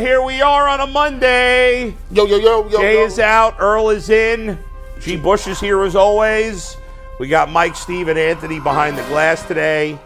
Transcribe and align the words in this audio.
here 0.00 0.22
we 0.22 0.40
are 0.42 0.68
on 0.68 0.80
a 0.80 0.86
Monday. 0.86 1.94
Yo, 2.10 2.24
yo, 2.26 2.36
yo, 2.36 2.68
yo. 2.68 2.78
Jay 2.80 2.94
yo. 2.94 3.04
is 3.06 3.18
out, 3.18 3.56
Earl 3.58 3.90
is 3.90 4.10
in, 4.10 4.58
G. 5.00 5.16
Bush 5.16 5.46
is 5.46 5.60
here 5.60 5.82
as 5.82 5.94
always. 5.96 6.76
We 7.20 7.28
got 7.28 7.50
Mike, 7.50 7.76
Steve, 7.76 8.08
and 8.08 8.18
Anthony 8.18 8.58
behind 8.60 8.98
the 8.98 9.02
glass 9.04 9.42
today. 9.46 9.98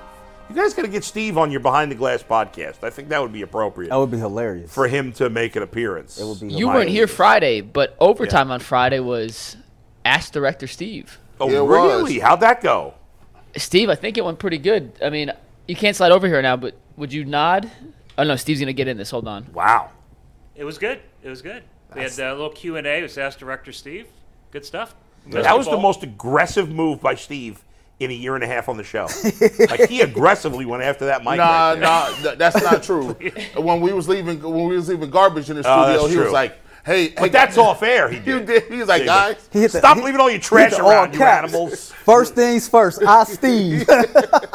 You 0.51 0.55
guys 0.55 0.73
got 0.75 0.83
to 0.83 0.89
get 0.89 1.05
Steve 1.05 1.37
on 1.37 1.51
your 1.51 1.61
behind 1.61 1.91
the 1.91 1.95
glass 1.95 2.23
podcast. 2.23 2.83
I 2.83 2.91
think 2.91 3.09
that 3.11 3.21
would 3.21 3.33
be 3.33 3.43
appropriate 3.43 3.91
That 3.91 3.97
would 3.99 4.11
be 4.11 4.17
hilarious. 4.19 4.73
for 4.73 4.89
him 4.89 5.13
to 5.15 5.29
make 5.29 5.57
an 5.57 5.63
appearance. 5.63 6.19
It 6.19 6.25
would 6.25 6.41
be 6.41 6.49
You 6.55 6.69
weren't 6.69 6.89
here 6.91 7.07
Friday, 7.07 7.61
but 7.61 7.97
overtime 8.01 8.51
on 8.51 8.61
Friday 8.61 8.99
was 9.01 9.57
Ask 10.05 10.33
Director 10.33 10.67
Steve. 10.67 11.19
Oh, 11.41 11.49
Yeah, 11.51 11.59
really? 11.59 12.15
was. 12.15 12.23
How'd 12.23 12.41
that 12.41 12.63
go? 12.63 12.95
Steve, 13.57 13.89
I 13.91 13.95
think 13.95 14.17
it 14.19 14.25
went 14.25 14.39
pretty 14.39 14.59
good. 14.59 14.93
I 15.03 15.11
mean, 15.11 15.33
you 15.67 15.77
can't 15.77 15.95
slide 15.97 16.13
over 16.13 16.27
here 16.27 16.41
now, 16.43 16.57
but 16.57 16.77
would 16.97 17.13
you 17.13 17.25
nod? 17.25 17.71
Oh 18.19 18.25
no, 18.25 18.37
Steve's 18.37 18.61
gonna 18.61 18.73
get 18.75 18.89
in 18.89 18.97
this. 18.99 19.11
Hold 19.11 19.27
on. 19.29 19.47
Wow. 19.55 19.91
It 20.57 20.65
was 20.65 20.77
good. 20.77 21.01
It 21.23 21.29
was 21.31 21.41
good. 21.41 21.63
We 21.95 22.03
had 22.03 22.13
a 22.19 22.33
little 22.33 22.51
Q 22.51 22.77
and 22.77 22.87
A. 22.87 22.99
It 22.99 23.03
was 23.03 23.17
Ask 23.17 23.39
Director 23.39 23.73
Steve. 23.73 24.07
Good 24.51 24.65
stuff. 24.67 24.95
That 25.29 25.57
was 25.57 25.67
the 25.67 25.79
most 25.79 26.03
aggressive 26.03 26.69
move 26.71 27.01
by 27.01 27.15
Steve 27.15 27.63
in 28.01 28.11
a 28.11 28.15
year 28.15 28.35
and 28.35 28.45
a 28.45 28.47
half 28.47 28.69
on 28.69 28.77
the 28.77 28.85
show. 28.85 29.09
like 29.69 29.89
he 29.89 30.01
aggressively 30.03 30.65
went 30.65 30.83
after 30.83 31.07
that 31.07 31.25
mic. 31.25 31.37
Nah, 31.39 31.71
right 31.71 31.75
there. 31.75 31.83
nah, 31.83 32.07
th- 32.23 32.39
that's 32.39 32.63
not 32.63 32.83
true. 32.83 33.13
when 33.57 33.81
we 33.81 33.93
was 33.93 34.09
leaving, 34.09 34.41
when 34.41 34.69
we 34.69 34.77
was 34.77 34.89
leaving 34.89 35.11
garbage 35.11 35.51
in 35.51 35.57
the 35.57 35.63
Oh, 35.67 35.83
studio, 35.83 36.01
that's 36.03 36.13
he 36.13 36.19
was 36.19 36.27
true. 36.27 36.33
like, 36.33 36.59
"Hey, 36.87 37.09
But 37.17 37.33
that's 37.33 37.59
off 37.59 37.83
air. 37.83 38.09
He 38.09 38.17
He 38.21 38.25
did. 38.25 38.47
did. 38.47 38.63
He 38.65 38.77
was 38.79 38.89
like, 38.89 39.01
Yeah, 39.01 39.07
guys, 39.33 39.49
He 39.53 39.61
hit 39.61 39.73
the- 39.73 39.79
Stop 39.79 39.97
he- 39.99 40.05
leaving 40.05 40.21
all 40.21 40.29
your 40.31 40.35
he 40.35 40.35
hit 40.39 40.43
trash 40.45 40.77
the 40.77 40.83
all 40.83 40.91
around, 40.91 41.13
you 41.13 41.19
caps. 41.19 41.53
animals. 41.53 41.93
First 42.05 42.35
things 42.35 42.69
first, 42.69 43.03
I 43.03 43.25
Steve. 43.25 43.85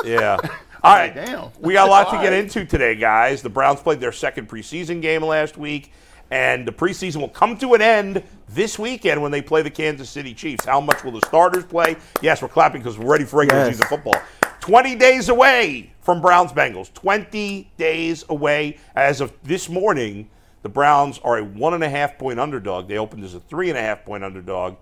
Yeah. 0.06 0.38
All 0.84 0.96
right. 0.96 1.14
damn. 1.16 1.50
We 1.62 1.74
got 1.74 1.88
a 1.88 1.92
lot 1.92 2.12
to 2.12 2.18
get 2.22 2.34
into 2.34 2.66
today, 2.66 2.96
guys. 2.96 3.42
The 3.42 3.50
Browns 3.50 3.80
played 3.80 4.00
their 4.02 4.12
second 4.12 4.50
preseason 4.50 5.02
game 5.02 5.24
last 5.24 5.58
week, 5.58 5.92
and 6.30 6.68
the 6.68 6.74
preseason 6.74 7.18
will 7.22 7.30
come 7.30 7.58
to 7.60 7.74
an 7.74 7.82
end 7.82 8.22
this 8.50 8.78
weekend 8.78 9.22
when 9.22 9.32
they 9.32 9.42
play 9.42 9.62
the 9.62 9.70
Kansas 9.70 10.10
City 10.10 10.34
Chiefs. 10.34 10.66
How 10.66 10.82
much 10.82 11.04
will 11.06 11.14
the 11.14 11.22
starters 11.26 11.64
play? 11.64 11.96
Yes, 12.22 12.42
we're 12.42 12.50
clapping 12.50 12.82
because 12.82 12.98
we're 13.00 13.10
ready 13.10 13.24
for 13.24 13.38
regular 13.40 13.62
Yes. 13.62 13.76
season 13.76 13.88
football. 13.88 14.22
20 14.60 14.96
days 14.96 15.30
away 15.30 15.92
from 16.02 16.22
Browns 16.22 16.52
Bengals. 16.52 16.94
20 16.94 17.72
days 17.78 18.26
away. 18.30 18.78
As 18.96 19.22
of 19.22 19.32
this 19.44 19.70
morning, 19.70 20.30
the 20.64 20.70
Browns 20.70 21.18
are 21.24 21.38
a 21.38 21.44
one 21.44 21.74
and 21.74 21.84
a 21.84 21.90
half 21.90 22.18
point 22.18 22.40
underdog. 22.42 22.88
They 22.90 22.98
opened 22.98 23.24
as 23.24 23.34
a 23.36 23.40
three 23.40 23.70
and 23.70 23.78
a 23.78 23.82
half 23.82 24.04
point 24.06 24.24
underdog. 24.24 24.76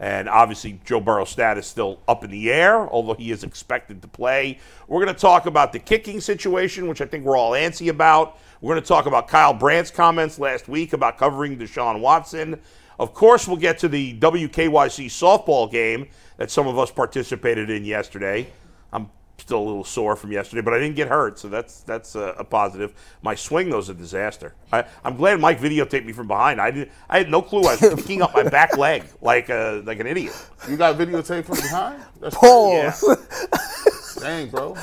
And 0.00 0.30
obviously, 0.30 0.80
Joe 0.84 0.98
Burrow's 0.98 1.28
status 1.28 1.66
is 1.66 1.70
still 1.70 2.00
up 2.08 2.24
in 2.24 2.30
the 2.30 2.50
air, 2.50 2.88
although 2.88 3.12
he 3.12 3.30
is 3.30 3.44
expected 3.44 4.00
to 4.00 4.08
play. 4.08 4.58
We're 4.88 5.04
going 5.04 5.14
to 5.14 5.20
talk 5.20 5.44
about 5.44 5.72
the 5.72 5.78
kicking 5.78 6.22
situation, 6.22 6.88
which 6.88 7.02
I 7.02 7.04
think 7.04 7.26
we're 7.26 7.36
all 7.36 7.52
antsy 7.52 7.90
about. 7.90 8.38
We're 8.62 8.72
going 8.72 8.82
to 8.82 8.88
talk 8.88 9.04
about 9.04 9.28
Kyle 9.28 9.52
Brandt's 9.52 9.90
comments 9.90 10.38
last 10.38 10.68
week 10.68 10.94
about 10.94 11.18
covering 11.18 11.58
Deshaun 11.58 12.00
Watson. 12.00 12.58
Of 12.98 13.12
course, 13.12 13.46
we'll 13.46 13.58
get 13.58 13.78
to 13.80 13.88
the 13.88 14.18
WKYC 14.18 15.06
softball 15.06 15.70
game 15.70 16.08
that 16.38 16.50
some 16.50 16.66
of 16.66 16.78
us 16.78 16.90
participated 16.90 17.68
in 17.68 17.84
yesterday. 17.84 18.48
I'm 18.94 19.10
still 19.40 19.58
a 19.58 19.66
little 19.66 19.84
sore 19.84 20.16
from 20.16 20.32
yesterday, 20.32 20.62
but 20.62 20.74
I 20.74 20.78
didn't 20.78 20.96
get 20.96 21.08
hurt, 21.08 21.38
so 21.38 21.48
that's 21.48 21.80
that's 21.82 22.14
a, 22.14 22.34
a 22.38 22.44
positive. 22.44 22.92
My 23.22 23.34
swing 23.34 23.70
though 23.70 23.78
is 23.78 23.88
a 23.88 23.94
disaster. 23.94 24.54
I, 24.72 24.84
I'm 25.04 25.16
glad 25.16 25.40
Mike 25.40 25.60
videotaped 25.60 26.04
me 26.04 26.12
from 26.12 26.28
behind. 26.28 26.60
I 26.60 26.70
didn't. 26.70 26.90
I 27.08 27.18
had 27.18 27.30
no 27.30 27.42
clue 27.42 27.62
I 27.62 27.76
was 27.76 27.80
picking 27.96 28.22
up 28.22 28.34
my 28.34 28.42
back 28.44 28.76
leg 28.76 29.04
like 29.20 29.48
a 29.48 29.82
like 29.84 30.00
an 30.00 30.06
idiot. 30.06 30.34
you 30.68 30.76
got 30.76 30.96
videotaped 30.96 31.46
from 31.46 31.56
behind? 31.56 32.02
That's 32.20 32.36
Pause. 32.36 33.04
Yeah. 33.08 34.22
Dang, 34.22 34.50
bro. 34.50 34.76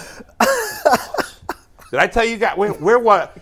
Did 1.92 2.00
I 2.02 2.08
tell 2.08 2.26
you 2.26 2.38
guys 2.38 2.58
where, 2.58 2.74
where 2.74 3.00
what? 3.00 3.38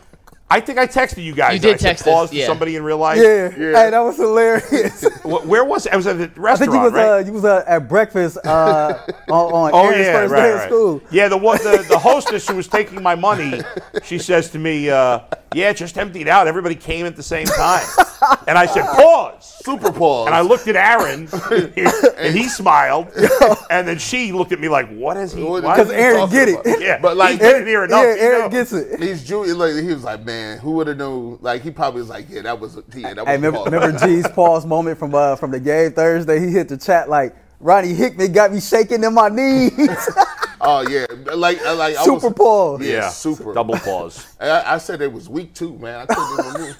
I 0.47 0.59
think 0.59 0.77
I 0.77 0.85
texted 0.85 1.23
you 1.23 1.33
guys. 1.33 1.55
You 1.55 1.59
did 1.59 1.73
I 1.73 1.77
said 1.77 1.87
text 1.87 2.07
us, 2.07 2.13
pause 2.13 2.29
to 2.29 2.35
yeah. 2.35 2.45
somebody 2.45 2.75
in 2.75 2.83
real 2.83 2.99
life. 2.99 3.17
Yeah. 3.17 3.49
Yeah. 3.49 3.71
Hey, 3.83 3.89
that 3.89 3.99
was 3.99 4.15
hilarious. 4.17 5.03
Where 5.23 5.65
was 5.65 5.87
it? 5.87 5.93
I 5.93 5.95
was 5.95 6.05
at 6.05 6.19
the 6.19 6.27
restaurant. 6.39 6.45
I 6.45 6.55
think 6.57 6.71
restaurant, 6.71 6.73
you 6.75 6.81
was 6.81 6.93
right? 6.93 7.07
uh, 7.09 7.25
you 7.25 7.33
was 7.33 7.45
uh, 7.45 7.63
at 7.67 7.89
breakfast 7.89 8.37
uh, 8.45 8.93
on, 9.27 9.53
on 9.53 9.71
Oh 9.73 9.85
Aaron's 9.87 10.05
yeah, 10.05 10.13
first 10.13 10.31
right, 10.33 10.41
day 10.41 10.49
of 10.51 10.55
right. 10.59 10.69
school. 10.69 11.01
Yeah, 11.09 11.27
the 11.29 11.37
one 11.37 11.57
the, 11.63 11.83
the 11.89 11.97
hostess 12.09 12.47
who 12.47 12.55
was 12.55 12.67
taking 12.67 13.01
my 13.01 13.15
money, 13.15 13.59
she 14.03 14.19
says 14.19 14.51
to 14.51 14.59
me, 14.59 14.87
uh, 14.91 15.21
"Yeah, 15.55 15.73
just 15.73 15.97
emptied 15.97 16.27
out. 16.27 16.47
Everybody 16.47 16.75
came 16.75 17.07
at 17.07 17.15
the 17.15 17.23
same 17.23 17.47
time." 17.47 17.83
And 18.47 18.55
I 18.57 18.67
said, 18.67 18.85
"Pause." 18.85 19.51
Super 19.65 19.91
pause. 19.91 20.27
And 20.27 20.35
I 20.35 20.41
looked 20.41 20.67
at 20.67 20.75
Aaron, 20.75 21.27
and 22.17 22.35
he 22.37 22.47
smiled, 22.49 23.07
and 23.71 23.87
then 23.87 23.97
she 23.97 24.31
looked 24.31 24.51
at 24.51 24.59
me 24.59 24.69
like, 24.69 24.87
"What 24.89 25.17
is 25.17 25.33
he?" 25.33 25.41
What- 25.41 25.61
Because 25.63 25.89
Aaron 25.89 26.19
talking 26.19 26.35
get 26.35 26.49
about?" 26.49 26.65
it. 26.67 26.81
Yeah, 26.81 26.99
But, 27.01 27.17
like, 27.17 27.31
he's 27.31 27.39
been 27.39 27.65
here 27.65 27.83
enough. 27.85 28.03
yeah, 28.03 28.13
He 28.13 28.19
Aaron 28.21 28.41
knows. 28.41 28.51
gets 28.51 28.73
it. 28.73 28.99
He's 29.01 29.23
Jewish. 29.23 29.49
Like, 29.55 29.73
he 29.73 29.87
was 29.87 30.03
like, 30.03 30.23
man, 30.23 30.34
who 30.61 30.71
would 30.71 30.87
have 30.87 30.97
known? 30.97 31.37
Like, 31.41 31.61
he 31.61 31.71
probably 31.71 32.01
was 32.01 32.09
like, 32.09 32.27
yeah, 32.29 32.41
that 32.43 32.59
was, 32.59 32.75
yeah, 32.95 33.13
that 33.13 33.17
was. 33.17 33.27
Hey, 33.27 33.35
remember, 33.35 33.61
remember 33.63 33.97
G's 33.99 34.27
pause 34.33 34.65
moment 34.65 34.97
from 34.99 35.13
uh, 35.15 35.35
from 35.35 35.51
the 35.51 35.59
game 35.59 35.91
Thursday? 35.91 36.39
He 36.39 36.47
hit 36.51 36.69
the 36.69 36.77
chat 36.77 37.09
like 37.09 37.35
Ronnie 37.59 37.93
Hickman 37.93 38.31
got 38.31 38.51
me 38.53 38.59
shaking 38.59 39.03
in 39.03 39.13
my 39.13 39.29
knees. 39.29 39.71
Oh 40.67 40.81
yeah, 40.89 41.05
like, 41.35 41.61
I- 41.63 41.73
like 41.73 41.95
I 41.97 42.03
Super 42.05 42.29
was, 42.29 42.33
pause. 42.33 42.81
Yeah, 42.81 42.91
Yeah, 42.93 43.09
super. 43.09 43.53
double 43.53 43.75
pause. 43.75 44.25
I, 44.39 44.75
I 44.75 44.77
said 44.79 44.99
it 45.01 45.11
was 45.11 45.27
week 45.29 45.53
two, 45.53 45.77
man. 45.77 45.99
I 45.99 46.05
couldn't 46.15 46.47
even 46.55 46.61
move. 46.61 46.77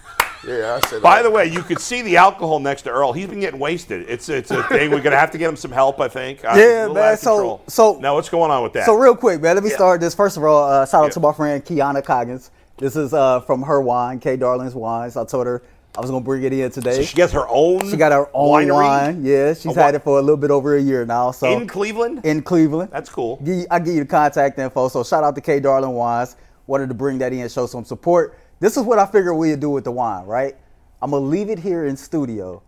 Yeah, 0.47 0.79
I 0.81 0.87
said. 0.87 1.01
By 1.03 1.21
the 1.21 1.29
way, 1.29 1.47
you 1.47 1.61
could 1.61 1.79
see 1.79 2.01
the 2.01 2.17
alcohol 2.17 2.59
next 2.59 2.83
to 2.83 2.89
Earl. 2.89 3.11
He's 3.11 3.27
been 3.27 3.41
getting 3.41 3.59
wasted. 3.59 4.09
It's 4.09 4.27
it's 4.29 4.49
a 4.49 4.63
thing. 4.69 4.89
We're 4.91 5.01
gonna 5.01 5.17
have 5.17 5.29
to 5.31 5.37
get 5.37 5.49
him 5.49 5.57
some 5.57 5.71
help. 5.71 5.99
I 5.99 6.07
think. 6.07 6.43
Uh, 6.43 6.55
he's 6.55 6.63
Yeah, 6.63 6.79
little 6.83 6.95
man. 6.95 7.17
So- 7.17 7.61
so- 7.67 7.99
now 7.99 8.15
what's 8.15 8.29
going 8.29 8.49
on 8.49 8.63
with 8.63 8.73
that? 8.73 8.85
So 8.85 8.95
real 8.95 9.15
quick, 9.15 9.41
man, 9.41 9.55
let 9.55 9.63
me 9.63 9.69
Yeah. 9.69 9.75
start 9.75 9.99
this. 10.01 10.15
First 10.15 10.37
of 10.37 10.43
all, 10.45 10.63
uh, 10.63 10.85
shout 10.87 11.01
out 11.03 11.07
Yeah. 11.07 11.09
to 11.11 11.19
my 11.19 11.33
friend 11.33 11.63
Kiana 11.63 12.03
Coggins. 12.03 12.49
This 12.77 12.95
is 12.95 13.13
uh, 13.13 13.39
from 13.41 13.61
her 13.63 13.81
wine, 13.81 14.19
K 14.19 14.35
Darling's 14.35 14.75
Wines. 14.75 15.15
I 15.15 15.23
told 15.25 15.47
her 15.47 15.63
I 15.97 16.01
was 16.01 16.09
gonna 16.09 16.23
bring 16.23 16.43
it 16.43 16.51
in 16.51 16.69
today. 16.71 16.95
So 16.95 17.03
she 17.03 17.15
gets 17.15 17.31
her 17.31 17.47
own. 17.47 17.89
She 17.89 17.95
got 17.95 18.11
her 18.11 18.29
own 18.33 18.67
winery 18.67 18.73
wine. 18.73 19.25
Yeah, 19.25 19.53
she's 19.53 19.75
had 19.75 19.95
it 19.95 20.03
for 20.03 20.19
a 20.19 20.21
little 20.21 20.37
bit 20.37 20.51
over 20.51 20.75
a 20.75 20.81
year 20.81 21.05
now. 21.05 21.31
So 21.31 21.47
in 21.57 21.67
Cleveland. 21.67 22.25
in 22.25 22.41
Cleveland. 22.41 22.89
That's 22.91 23.09
cool. 23.09 23.39
I 23.71 23.79
give 23.79 23.93
you 23.93 24.01
the 24.01 24.05
contact 24.05 24.59
info. 24.59 24.89
So 24.89 25.03
shout 25.03 25.23
out 25.23 25.35
to 25.35 25.41
K 25.41 25.59
Darling 25.61 25.93
Wines. 25.93 26.35
Wanted 26.67 26.89
to 26.89 26.95
bring 26.95 27.17
that 27.19 27.31
in, 27.31 27.47
show 27.47 27.67
some 27.67 27.85
support. 27.85 28.37
This 28.59 28.75
is 28.75 28.83
what 28.83 28.99
I 28.99 29.05
figured 29.05 29.35
we'd 29.37 29.59
do 29.59 29.69
with 29.69 29.83
the 29.83 29.91
wine, 29.91 30.25
right? 30.25 30.55
I'm 31.01 31.11
gonna 31.11 31.25
leave 31.25 31.49
it 31.49 31.59
here 31.59 31.85
in 31.85 31.95
studio. 31.95 32.61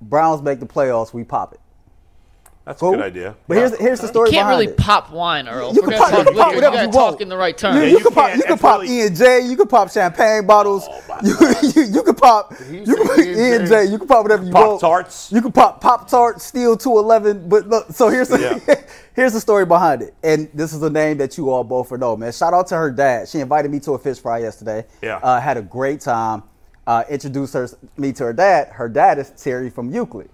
Browns 0.00 0.42
make 0.42 0.58
the 0.58 0.66
playoffs, 0.66 1.12
we 1.12 1.22
pop 1.24 1.52
it. 1.52 1.60
That's 2.66 2.78
Cool? 2.78 2.92
a 2.92 2.96
good 2.98 3.04
idea. 3.06 3.34
But 3.48 3.56
here's 3.56 3.78
here's 3.78 4.00
the 4.00 4.06
story 4.06 4.28
You 4.28 4.34
can't 4.34 4.48
really 4.48 4.66
it. 4.66 4.76
pop 4.76 5.10
wine, 5.10 5.48
Earl. 5.48 5.74
You 5.74 5.80
We're 5.82 5.88
can 5.92 5.98
pop- 5.98 6.10
you 6.10 6.16
talk 6.18 6.26
can 6.26 6.36
pop 6.36 6.54
whatever 6.54 6.76
you 6.76 6.82
you 6.82 6.88
want. 6.90 7.12
talk 7.14 7.20
in 7.22 7.28
the 7.30 7.36
right 7.36 7.56
You, 7.62 7.70
you 7.82 7.86
you 7.96 8.00
can 8.00 8.12
pop, 8.12 8.36
you 8.36 8.42
can 8.42 8.58
pop 8.58 8.80
really- 8.82 8.98
E 9.00 9.06
and 9.06 9.16
J. 9.16 9.40
You 9.40 9.56
can 9.56 9.66
pop 9.66 9.90
champagne 9.90 10.46
bottles. 10.46 10.86
my 11.08 11.18
you, 11.24 11.34
you, 11.74 11.82
you 11.94 12.02
can 12.02 12.14
pop. 12.14 12.52
You 12.70 12.84
can 12.84 13.06
and 13.18 13.20
E 13.26 13.52
and 13.54 13.66
J. 13.66 13.86
J. 13.86 13.90
You 13.90 13.98
can 13.98 14.06
pop 14.06 14.22
whatever 14.22 14.44
you 14.44 14.52
Pop 14.52 14.66
want. 14.68 14.80
Pop 14.82 14.90
tarts. 14.90 15.32
You 15.32 15.40
can 15.40 15.52
pop 15.52 15.80
pop 15.80 16.08
tarts. 16.08 16.44
steel 16.44 16.76
two 16.76 16.98
eleven. 16.98 17.48
But 17.48 17.66
look, 17.66 17.90
so 17.92 18.08
here's 18.10 18.28
the 18.28 18.38
Yeah. 18.68 18.74
here's 19.16 19.32
the 19.32 19.40
story 19.40 19.64
behind 19.64 20.02
it, 20.02 20.14
and 20.22 20.48
this 20.52 20.72
is 20.74 20.82
a 20.82 20.90
name 20.90 21.16
that 21.18 21.38
you 21.38 21.50
all 21.50 21.64
both 21.64 21.90
know, 21.92 22.14
man. 22.16 22.30
Shout 22.30 22.52
out 22.52 22.66
to 22.68 22.76
her 22.76 22.90
dad. 22.92 23.26
She 23.28 23.40
invited 23.40 23.70
me 23.70 23.80
to 23.80 23.92
a 23.94 23.98
fish 23.98 24.18
fry 24.18 24.38
yesterday. 24.38 24.84
Yeah. 25.02 25.16
uh, 25.22 25.40
had 25.40 25.56
a 25.56 25.62
great 25.62 26.00
time. 26.02 26.42
Uh, 26.86 27.04
introduced 27.08 27.54
her 27.54 27.68
me 27.96 28.12
to 28.12 28.24
her 28.24 28.32
dad. 28.34 28.68
Her 28.68 28.88
dad 28.88 29.18
is 29.18 29.30
Terry 29.30 29.70
from 29.70 29.90
Euclid, 29.90 30.28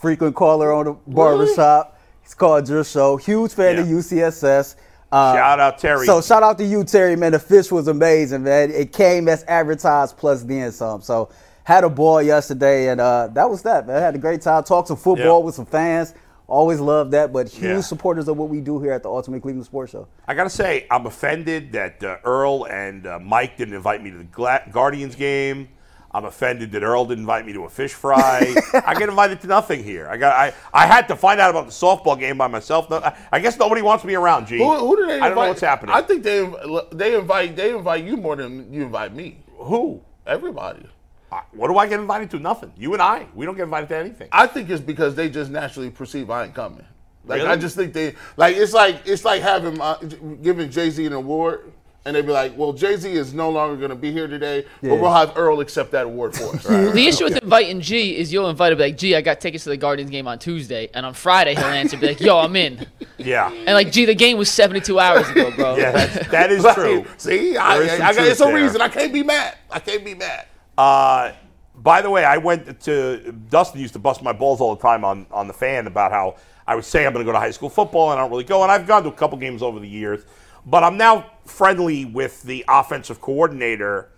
frequent 0.00 0.34
caller 0.34 0.72
on 0.72 0.84
the 0.86 0.92
barbershop. 1.06 1.98
He's 2.22 2.34
called 2.34 2.68
your 2.68 2.84
show. 2.84 3.16
Huge 3.16 3.52
fan 3.52 3.78
of 3.78 3.86
UCSS. 3.86 4.76
Uh, 5.10 5.34
Shout 5.34 5.60
out 5.60 5.78
Terry. 5.78 6.04
So 6.06 6.20
shout 6.20 6.42
out 6.42 6.58
to 6.58 6.64
you, 6.64 6.84
Terry, 6.84 7.16
man. 7.16 7.32
The 7.32 7.38
fish 7.38 7.72
was 7.72 7.88
amazing, 7.88 8.42
man. 8.42 8.70
It 8.70 8.92
came 8.92 9.26
as 9.28 9.42
advertised 9.48 10.16
plus 10.18 10.42
then 10.42 10.70
some. 10.70 11.00
So 11.00 11.30
had 11.64 11.84
a 11.84 11.88
ball 11.88 12.20
yesterday, 12.22 12.88
and 12.90 13.00
uh, 13.00 13.28
that 13.28 13.48
was 13.48 13.62
that, 13.62 13.86
man. 13.86 14.00
Had 14.02 14.14
a 14.14 14.18
great 14.18 14.42
time. 14.42 14.62
Talked 14.64 14.88
some 14.88 14.96
football 14.98 15.40
Yeah. 15.40 15.44
with 15.46 15.54
some 15.54 15.66
fans. 15.66 16.14
Always 16.46 16.80
love 16.80 17.10
that, 17.10 17.30
but 17.32 17.48
huge 17.48 17.62
Yeah. 17.62 17.80
supporters 17.80 18.26
of 18.28 18.36
what 18.38 18.48
we 18.48 18.60
do 18.60 18.80
here 18.80 18.92
at 18.92 19.02
the 19.02 19.08
Ultimate 19.10 19.42
Cleveland 19.42 19.66
Sports 19.66 19.92
Show. 19.92 20.08
I 20.26 20.34
gotta 20.34 20.48
say, 20.50 20.86
I'm 20.90 21.04
offended 21.06 21.72
that 21.72 22.02
uh, 22.02 22.16
Earl 22.24 22.64
and 22.70 23.06
uh, 23.06 23.18
Mike 23.18 23.56
didn't 23.58 23.74
invite 23.74 24.02
me 24.02 24.10
to 24.10 24.18
the 24.18 24.24
Gla- 24.24 24.62
Guardians 24.70 25.14
game. 25.14 25.68
I'm 26.10 26.24
offended 26.24 26.72
that 26.72 26.82
Earl 26.82 27.04
didn't 27.04 27.24
invite 27.24 27.44
me 27.44 27.52
to 27.52 27.64
a 27.64 27.68
fish 27.68 27.92
fry. 27.92 28.54
I 28.86 28.94
get 28.94 29.10
invited 29.10 29.42
to 29.42 29.46
nothing 29.46 29.84
here. 29.84 30.08
I 30.08 30.16
got. 30.16 30.34
I, 30.34 30.54
I 30.72 30.86
had 30.86 31.06
to 31.08 31.16
find 31.16 31.38
out 31.38 31.50
about 31.50 31.66
the 31.66 31.72
softball 31.72 32.18
game 32.18 32.38
by 32.38 32.46
myself. 32.46 32.88
No, 32.88 32.96
I, 32.96 33.14
I 33.30 33.38
guess 33.40 33.58
nobody 33.58 33.82
wants 33.82 34.04
me 34.04 34.14
around. 34.14 34.46
G. 34.46 34.56
Who, 34.56 34.74
who 34.74 34.96
do 34.96 35.06
they 35.06 35.14
invite? 35.14 35.22
I 35.22 35.28
don't 35.34 35.44
know 35.44 35.48
what's 35.48 35.60
happening. 35.60 35.94
I 35.94 36.00
think 36.00 36.22
they 36.22 36.50
they 36.92 37.18
invite 37.18 37.56
they 37.56 37.74
invite 37.74 38.04
you 38.04 38.16
more 38.16 38.36
than 38.36 38.72
you 38.72 38.82
invite 38.84 39.14
me. 39.14 39.38
Who? 39.56 40.00
Everybody. 40.26 40.86
Uh, 41.30 41.40
What 41.52 41.68
do 41.68 41.76
I 41.76 41.86
get 41.86 42.00
invited 42.00 42.30
to? 42.30 42.38
Nothing. 42.38 42.72
You 42.76 42.94
and 42.94 43.02
I, 43.02 43.26
we 43.34 43.44
don't 43.44 43.54
get 43.56 43.64
invited 43.64 43.90
to 43.90 43.96
anything. 43.98 44.28
I 44.32 44.46
think 44.46 44.70
it's 44.70 44.80
because 44.80 45.14
they 45.14 45.28
just 45.28 45.50
naturally 45.50 45.90
perceive 45.90 46.30
I 46.30 46.44
ain't 46.44 46.54
coming. 46.54 46.86
Like 47.26 47.40
Really? 47.42 47.50
I 47.50 47.56
just 47.56 47.76
think 47.76 47.92
they 47.92 48.14
like 48.38 48.56
it's 48.56 48.72
like 48.72 49.02
it's 49.04 49.26
like 49.26 49.42
having 49.42 49.78
uh, 49.78 49.96
giving 50.40 50.70
Jay 50.70 50.88
Z 50.88 51.04
an 51.04 51.12
award. 51.12 51.70
And 52.08 52.16
they'd 52.16 52.24
be 52.24 52.32
like, 52.32 52.56
"Well, 52.56 52.72
Jay 52.72 52.96
Z 52.96 53.12
is 53.12 53.34
no 53.34 53.50
longer 53.50 53.76
going 53.76 53.90
to 53.90 53.94
be 53.94 54.10
here 54.10 54.26
today, 54.26 54.64
Yeah. 54.80 54.92
but 54.92 55.00
we'll 55.02 55.12
have 55.12 55.36
Earl 55.36 55.60
accept 55.60 55.90
that 55.90 56.06
award 56.06 56.34
for 56.34 56.44
us." 56.56 56.64
The 56.94 57.06
issue 57.06 57.24
with 57.24 57.36
inviting 57.36 57.82
G 57.82 58.16
is 58.16 58.32
you'll 58.32 58.48
invite 58.48 58.72
him 58.72 58.78
like, 58.78 58.96
"G, 58.96 59.14
I 59.14 59.20
got 59.20 59.42
tickets 59.42 59.64
to 59.64 59.68
the 59.70 59.76
Guardians 59.76 60.10
game 60.10 60.26
on 60.26 60.38
Tuesday, 60.38 60.88
and 60.94 61.04
on 61.04 61.12
Friday 61.12 61.54
he'll 61.54 61.64
answer, 61.64 61.98
be 61.98 62.06
like, 62.06 62.20
Yo, 62.20 62.38
I'm 62.38 62.56
in. 62.56 62.86
Yeah. 63.18 63.52
And 63.52 63.74
like, 63.74 63.92
G, 63.92 64.06
the 64.06 64.14
game 64.14 64.38
was 64.38 64.50
72 64.50 64.98
hours 64.98 65.28
ago, 65.28 65.50
bro. 65.50 65.76
Yeah, 65.76 65.92
that's, 65.92 66.28
that 66.28 66.50
is 66.50 66.64
Like, 66.64 66.74
true. 66.76 67.04
See, 67.18 67.58
I, 67.58 67.76
There 67.78 67.82
is 67.84 67.90
I, 67.92 67.96
some 67.98 68.06
I 68.06 68.14
got, 68.14 68.26
it's 68.26 68.40
a 68.40 68.44
there. 68.44 68.54
reason. 68.54 68.80
I 68.80 68.88
can't 68.88 69.12
be 69.12 69.22
mad. 69.22 69.58
I 69.70 69.78
can't 69.78 70.02
be 70.02 70.14
mad. 70.14 70.46
Uh, 70.78 71.32
by 71.74 72.00
the 72.00 72.08
way, 72.08 72.24
I 72.24 72.38
went 72.38 72.80
to 72.82 73.32
Dustin 73.50 73.82
used 73.82 73.92
to 73.92 73.98
bust 73.98 74.22
my 74.22 74.32
balls 74.32 74.62
all 74.62 74.74
the 74.74 74.80
time 74.80 75.04
on 75.04 75.26
on 75.30 75.46
the 75.46 75.52
fan 75.52 75.86
about 75.86 76.10
how 76.10 76.36
I 76.66 76.74
would 76.74 76.84
say 76.86 77.06
I'm 77.06 77.12
going 77.12 77.24
to 77.24 77.28
go 77.28 77.32
to 77.32 77.38
high 77.38 77.50
school 77.50 77.68
football 77.68 78.10
and 78.12 78.18
I 78.18 78.22
don't 78.22 78.30
really 78.30 78.44
go, 78.44 78.62
and 78.62 78.72
I've 78.72 78.86
gone 78.86 79.02
to 79.02 79.08
a 79.10 79.12
couple 79.12 79.36
games 79.38 79.62
over 79.62 79.78
the 79.78 79.88
years, 79.88 80.24
but 80.68 80.84
I'm 80.84 80.96
now 80.96 81.30
friendly 81.46 82.04
with 82.04 82.42
the 82.42 82.64
offensive 82.68 83.20
coordinator 83.20 84.10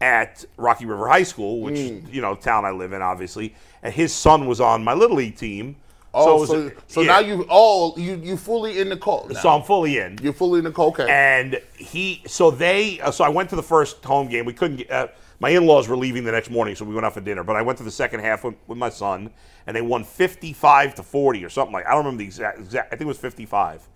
at 0.00 0.44
Rocky 0.56 0.86
River 0.86 1.08
High 1.08 1.24
School, 1.24 1.60
which 1.60 1.78
you 1.78 2.22
know 2.22 2.34
town 2.34 2.64
I 2.64 2.70
live 2.70 2.92
in, 2.92 3.02
obviously, 3.02 3.54
and 3.82 3.92
his 3.92 4.12
son 4.12 4.46
was 4.46 4.60
on 4.60 4.82
my 4.82 4.94
little 4.94 5.16
league 5.16 5.36
team. 5.36 5.76
Oh, 6.12 6.44
so, 6.44 6.66
a- 6.66 6.72
so 6.88 7.02
yeah. 7.02 7.06
now 7.06 7.18
you 7.20 7.42
all 7.48 7.94
you 7.98 8.16
you 8.16 8.36
fully 8.36 8.80
in 8.80 8.88
the 8.88 8.96
cult. 8.96 9.30
Now. 9.30 9.40
so 9.40 9.48
I'm 9.50 9.62
fully 9.62 9.98
in. 9.98 10.18
You're 10.22 10.32
fully 10.32 10.58
in 10.58 10.64
the 10.64 10.72
cult. 10.72 10.98
Okay. 10.98 11.10
And 11.10 11.60
he, 11.76 12.22
so 12.26 12.50
they, 12.50 12.98
uh, 13.00 13.10
so 13.10 13.22
I 13.22 13.28
went 13.28 13.50
to 13.50 13.56
the 13.56 13.62
first 13.62 14.02
home 14.04 14.28
game. 14.28 14.44
We 14.44 14.52
couldn't 14.52 14.78
get, 14.78 14.90
uh, 14.90 15.08
my 15.38 15.50
in 15.50 15.66
laws 15.66 15.86
were 15.86 15.96
leaving 15.96 16.24
the 16.24 16.32
next 16.32 16.50
morning, 16.50 16.74
so 16.74 16.84
we 16.84 16.94
went 16.94 17.06
out 17.06 17.14
for 17.14 17.20
dinner. 17.20 17.44
But 17.44 17.56
I 17.56 17.62
went 17.62 17.78
to 17.78 17.84
the 17.84 17.90
second 17.92 18.20
half 18.20 18.42
with, 18.42 18.56
with 18.66 18.76
my 18.76 18.90
son, 18.90 19.30
and 19.66 19.76
they 19.76 19.82
won 19.82 20.02
55 20.02 20.96
to 20.96 21.02
40 21.02 21.44
or 21.44 21.48
something 21.48 21.72
like 21.72 21.86
I 21.86 21.90
don't 21.90 21.98
remember 21.98 22.18
the 22.18 22.26
exact, 22.26 22.58
exact, 22.58 22.92
I 22.92 22.96
think 22.96 23.02
it 23.02 23.06
was 23.06 23.18
55. 23.18 23.88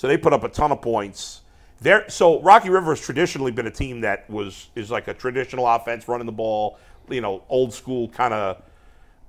So 0.00 0.08
they 0.08 0.16
put 0.16 0.32
up 0.32 0.44
a 0.44 0.48
ton 0.48 0.72
of 0.72 0.80
points. 0.80 1.42
There, 1.82 2.08
so 2.08 2.40
Rocky 2.40 2.70
River 2.70 2.92
has 2.92 3.02
traditionally 3.02 3.52
been 3.52 3.66
a 3.66 3.70
team 3.70 4.00
that 4.00 4.30
was 4.30 4.70
is 4.74 4.90
like 4.90 5.08
a 5.08 5.12
traditional 5.12 5.68
offense, 5.68 6.08
running 6.08 6.24
the 6.24 6.32
ball, 6.32 6.78
you 7.10 7.20
know, 7.20 7.42
old 7.50 7.74
school 7.74 8.08
kind 8.08 8.32
of 8.32 8.62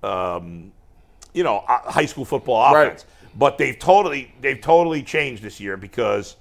um, 0.01 0.71
you 1.33 1.43
know, 1.43 1.57
uh, 1.67 1.91
high 1.91 2.05
school 2.05 2.23
football 2.23 2.73
Right. 2.73 2.87
offense. 2.87 3.05
But 3.35 3.57
they've 3.57 3.77
totally 3.77 4.33
they've 4.39 4.61
totally 4.61 5.03
changed 5.03 5.43
this 5.43 5.59
year 5.59 5.75
because 5.75 6.37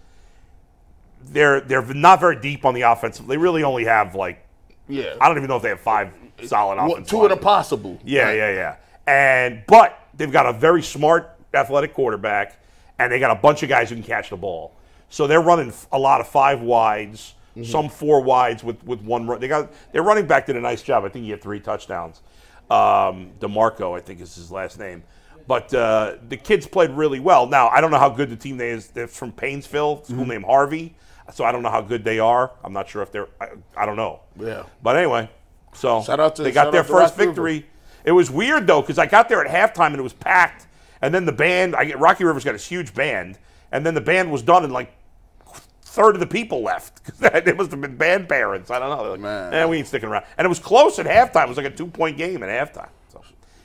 they're 1.25 1.61
they're 1.61 1.83
not 1.93 2.21
very 2.21 2.37
deep 2.37 2.65
on 2.65 2.75
the 2.75 2.83
offensive. 2.83 3.27
They 3.27 3.37
really 3.37 3.65
only 3.65 3.85
have 3.87 4.15
like 4.15 4.47
yeah. 4.89 5.17
I 5.21 5.27
don't 5.27 5.39
even 5.39 5.49
know 5.49 5.57
if 5.57 5.63
they 5.63 5.71
have 5.71 5.81
five 5.81 6.13
solid 6.45 6.77
offensive. 6.79 7.09
two 7.09 7.25
of 7.25 7.31
the 7.31 7.37
possible. 7.37 7.99
Yeah, 8.05 8.27
Right. 8.27 8.37
yeah, 8.37 8.53
yeah. 8.53 8.77
And 9.09 9.65
but 9.67 9.99
they've 10.15 10.31
got 10.31 10.47
a 10.47 10.53
very 10.53 10.85
smart 10.85 11.37
athletic 11.53 11.95
quarterback, 11.95 12.60
and 13.01 13.11
they 13.11 13.19
got 13.19 13.31
a 13.31 13.41
bunch 13.41 13.63
of 13.63 13.69
guys 13.69 13.89
who 13.89 13.97
can 13.97 14.05
catch 14.05 14.31
the 14.31 14.37
ball. 14.37 14.73
So 15.09 15.27
they're 15.27 15.41
running 15.41 15.73
a 15.91 15.99
lot 15.99 16.21
of 16.21 16.29
five 16.29 16.61
wides, 16.61 17.35
Mm-hmm. 17.57 17.65
some 17.65 17.89
four 17.89 18.21
wides 18.21 18.63
with 18.63 18.81
with 18.85 19.01
one. 19.03 19.27
Run. 19.27 19.41
They 19.41 19.49
got 19.49 19.73
their 19.93 20.05
running 20.05 20.25
back 20.29 20.47
did 20.47 20.55
a 20.55 20.61
nice 20.61 20.83
job. 20.83 21.05
I 21.05 21.09
think 21.09 21.25
he 21.25 21.33
had 21.33 21.43
three 21.43 21.59
touchdowns. 21.59 22.21
Um, 22.71 23.33
Demarco, 23.41 23.97
I 23.97 24.01
think 24.01 24.21
is 24.21 24.37
his 24.37 24.53
last 24.53 24.79
name. 24.79 25.03
But 25.49 25.75
uh, 25.75 26.15
the 26.29 26.37
kids 26.37 26.69
played 26.69 26.93
really 26.93 27.19
well. 27.19 27.49
Now 27.49 27.69
I 27.69 27.81
don't 27.81 27.91
know 27.91 27.99
how 27.99 28.09
good 28.09 28.31
the 28.31 28.37
team 28.37 28.57
they 28.57 28.71
is. 28.71 28.87
They're 28.87 29.09
from 29.09 29.33
Painesville, 29.33 30.05
school 30.05 30.19
Mm-hmm. 30.19 30.31
named 30.31 30.45
Harvey. 30.45 30.95
So 31.35 31.45
I 31.45 31.51
don't 31.51 31.63
know 31.65 31.71
how 31.71 31.81
good 31.81 32.05
they 32.05 32.21
are. 32.21 32.53
I'm 32.63 32.73
not 32.73 32.89
sure 32.89 33.03
if 33.03 33.11
they're. 33.11 33.27
I, 33.41 33.49
I 33.77 33.85
don't 33.85 33.97
know. 33.97 34.21
Yeah. 34.39 34.63
But 34.81 34.97
anyway, 34.97 35.29
so 35.75 36.03
Shout 36.03 36.21
out 36.21 36.37
to- 36.37 36.45
they 36.45 36.53
got 36.53 36.71
their 36.71 36.85
first 36.85 37.17
victory. 37.17 37.67
It 38.05 38.13
was 38.13 38.31
weird 38.31 38.69
though 38.69 38.81
because 38.81 38.99
I 38.99 39.07
got 39.07 39.29
there 39.29 39.45
at 39.45 39.51
halftime 39.51 39.87
and 39.89 39.97
it 39.99 40.03
was 40.03 40.13
packed, 40.13 40.69
and 41.03 41.15
then 41.15 41.25
the 41.25 41.33
band. 41.33 41.75
I 41.77 41.85
get 41.85 41.99
Rocky 41.99 42.25
River's 42.25 42.45
got 42.45 42.53
this 42.53 42.67
huge 42.67 42.95
band, 42.95 43.39
and 43.73 43.85
then 43.85 43.95
the 43.95 44.01
band 44.01 44.31
was 44.31 44.43
done 44.43 44.65
and 44.65 44.73
like 44.73 44.93
third 45.83 46.15
of 46.15 46.21
the 46.21 46.27
people 46.27 46.63
left 46.63 47.01
it 47.21 47.57
must 47.57 47.73
have 47.73 47.81
been 47.81 47.97
band 47.97 48.29
parents. 48.29 48.71
I 48.71 48.79
don't 48.79 48.91
know. 48.91 49.03
They're 49.03 49.11
like, 49.13 49.21
Man. 49.21 49.55
"Eh, 49.55 49.65
we 49.67 49.79
ain't 49.79 49.89
sticking 49.89 50.09
around. 50.09 50.25
And 50.39 50.45
it 50.45 50.49
was 50.49 50.61
close 50.61 51.01
at 51.01 51.07
halftime. 51.07 51.45
It 51.47 51.49
was 51.49 51.57
like 51.57 51.67
a 51.67 51.71
two 51.71 51.89
point 51.89 52.17
game 52.17 52.43
at 52.45 52.49
halftime. 52.49 52.91
So 53.09 53.23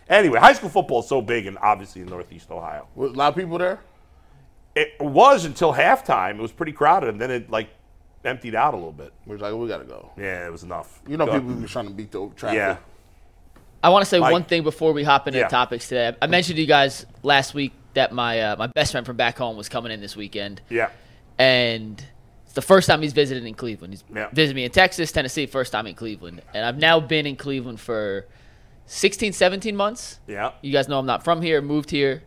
anyway, 0.09 0.39
high 0.39 0.53
school 0.53 0.69
football 0.69 1.01
is 1.01 1.07
so 1.07 1.21
big 1.21 1.45
and 1.45 1.57
obviously 1.59 2.01
in 2.01 2.07
Northeast 2.07 2.49
Ohio. 2.49 2.87
Was 2.95 3.11
a 3.11 3.15
lot 3.15 3.29
of 3.29 3.35
people 3.35 3.59
there. 3.59 3.79
It 4.75 4.93
was 4.99 5.45
until 5.45 5.73
halftime. 5.73 6.31
It 6.39 6.41
was 6.41 6.51
pretty 6.51 6.71
crowded, 6.73 7.09
and 7.09 7.21
then 7.21 7.31
it 7.31 7.49
like 7.49 7.69
emptied 8.25 8.55
out 8.55 8.73
a 8.73 8.77
little 8.77 8.91
bit. 8.91 9.13
We 9.25 9.33
was 9.33 9.41
like, 9.41 9.53
we 9.53 9.67
gotta 9.67 9.85
go. 9.85 10.11
Yeah, 10.17 10.47
it 10.47 10.51
was 10.51 10.63
enough. 10.63 11.01
You 11.07 11.17
know, 11.17 11.25
Go. 11.27 11.33
people 11.33 11.53
were 11.53 11.67
trying 11.67 11.87
to 11.87 11.93
beat 11.93 12.11
the 12.11 12.29
traffic. 12.35 12.57
Yeah. 12.57 12.77
I 13.85 13.89
want 13.89 14.01
to 14.03 14.09
say 14.09 14.19
Mike. 14.19 14.31
one 14.31 14.43
thing 14.43 14.63
before 14.63 14.93
we 14.93 15.03
hop 15.03 15.27
into 15.27 15.37
Yeah. 15.39 15.47
topics 15.47 15.87
today. 15.87 16.11
I 16.19 16.25
mentioned 16.25 16.55
to 16.55 16.61
you 16.61 16.67
guys 16.67 17.05
last 17.21 17.53
week 17.53 17.71
that 17.93 18.11
my 18.11 18.41
uh, 18.41 18.55
my 18.57 18.65
best 18.67 18.91
friend 18.91 19.05
from 19.05 19.15
back 19.15 19.37
home 19.37 19.55
was 19.57 19.69
coming 19.69 19.91
in 19.91 20.01
this 20.01 20.15
weekend, 20.15 20.59
Yeah. 20.69 20.89
and 21.37 22.03
it's 22.45 22.53
the 22.53 22.63
first 22.63 22.87
time 22.87 23.03
he's 23.03 23.13
visited 23.13 23.45
in 23.45 23.53
Cleveland. 23.53 23.93
He's 23.93 24.03
Yeah. 24.13 24.29
visited 24.33 24.55
me 24.55 24.63
in 24.65 24.71
Texas, 24.71 25.11
Tennessee, 25.11 25.45
first 25.45 25.71
time 25.71 25.85
in 25.85 25.93
Cleveland, 25.93 26.41
and 26.55 26.65
I've 26.65 26.79
now 26.79 26.99
been 26.99 27.27
in 27.27 27.35
Cleveland 27.35 27.79
for 27.79 28.25
16, 28.87 29.33
17 29.33 29.75
months. 29.75 30.19
Yeah. 30.27 30.51
You 30.63 30.71
guys 30.73 30.87
know 30.87 30.97
I'm 30.97 31.05
not 31.05 31.23
from 31.23 31.43
here, 31.43 31.61
moved 31.61 31.91
here. 31.91 32.23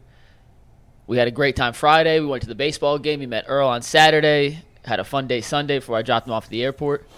We 1.08 1.18
had 1.18 1.26
a 1.26 1.32
great 1.32 1.56
time 1.56 1.72
Friday. 1.72 2.20
We 2.20 2.26
went 2.26 2.42
to 2.42 2.48
the 2.48 2.54
baseball 2.54 2.98
game. 2.98 3.18
We 3.20 3.26
met 3.26 3.46
Earl 3.48 3.66
on 3.68 3.82
Saturday. 3.82 4.60
Had 4.84 5.00
a 5.00 5.04
fun 5.04 5.26
day 5.26 5.40
Sunday 5.40 5.78
before 5.78 5.96
I 5.96 6.02
dropped 6.02 6.28
him 6.28 6.32
off 6.34 6.44
at 6.44 6.50
the 6.50 6.62
airport. 6.62 7.08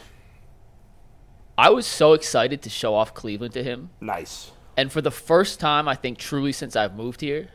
I 1.60 1.68
was 1.68 1.86
so 1.86 2.14
excited 2.14 2.62
to 2.62 2.70
show 2.70 2.94
off 2.94 3.12
Cleveland 3.12 3.52
to 3.52 3.62
him. 3.62 3.90
Nice. 4.00 4.50
And 4.78 4.90
for 4.90 5.02
the 5.02 5.10
first 5.10 5.60
time, 5.60 5.88
I 5.88 5.94
think 5.94 6.16
truly 6.16 6.52
since 6.52 6.74
I've 6.74 6.96
moved 6.96 7.20
here, 7.20 7.48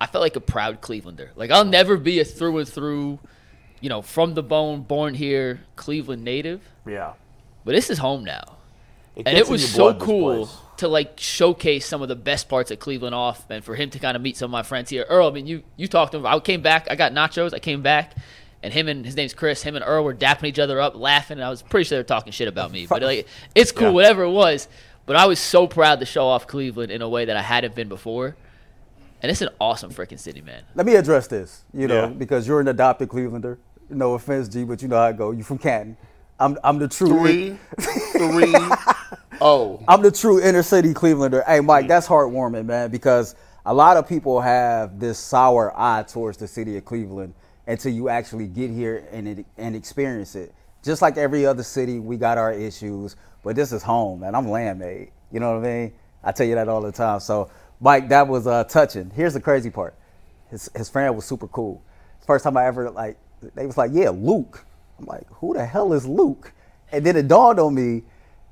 I 0.00 0.06
felt 0.06 0.20
like 0.20 0.34
a 0.34 0.40
proud 0.40 0.80
Clevelander. 0.80 1.28
Like 1.36 1.52
I'll 1.52 1.64
never 1.64 1.96
be 1.96 2.18
a 2.18 2.24
through 2.24 2.58
and 2.58 2.68
through, 2.68 3.20
you 3.80 3.88
know, 3.88 4.02
from 4.02 4.34
the 4.34 4.42
bone, 4.42 4.82
born 4.82 5.14
here, 5.14 5.60
Cleveland 5.76 6.24
native. 6.24 6.60
Yeah. 6.84 7.12
But 7.64 7.76
this 7.76 7.88
is 7.88 7.98
home 7.98 8.24
now. 8.24 8.56
and 9.14 9.28
it 9.28 9.48
was 9.48 9.72
so 9.72 9.94
cool 9.94 10.50
to 10.78 10.88
like 10.88 11.20
showcase 11.20 11.86
some 11.86 12.02
of 12.02 12.08
the 12.08 12.16
best 12.16 12.48
parts 12.48 12.72
of 12.72 12.80
Cleveland 12.80 13.14
off, 13.14 13.48
and 13.48 13.64
for 13.64 13.76
him 13.76 13.90
to 13.90 14.00
kind 14.00 14.16
of 14.16 14.22
meet 14.22 14.36
some 14.36 14.46
of 14.46 14.52
my 14.52 14.64
friends 14.64 14.90
here. 14.90 15.04
Earl, 15.08 15.28
I 15.28 15.30
mean, 15.30 15.46
you 15.46 15.62
you 15.76 15.86
talked 15.86 16.12
to 16.12 16.18
him. 16.18 16.26
I 16.26 16.40
came 16.40 16.62
back. 16.62 16.88
I 16.90 16.96
got 16.96 17.12
nachos. 17.12 17.54
I 17.54 17.60
came 17.60 17.80
back, 17.82 18.16
and 18.62 18.72
him 18.72 18.88
and 18.88 19.04
his 19.04 19.16
name's 19.16 19.34
Chris. 19.34 19.62
Him 19.62 19.76
and 19.76 19.84
Earl 19.86 20.04
were 20.04 20.14
dapping 20.14 20.44
each 20.44 20.58
other 20.58 20.80
up, 20.80 20.96
laughing. 20.96 21.38
And 21.38 21.44
I 21.44 21.50
was 21.50 21.62
pretty 21.62 21.84
sure 21.84 21.96
they 21.96 22.00
were 22.00 22.04
talking 22.06 22.32
shit 22.32 22.48
about 22.48 22.72
me, 22.72 22.86
but 22.86 23.02
like 23.02 23.26
it's 23.54 23.72
cool, 23.72 23.88
Yeah. 23.88 23.92
whatever 23.92 24.22
it 24.24 24.30
was. 24.30 24.68
But 25.06 25.16
I 25.16 25.26
was 25.26 25.38
so 25.38 25.66
proud 25.66 26.00
to 26.00 26.06
show 26.06 26.26
off 26.26 26.46
Cleveland 26.46 26.92
in 26.92 27.00
a 27.00 27.08
way 27.08 27.24
that 27.24 27.36
I 27.36 27.42
hadn't 27.42 27.74
been 27.74 27.88
before. 27.88 28.36
And 29.22 29.30
it's 29.32 29.40
an 29.40 29.48
awesome 29.60 29.90
freaking 29.90 30.18
city, 30.18 30.40
man. 30.42 30.62
Let 30.74 30.86
me 30.86 30.94
address 30.94 31.26
this, 31.26 31.64
you 31.72 31.88
know, 31.88 32.02
Yeah. 32.02 32.06
because 32.08 32.46
you're 32.46 32.60
an 32.60 32.68
adopted 32.68 33.08
Clevelander. 33.08 33.56
No 33.90 34.14
offense, 34.14 34.48
G, 34.48 34.64
but 34.64 34.82
you 34.82 34.88
know 34.88 34.96
how 34.96 35.02
I 35.04 35.12
go. 35.12 35.30
You 35.30 35.42
from 35.42 35.58
Canton. 35.58 35.96
I'm 36.40 36.56
I'm 36.62 36.78
the 36.78 36.86
true 36.88 37.08
Three, 37.08 37.58
three, 37.80 38.54
oh. 39.40 39.82
I'm 39.88 40.02
the 40.02 40.10
true 40.12 40.40
inner 40.40 40.62
city 40.62 40.94
Clevelander. 40.94 41.44
Hey, 41.46 41.60
Mike, 41.60 41.86
mm. 41.86 41.88
that's 41.88 42.06
heartwarming, 42.06 42.66
man, 42.66 42.90
because 42.90 43.34
a 43.66 43.74
lot 43.74 43.96
of 43.96 44.08
people 44.08 44.40
have 44.40 45.00
this 45.00 45.18
sour 45.18 45.72
eye 45.76 46.04
towards 46.04 46.36
the 46.38 46.46
city 46.46 46.76
of 46.76 46.84
Cleveland 46.84 47.34
until 47.68 47.92
you 47.92 48.08
actually 48.08 48.48
get 48.48 48.70
here 48.70 49.06
and 49.12 49.28
it, 49.28 49.46
and 49.56 49.76
experience 49.76 50.34
it. 50.34 50.52
Just 50.82 51.02
like 51.02 51.16
every 51.16 51.46
other 51.46 51.62
city, 51.62 52.00
we 52.00 52.16
got 52.16 52.38
our 52.38 52.52
issues, 52.52 53.14
but 53.44 53.54
this 53.54 53.72
is 53.72 53.82
home, 53.82 54.20
man. 54.20 54.34
I'm 54.34 54.46
landmade. 54.46 55.10
You 55.30 55.38
know 55.40 55.52
what 55.54 55.64
I 55.66 55.72
mean? 55.72 55.92
I 56.24 56.32
tell 56.32 56.46
you 56.46 56.54
that 56.56 56.68
all 56.68 56.80
the 56.80 56.90
time. 56.92 57.20
So, 57.20 57.50
Mike, 57.80 58.08
that 58.08 58.26
was 58.26 58.46
uh, 58.48 58.64
touching. 58.64 59.10
Here's 59.14 59.34
the 59.34 59.40
crazy 59.40 59.70
part. 59.70 59.94
His 60.50 60.68
his 60.74 60.88
friend 60.88 61.14
was 61.14 61.24
super 61.26 61.46
cool. 61.48 61.82
First 62.26 62.44
time 62.44 62.56
I 62.56 62.66
ever 62.66 62.90
like, 62.90 63.18
they 63.54 63.66
was 63.66 63.76
like, 63.76 63.90
yeah, 63.94 64.10
Luke. 64.10 64.64
I'm 64.98 65.04
like, 65.06 65.26
who 65.28 65.54
the 65.54 65.64
hell 65.64 65.92
is 65.92 66.06
Luke? 66.06 66.52
And 66.90 67.04
then 67.06 67.16
it 67.16 67.28
dawned 67.28 67.60
on 67.60 67.74
me, 67.74 68.02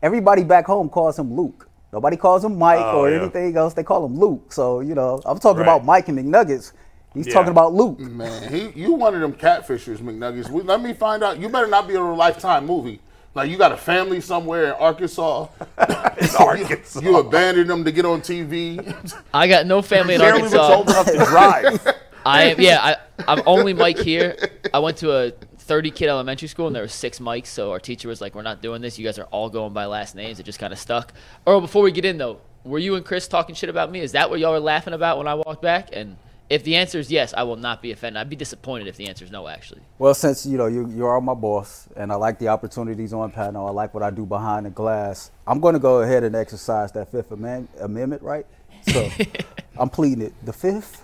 everybody 0.02 0.44
back 0.44 0.66
home 0.66 0.88
calls 0.88 1.18
him 1.18 1.34
Luke. 1.34 1.68
Nobody 1.92 2.16
calls 2.16 2.44
him 2.44 2.58
Mike 2.58 2.80
Oh, 2.80 3.00
or 3.00 3.10
yeah. 3.10 3.20
anything 3.22 3.56
else. 3.56 3.72
They 3.74 3.82
call 3.82 4.04
him 4.04 4.18
Luke. 4.18 4.52
So, 4.52 4.80
you 4.80 4.94
know, 4.94 5.20
I'm 5.24 5.38
talking 5.38 5.58
Right. 5.62 5.68
about 5.68 5.84
Mike 5.84 6.08
and 6.08 6.18
McNuggets. 6.18 6.72
He's 7.16 7.26
Yeah. 7.28 7.32
talking 7.32 7.50
about 7.50 7.72
Luke. 7.74 7.98
Man, 7.98 8.52
he 8.52 8.70
you 8.80 8.92
one 8.92 9.14
of 9.14 9.20
them 9.20 9.32
catfishers, 9.32 9.98
McNuggets. 9.98 10.50
We- 10.50 10.62
Let 10.62 10.82
me 10.82 10.92
find 10.92 11.22
out. 11.22 11.38
You 11.40 11.48
better 11.48 11.66
not 11.66 11.88
be 11.88 11.94
in 11.94 12.00
a 12.00 12.14
lifetime 12.14 12.66
movie. 12.66 13.00
Like 13.34 13.50
you 13.50 13.56
got 13.58 13.72
a 13.72 13.76
family 13.76 14.20
somewhere 14.20 14.64
in 14.66 14.70
Arkansas. 14.72 15.46
Arkansas. 16.38 17.00
You 17.00 17.18
abandoned 17.18 17.68
them 17.70 17.84
to 17.84 17.92
get 17.92 18.04
on 18.04 18.20
TV. 18.20 18.94
I 19.34 19.46
got 19.48 19.66
no 19.66 19.82
family 19.82 20.14
in 20.14 20.20
Barely 20.20 20.42
looks 20.42 20.54
Arkansas. 20.54 20.76
old 20.76 20.88
enough 20.88 21.06
to 21.06 21.30
drive. 21.30 21.94
I 22.26 22.42
am 22.44 22.60
yeah, 22.60 22.80
I, 22.82 22.96
I'm 23.28 23.42
only 23.46 23.72
Mike 23.72 23.98
here. 23.98 24.36
I 24.74 24.80
went 24.80 24.96
to 24.98 25.12
a 25.12 25.30
30 25.58 25.90
kid 25.92 26.08
elementary 26.08 26.48
school 26.48 26.66
and 26.66 26.74
there 26.74 26.82
were 26.82 26.88
six 26.88 27.20
Mikes, 27.20 27.50
so 27.50 27.70
our 27.70 27.78
teacher 27.78 28.08
was 28.08 28.20
like, 28.20 28.34
"We're 28.34 28.42
not 28.42 28.62
doing 28.62 28.82
this. 28.82 28.98
You 28.98 29.04
guys 29.04 29.18
are 29.18 29.24
all 29.26 29.48
going 29.48 29.72
by 29.72 29.84
last 29.86 30.14
names." 30.16 30.40
It 30.40 30.42
just 30.44 30.58
kind 30.58 30.72
of 30.72 30.78
stuck. 30.78 31.12
Earl, 31.46 31.60
before 31.60 31.82
we 31.82 31.92
get 31.92 32.04
in 32.04 32.18
though, 32.18 32.40
were 32.64 32.78
you 32.80 32.96
and 32.96 33.04
Chris 33.04 33.28
talking 33.28 33.54
shit 33.54 33.68
about 33.70 33.92
me? 33.92 34.00
Is 34.00 34.12
that 34.12 34.28
what 34.28 34.40
y'all 34.40 34.50
were 34.52 34.60
laughing 34.60 34.92
about 34.92 35.18
when 35.18 35.28
I 35.28 35.34
walked 35.34 35.62
back? 35.62 35.90
And 35.92 36.16
If 36.48 36.62
the 36.62 36.76
answer 36.76 36.98
is 36.98 37.10
yes, 37.10 37.34
I 37.36 37.42
will 37.42 37.56
not 37.56 37.82
be 37.82 37.90
offended. 37.90 38.20
I'd 38.20 38.30
be 38.30 38.36
disappointed 38.36 38.86
if 38.86 38.96
the 38.96 39.08
answer 39.08 39.24
is 39.24 39.30
no. 39.32 39.48
Actually, 39.48 39.80
Well, 39.98 40.14
since 40.14 40.46
you 40.46 40.56
know 40.56 40.66
you 40.66 40.88
you 40.88 41.04
are 41.06 41.20
my 41.20 41.34
boss, 41.34 41.88
and 41.96 42.12
I 42.12 42.14
like 42.14 42.38
the 42.38 42.48
opportunities 42.48 43.12
on 43.12 43.30
panel, 43.32 43.66
I 43.66 43.70
like 43.70 43.92
what 43.94 44.02
I 44.04 44.10
do 44.10 44.24
behind 44.24 44.66
the 44.66 44.70
glass. 44.70 45.30
I'm 45.46 45.58
going 45.60 45.74
to 45.74 45.80
go 45.80 46.02
ahead 46.02 46.22
and 46.24 46.36
exercise 46.36 46.92
that 46.92 47.10
Fifth 47.10 47.32
Amendment, 47.32 47.70
amendment 47.80 48.22
right? 48.22 48.46
So 48.92 49.10
I'm 49.78 49.88
pleading 49.90 50.22
it. 50.22 50.32
The 50.44 50.52
fifth. 50.52 51.02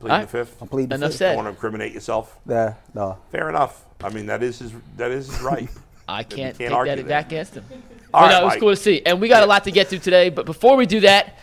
Plead 0.00 0.10
Alright. 0.10 0.28
the 0.28 0.38
fifth. 0.44 0.60
I'm 0.62 0.68
pleading 0.68 0.88
the 0.90 0.94
Enough 0.96 1.10
fifth. 1.10 1.18
said. 1.18 1.36
Want 1.36 1.46
to 1.46 1.50
incriminate 1.50 1.92
yourself? 1.92 2.36
Yeah, 2.46 2.74
no. 2.94 3.18
Fair 3.32 3.48
enough. 3.48 3.84
I 4.02 4.08
mean, 4.10 4.26
that 4.26 4.42
is 4.42 4.58
his. 4.60 4.72
That 4.96 5.10
is 5.12 5.26
his 5.28 5.40
right. 5.40 5.68
I 6.08 6.22
can't, 6.22 6.56
can't 6.56 6.56
take 6.56 6.70
argue 6.72 6.96
that 6.96 7.06
that. 7.08 7.26
against 7.26 7.54
him. 7.54 7.64
All 8.14 8.22
But 8.22 8.26
right, 8.26 8.30
no, 8.32 8.40
it 8.40 8.44
was 8.44 8.52
Mike. 8.54 8.60
cool 8.60 8.70
to 8.70 8.76
see. 8.76 9.02
And 9.04 9.20
we 9.20 9.28
got 9.28 9.42
a 9.42 9.46
lot 9.46 9.64
to 9.64 9.70
get 9.70 9.88
to 9.90 9.98
today. 9.98 10.30
But 10.30 10.46
before 10.46 10.76
we 10.76 10.86
do 10.86 11.00
that, 11.00 11.34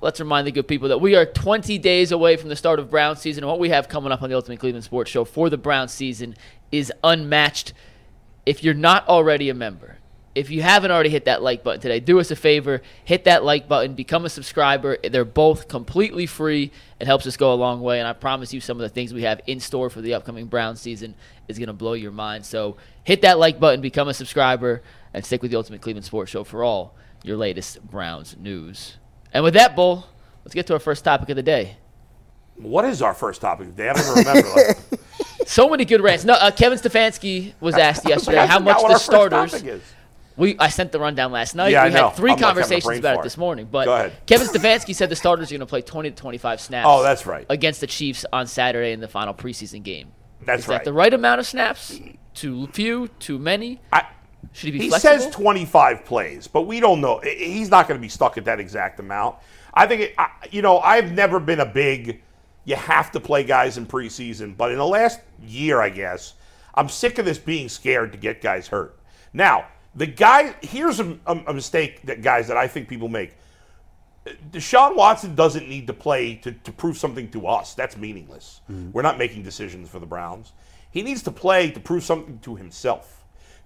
let's 0.00 0.20
remind 0.20 0.46
the 0.46 0.52
good 0.52 0.68
people 0.68 0.88
that 0.88 1.00
we 1.00 1.16
are 1.16 1.26
20 1.26 1.78
days 1.78 2.12
away 2.12 2.36
from 2.36 2.48
the 2.48 2.56
start 2.56 2.78
of 2.78 2.90
Brown 2.90 3.16
season. 3.16 3.44
And 3.44 3.50
what 3.50 3.58
we 3.58 3.70
have 3.70 3.88
coming 3.88 4.12
up 4.12 4.22
on 4.22 4.30
the 4.30 4.36
Ultimate 4.36 4.60
Cleveland 4.60 4.84
Sports 4.84 5.10
Show 5.10 5.24
for 5.24 5.50
the 5.50 5.58
Brown 5.58 5.88
season 5.88 6.36
is 6.70 6.92
unmatched. 7.02 7.72
If 8.46 8.62
you're 8.62 8.74
not 8.74 9.06
already 9.08 9.48
a 9.48 9.54
member, 9.54 9.98
if 10.34 10.50
you 10.50 10.62
haven't 10.62 10.92
already 10.92 11.08
hit 11.08 11.24
that 11.24 11.42
like 11.42 11.64
button 11.64 11.80
today, 11.80 11.98
do 11.98 12.20
us 12.20 12.30
a 12.30 12.36
favor, 12.36 12.80
hit 13.04 13.24
that 13.24 13.42
like 13.42 13.66
button, 13.66 13.94
become 13.94 14.24
a 14.24 14.28
subscriber. 14.28 14.96
They're 15.02 15.24
both 15.24 15.66
completely 15.66 16.26
free. 16.26 16.70
It 17.00 17.06
helps 17.06 17.26
us 17.26 17.36
go 17.36 17.52
a 17.52 17.56
long 17.56 17.80
way, 17.80 17.98
and 17.98 18.06
I 18.06 18.12
promise 18.12 18.54
you 18.54 18.60
some 18.60 18.76
of 18.76 18.82
the 18.82 18.88
things 18.88 19.12
we 19.12 19.22
have 19.22 19.40
in 19.46 19.58
store 19.58 19.90
for 19.90 20.00
the 20.00 20.14
upcoming 20.14 20.46
Brown 20.46 20.76
season 20.76 21.16
is 21.48 21.58
going 21.58 21.66
to 21.66 21.72
blow 21.72 21.94
your 21.94 22.12
mind. 22.12 22.46
So 22.46 22.76
hit 23.02 23.22
that 23.22 23.38
like 23.38 23.58
button, 23.58 23.80
become 23.80 24.06
a 24.06 24.14
subscriber, 24.14 24.82
and 25.12 25.24
stick 25.24 25.42
with 25.42 25.50
the 25.50 25.56
Ultimate 25.56 25.80
Cleveland 25.80 26.04
Sports 26.04 26.30
Show 26.30 26.44
for 26.44 26.62
all 26.62 26.94
your 27.24 27.36
latest 27.36 27.84
Browns 27.90 28.36
news. 28.38 28.96
And 29.38 29.44
with 29.44 29.54
that, 29.54 29.76
Bull, 29.76 30.04
let's 30.44 30.52
get 30.52 30.66
to 30.66 30.72
our 30.72 30.80
first 30.80 31.04
topic 31.04 31.28
of 31.28 31.36
the 31.36 31.44
day. 31.44 31.76
what 32.56 32.84
is 32.84 33.02
our 33.02 33.14
first 33.14 33.40
topic? 33.40 33.76
They 33.76 33.84
don't 33.86 33.96
even 33.96 34.14
remember. 34.14 34.48
Like, 34.48 34.78
So 35.46 35.68
many 35.68 35.84
good 35.84 36.00
rants. 36.00 36.24
No, 36.24 36.32
uh, 36.32 36.50
Kevin 36.50 36.76
Stefanski 36.76 37.52
was 37.60 37.76
asked 37.76 38.08
yesterday 38.08 38.44
how 38.44 38.58
much 38.58 38.82
the 38.82 38.98
starters. 38.98 39.62
We 40.36 40.58
I 40.58 40.70
sent 40.70 40.90
the 40.90 40.98
rundown 40.98 41.30
last 41.30 41.54
night. 41.54 41.68
Yeah, 41.70 41.84
I 41.84 41.86
we 41.86 41.92
had 41.92 42.10
three 42.14 42.32
I'm 42.32 42.34
like 42.34 42.46
having 42.46 42.62
conversations 42.64 42.98
about 42.98 43.20
it 43.20 43.22
this 43.22 43.38
morning. 43.38 43.68
But 43.70 43.84
Go 43.84 43.94
ahead. 43.94 44.26
Kevin 44.26 44.48
Stefanski 44.48 44.92
said 44.92 45.08
the 45.08 45.14
starters 45.14 45.52
are 45.52 45.54
going 45.54 45.60
to 45.60 45.66
play 45.66 45.82
20 45.82 46.10
to 46.10 46.16
25 46.16 46.60
snaps. 46.60 46.86
Oh, 46.90 47.04
that's 47.04 47.24
right. 47.24 47.46
Against 47.48 47.80
the 47.80 47.86
Chiefs 47.86 48.26
on 48.32 48.48
Saturday 48.48 48.90
in 48.90 48.98
the 48.98 49.06
final 49.06 49.34
preseason 49.34 49.84
game. 49.84 50.10
That's 50.44 50.62
Is 50.62 50.68
right. 50.68 50.78
that 50.78 50.84
the 50.84 50.92
right 50.92 51.14
amount 51.14 51.38
of 51.38 51.46
snaps? 51.46 52.00
Too 52.34 52.66
few? 52.72 53.06
Too 53.20 53.38
many? 53.38 53.80
I, 53.92 54.04
Should 54.52 54.66
he 54.66 54.70
be 54.72 54.78
he 54.84 54.88
flexible? 54.88 55.20
says 55.20 55.34
25 55.34 56.04
plays, 56.04 56.46
but 56.46 56.62
we 56.62 56.80
don't 56.80 57.00
know. 57.00 57.20
He's 57.20 57.70
not 57.70 57.88
going 57.88 57.98
to 57.98 58.02
be 58.02 58.08
stuck 58.08 58.38
at 58.38 58.44
that 58.46 58.60
exact 58.60 59.00
amount. 59.00 59.36
I 59.74 59.86
think, 59.86 60.02
it, 60.02 60.14
I, 60.18 60.30
you 60.50 60.62
know, 60.62 60.78
I've 60.78 61.12
never 61.12 61.38
been 61.38 61.60
a 61.60 61.66
big, 61.66 62.22
you 62.64 62.76
have 62.76 63.10
to 63.12 63.20
play 63.20 63.44
guys 63.44 63.76
in 63.76 63.86
preseason, 63.86 64.56
but 64.56 64.70
in 64.70 64.78
the 64.78 64.86
last 64.86 65.20
year, 65.42 65.80
I 65.80 65.90
guess, 65.90 66.34
I'm 66.74 66.88
sick 66.88 67.18
of 67.18 67.24
this 67.24 67.38
being 67.38 67.68
scared 67.68 68.12
to 68.12 68.18
get 68.18 68.40
guys 68.40 68.68
hurt. 68.68 68.98
Now, 69.32 69.66
the 69.94 70.06
guy, 70.06 70.54
here's 70.62 71.00
a, 71.00 71.18
a, 71.26 71.36
a 71.48 71.54
mistake 71.54 72.02
that 72.02 72.22
guys 72.22 72.48
that 72.48 72.56
I 72.56 72.68
think 72.68 72.88
people 72.88 73.08
make. 73.08 73.36
Deshaun 74.50 74.94
Watson 74.94 75.34
doesn't 75.34 75.68
need 75.68 75.86
to 75.86 75.92
play 75.92 76.34
to, 76.36 76.52
to 76.52 76.72
prove 76.72 76.98
something 76.98 77.30
to 77.30 77.46
us. 77.46 77.74
That's 77.74 77.96
meaningless. 77.96 78.60
Hmm. 78.66 78.90
We're 78.92 79.02
not 79.02 79.18
making 79.18 79.42
decisions 79.42 79.88
for 79.88 79.98
the 79.98 80.06
Browns. 80.06 80.52
He 80.90 81.02
needs 81.02 81.22
to 81.22 81.30
play 81.30 81.70
to 81.70 81.80
prove 81.80 82.04
something 82.04 82.38
to 82.40 82.56
himself 82.56 83.17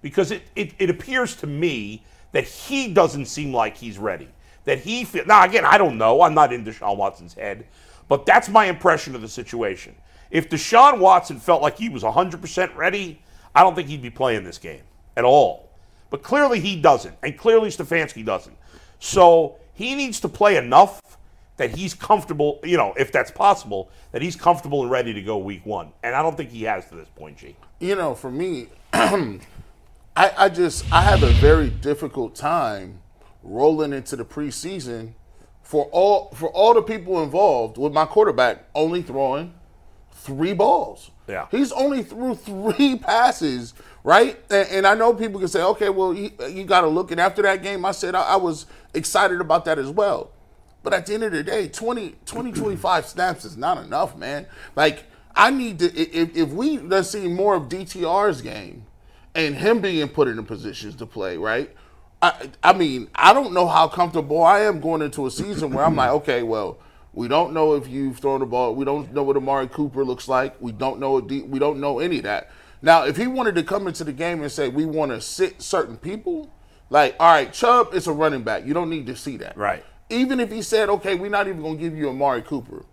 because 0.03 0.29
it, 0.29 0.43
it, 0.55 0.73
it 0.77 0.91
appears 0.91 1.35
to 1.37 1.47
me 1.47 2.03
that 2.33 2.43
he 2.43 2.93
doesn't 2.93 3.25
seem 3.25 3.51
like 3.51 3.75
he's 3.75 3.97
ready. 3.97 4.27
That 4.65 4.79
he 4.79 5.03
feel 5.05 5.25
now 5.25 5.43
again, 5.43 5.65
I 5.65 5.79
don't 5.79 5.97
know. 5.97 6.21
I'm 6.21 6.35
not 6.35 6.53
in 6.53 6.63
Deshaun 6.63 6.97
Watson's 6.97 7.33
head, 7.33 7.65
but 8.07 8.27
that's 8.27 8.49
my 8.49 8.65
impression 8.65 9.15
of 9.15 9.21
the 9.21 9.27
situation. 9.27 9.95
If 10.29 10.49
Deshaun 10.49 10.99
Watson 10.99 11.39
felt 11.39 11.61
like 11.61 11.77
he 11.77 11.89
was 11.89 12.03
100% 12.03 12.75
ready, 12.75 13.21
I 13.55 13.61
don't 13.61 13.75
think 13.75 13.87
he'd 13.87 14.01
be 14.01 14.09
playing 14.09 14.43
this 14.43 14.57
game 14.57 14.81
at 15.15 15.23
all. 15.23 15.69
But 16.09 16.21
clearly 16.21 16.59
he 16.59 16.79
doesn't, 16.79 17.15
and 17.23 17.37
clearly 17.37 17.69
Stefanski 17.69 18.23
doesn't. 18.25 18.55
So 18.99 19.55
he 19.73 19.95
needs 19.95 20.19
to 20.21 20.29
play 20.29 20.57
enough 20.57 21.01
that 21.57 21.75
he's 21.75 21.93
comfortable, 21.93 22.59
you 22.63 22.77
know, 22.77 22.93
if 22.97 23.11
that's 23.11 23.31
possible, 23.31 23.89
that 24.11 24.21
he's 24.21 24.35
comfortable 24.35 24.81
and 24.81 24.91
ready 24.91 25.13
to 25.13 25.21
go 25.21 25.37
week 25.37 25.65
one. 25.65 25.91
And 26.01 26.15
I 26.15 26.21
don't 26.21 26.35
think 26.35 26.49
he 26.49 26.63
has 26.63 26.87
to 26.89 26.95
this 26.95 27.09
point, 27.09 27.37
G. 27.37 27.55
you 27.79 27.95
know, 27.95 28.15
for 28.15 28.31
me, 28.31 28.67
I, 30.15 30.31
I 30.37 30.49
just 30.49 30.91
I 30.91 31.01
have 31.01 31.23
a 31.23 31.31
very 31.33 31.69
difficult 31.69 32.35
time 32.35 32.99
rolling 33.41 33.93
into 33.93 34.15
the 34.15 34.23
preseason 34.23 35.13
for 35.63 35.85
all 35.85 36.29
for 36.35 36.49
all 36.49 36.73
the 36.73 36.81
people 36.81 37.23
involved 37.23 37.77
with 37.77 37.93
my 37.93 38.05
quarterback 38.05 38.65
only 38.75 39.01
throwing 39.01 39.53
three 40.11 40.53
balls. 40.53 41.11
Yeah. 41.27 41.47
he's 41.51 41.71
only 41.71 42.03
threw 42.03 42.35
three 42.35 42.95
passes, 43.01 43.73
right? 44.03 44.39
And, 44.49 44.69
and 44.69 44.87
I 44.87 44.93
know 44.93 45.13
people 45.13 45.39
can 45.39 45.47
say, 45.47 45.61
okay, 45.63 45.89
well, 45.89 46.13
you, 46.13 46.31
you 46.49 46.65
got 46.65 46.81
to 46.81 46.87
look. 46.87 47.11
And 47.11 47.19
after 47.19 47.41
that 47.43 47.63
game, 47.63 47.85
I 47.85 47.91
said 47.91 48.13
I, 48.13 48.23
I 48.23 48.35
was 48.35 48.65
excited 48.93 49.39
about 49.39 49.65
that 49.65 49.79
as 49.79 49.89
well. 49.89 50.31
But 50.83 50.93
at 50.93 51.05
the 51.05 51.13
end 51.13 51.23
of 51.23 51.31
the 51.31 51.43
day, 51.43 51.69
20, 51.69 52.15
20 52.25 52.51
25 52.51 53.05
snaps 53.05 53.45
is 53.45 53.55
not 53.55 53.83
enough, 53.83 54.17
man. 54.17 54.47
Like, 54.75 55.05
I 55.33 55.49
need 55.49 55.79
to, 55.79 55.85
if, 55.85 56.35
if 56.35 56.49
we 56.49 56.77
let's 56.77 57.09
see 57.09 57.27
more 57.27 57.55
of 57.55 57.63
DTR's 57.63 58.41
game 58.41 58.85
and 59.35 59.55
him 59.55 59.81
being 59.81 60.07
put 60.09 60.27
in 60.27 60.35
the 60.35 60.43
positions 60.43 60.95
to 60.97 61.05
play, 61.05 61.37
right? 61.37 61.75
I, 62.21 62.49
I 62.63 62.73
mean, 62.73 63.09
I 63.15 63.33
don't 63.33 63.53
know 63.53 63.67
how 63.67 63.87
comfortable 63.87 64.43
I 64.43 64.61
am 64.61 64.79
going 64.79 65.01
into 65.01 65.25
a 65.25 65.31
season 65.31 65.73
where 65.73 65.83
I'm 65.83 65.95
like, 65.95 66.09
okay, 66.21 66.43
well, 66.43 66.79
we 67.13 67.27
don't 67.27 67.53
know 67.53 67.75
if 67.75 67.87
you've 67.87 68.17
thrown 68.17 68.39
the 68.39 68.45
ball. 68.45 68.73
We 68.75 68.85
don't 68.85 69.13
know 69.13 69.23
what 69.23 69.37
Amari 69.37 69.67
Cooper 69.67 70.03
looks 70.03 70.27
like. 70.27 70.59
We 70.61 70.71
don't 70.71 70.99
know. 70.99 71.11
What 71.11 71.29
we 71.29 71.59
don't 71.59 71.79
know 71.79 71.99
any 71.99 72.17
of 72.17 72.23
that. 72.23 72.49
Now, 72.81 73.05
if 73.05 73.17
he 73.17 73.27
wanted 73.27 73.55
to 73.55 73.63
come 73.63 73.87
into 73.87 74.03
the 74.03 74.11
game 74.11 74.41
and 74.41 74.51
say 74.51 74.67
we 74.67 74.85
want 74.85 75.11
to 75.11 75.21
sit 75.21 75.61
certain 75.61 75.95
people, 75.97 76.51
like, 76.89 77.15
all 77.19 77.31
right, 77.31 77.51
Chubb 77.53 77.93
is 77.93 78.07
a 78.07 78.13
running 78.13 78.43
back. 78.43 78.65
You 78.65 78.73
don't 78.73 78.89
need 78.89 79.05
to 79.07 79.15
see 79.15 79.37
that. 79.37 79.57
Right. 79.57 79.85
Even 80.09 80.39
if 80.39 80.51
he 80.51 80.61
said, 80.61 80.89
okay, 80.89 81.15
we're 81.15 81.29
not 81.29 81.47
even 81.47 81.61
going 81.61 81.77
to 81.77 81.81
give 81.83 81.97
you 81.97 82.09
Amari 82.09 82.41
Cooper. 82.41 82.85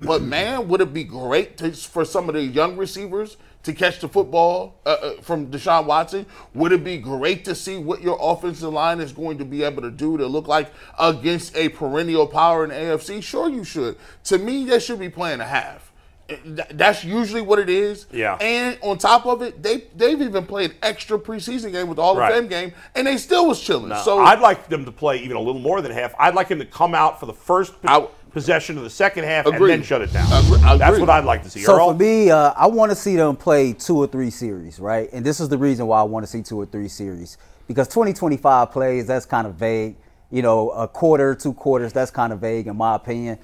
But 0.00 0.22
man, 0.22 0.66
would 0.68 0.80
it 0.80 0.92
be 0.92 1.04
great 1.04 1.58
to, 1.58 1.72
for 1.72 2.04
some 2.04 2.28
of 2.28 2.34
the 2.34 2.42
young 2.42 2.76
receivers 2.76 3.36
to 3.64 3.72
catch 3.72 3.98
the 4.00 4.08
football 4.08 4.74
uh, 4.86 4.90
uh, 4.90 5.12
from 5.22 5.46
Deshaun 5.48 5.86
Watson? 5.86 6.26
Would 6.54 6.72
it 6.72 6.84
be 6.84 6.98
great 6.98 7.44
to 7.46 7.54
see 7.54 7.78
what 7.78 8.02
your 8.02 8.16
offensive 8.20 8.72
line 8.72 9.00
is 9.00 9.12
going 9.12 9.38
to 9.38 9.44
be 9.44 9.62
able 9.64 9.82
to 9.82 9.90
do 9.90 10.16
to 10.18 10.26
look 10.26 10.46
like 10.46 10.70
against 10.98 11.56
a 11.56 11.68
perennial 11.70 12.26
power 12.26 12.64
in 12.64 12.70
AFC? 12.70 13.22
Sure, 13.22 13.48
you 13.48 13.64
should. 13.64 13.96
To 14.24 14.38
me, 14.38 14.64
they 14.64 14.78
should 14.78 14.98
be 15.00 15.08
playing 15.08 15.40
a 15.40 15.44
half. 15.46 15.90
Uh, 16.30 16.36
That's 16.70 17.04
usually 17.04 17.42
what 17.42 17.58
it 17.58 17.68
is. 17.68 18.06
Yeah. 18.10 18.36
And 18.36 18.78
on 18.82 18.96
top 18.98 19.26
of 19.26 19.42
it, 19.42 19.62
they 19.62 19.84
they've 19.94 20.20
even 20.22 20.46
played 20.46 20.74
extra 20.82 21.18
preseason 21.18 21.70
game 21.72 21.86
with 21.88 21.98
all 21.98 22.14
the 22.14 22.20
Right. 22.20 22.32
fame 22.32 22.48
game, 22.48 22.72
and 22.94 23.06
they 23.06 23.18
still 23.18 23.46
was 23.46 23.60
chilling. 23.60 23.94
so 23.96 24.20
I'd 24.20 24.40
like 24.40 24.68
them 24.70 24.84
to 24.86 24.92
play 24.92 25.18
even 25.18 25.36
a 25.36 25.40
little 25.40 25.60
more 25.60 25.82
than 25.82 25.92
half. 25.92 26.14
I'd 26.18 26.34
like 26.34 26.48
him 26.48 26.58
to 26.60 26.64
come 26.66 26.94
out 26.94 27.20
for 27.20 27.26
the 27.26 27.34
first 27.34 27.74
I- 27.84 28.08
possession 28.34 28.76
of 28.76 28.82
the 28.84 28.90
second 28.90 29.24
half 29.24 29.46
Agreed. 29.46 29.60
and 29.60 29.70
then 29.70 29.82
shut 29.82 30.02
it 30.02 30.12
down. 30.12 30.26
Agree- 30.44 30.60
I 30.62 30.76
That's 30.76 30.98
what 30.98 31.08
I'd 31.08 31.24
like 31.24 31.42
to 31.44 31.50
see. 31.50 31.60
So 31.60 31.76
Earl? 31.76 31.92
for 31.92 31.98
me, 31.98 32.30
uh, 32.30 32.52
I 32.56 32.66
want 32.66 32.90
to 32.90 32.96
see 32.96 33.16
them 33.16 33.36
play 33.36 33.72
two 33.72 33.96
or 33.96 34.06
three 34.06 34.28
series, 34.28 34.78
right? 34.80 35.08
And 35.12 35.24
this 35.24 35.40
is 35.40 35.48
the 35.48 35.56
reason 35.56 35.86
why 35.86 36.00
I 36.00 36.02
want 36.02 36.24
to 36.26 36.30
see 36.30 36.42
two 36.42 36.60
or 36.60 36.66
three 36.66 36.88
series 36.88 37.38
because 37.68 37.88
2025 37.88 38.72
plays 38.72 39.06
that's 39.06 39.24
kind 39.24 39.46
of 39.46 39.54
vague. 39.54 39.96
You 40.30 40.42
know, 40.42 40.70
a 40.70 40.88
quarter, 40.88 41.34
two 41.34 41.52
quarters, 41.54 41.92
that's 41.92 42.10
kind 42.10 42.32
of 42.32 42.40
vague 42.40 42.66
in 42.66 42.76
my 42.76 42.96
opinion. 42.96 43.38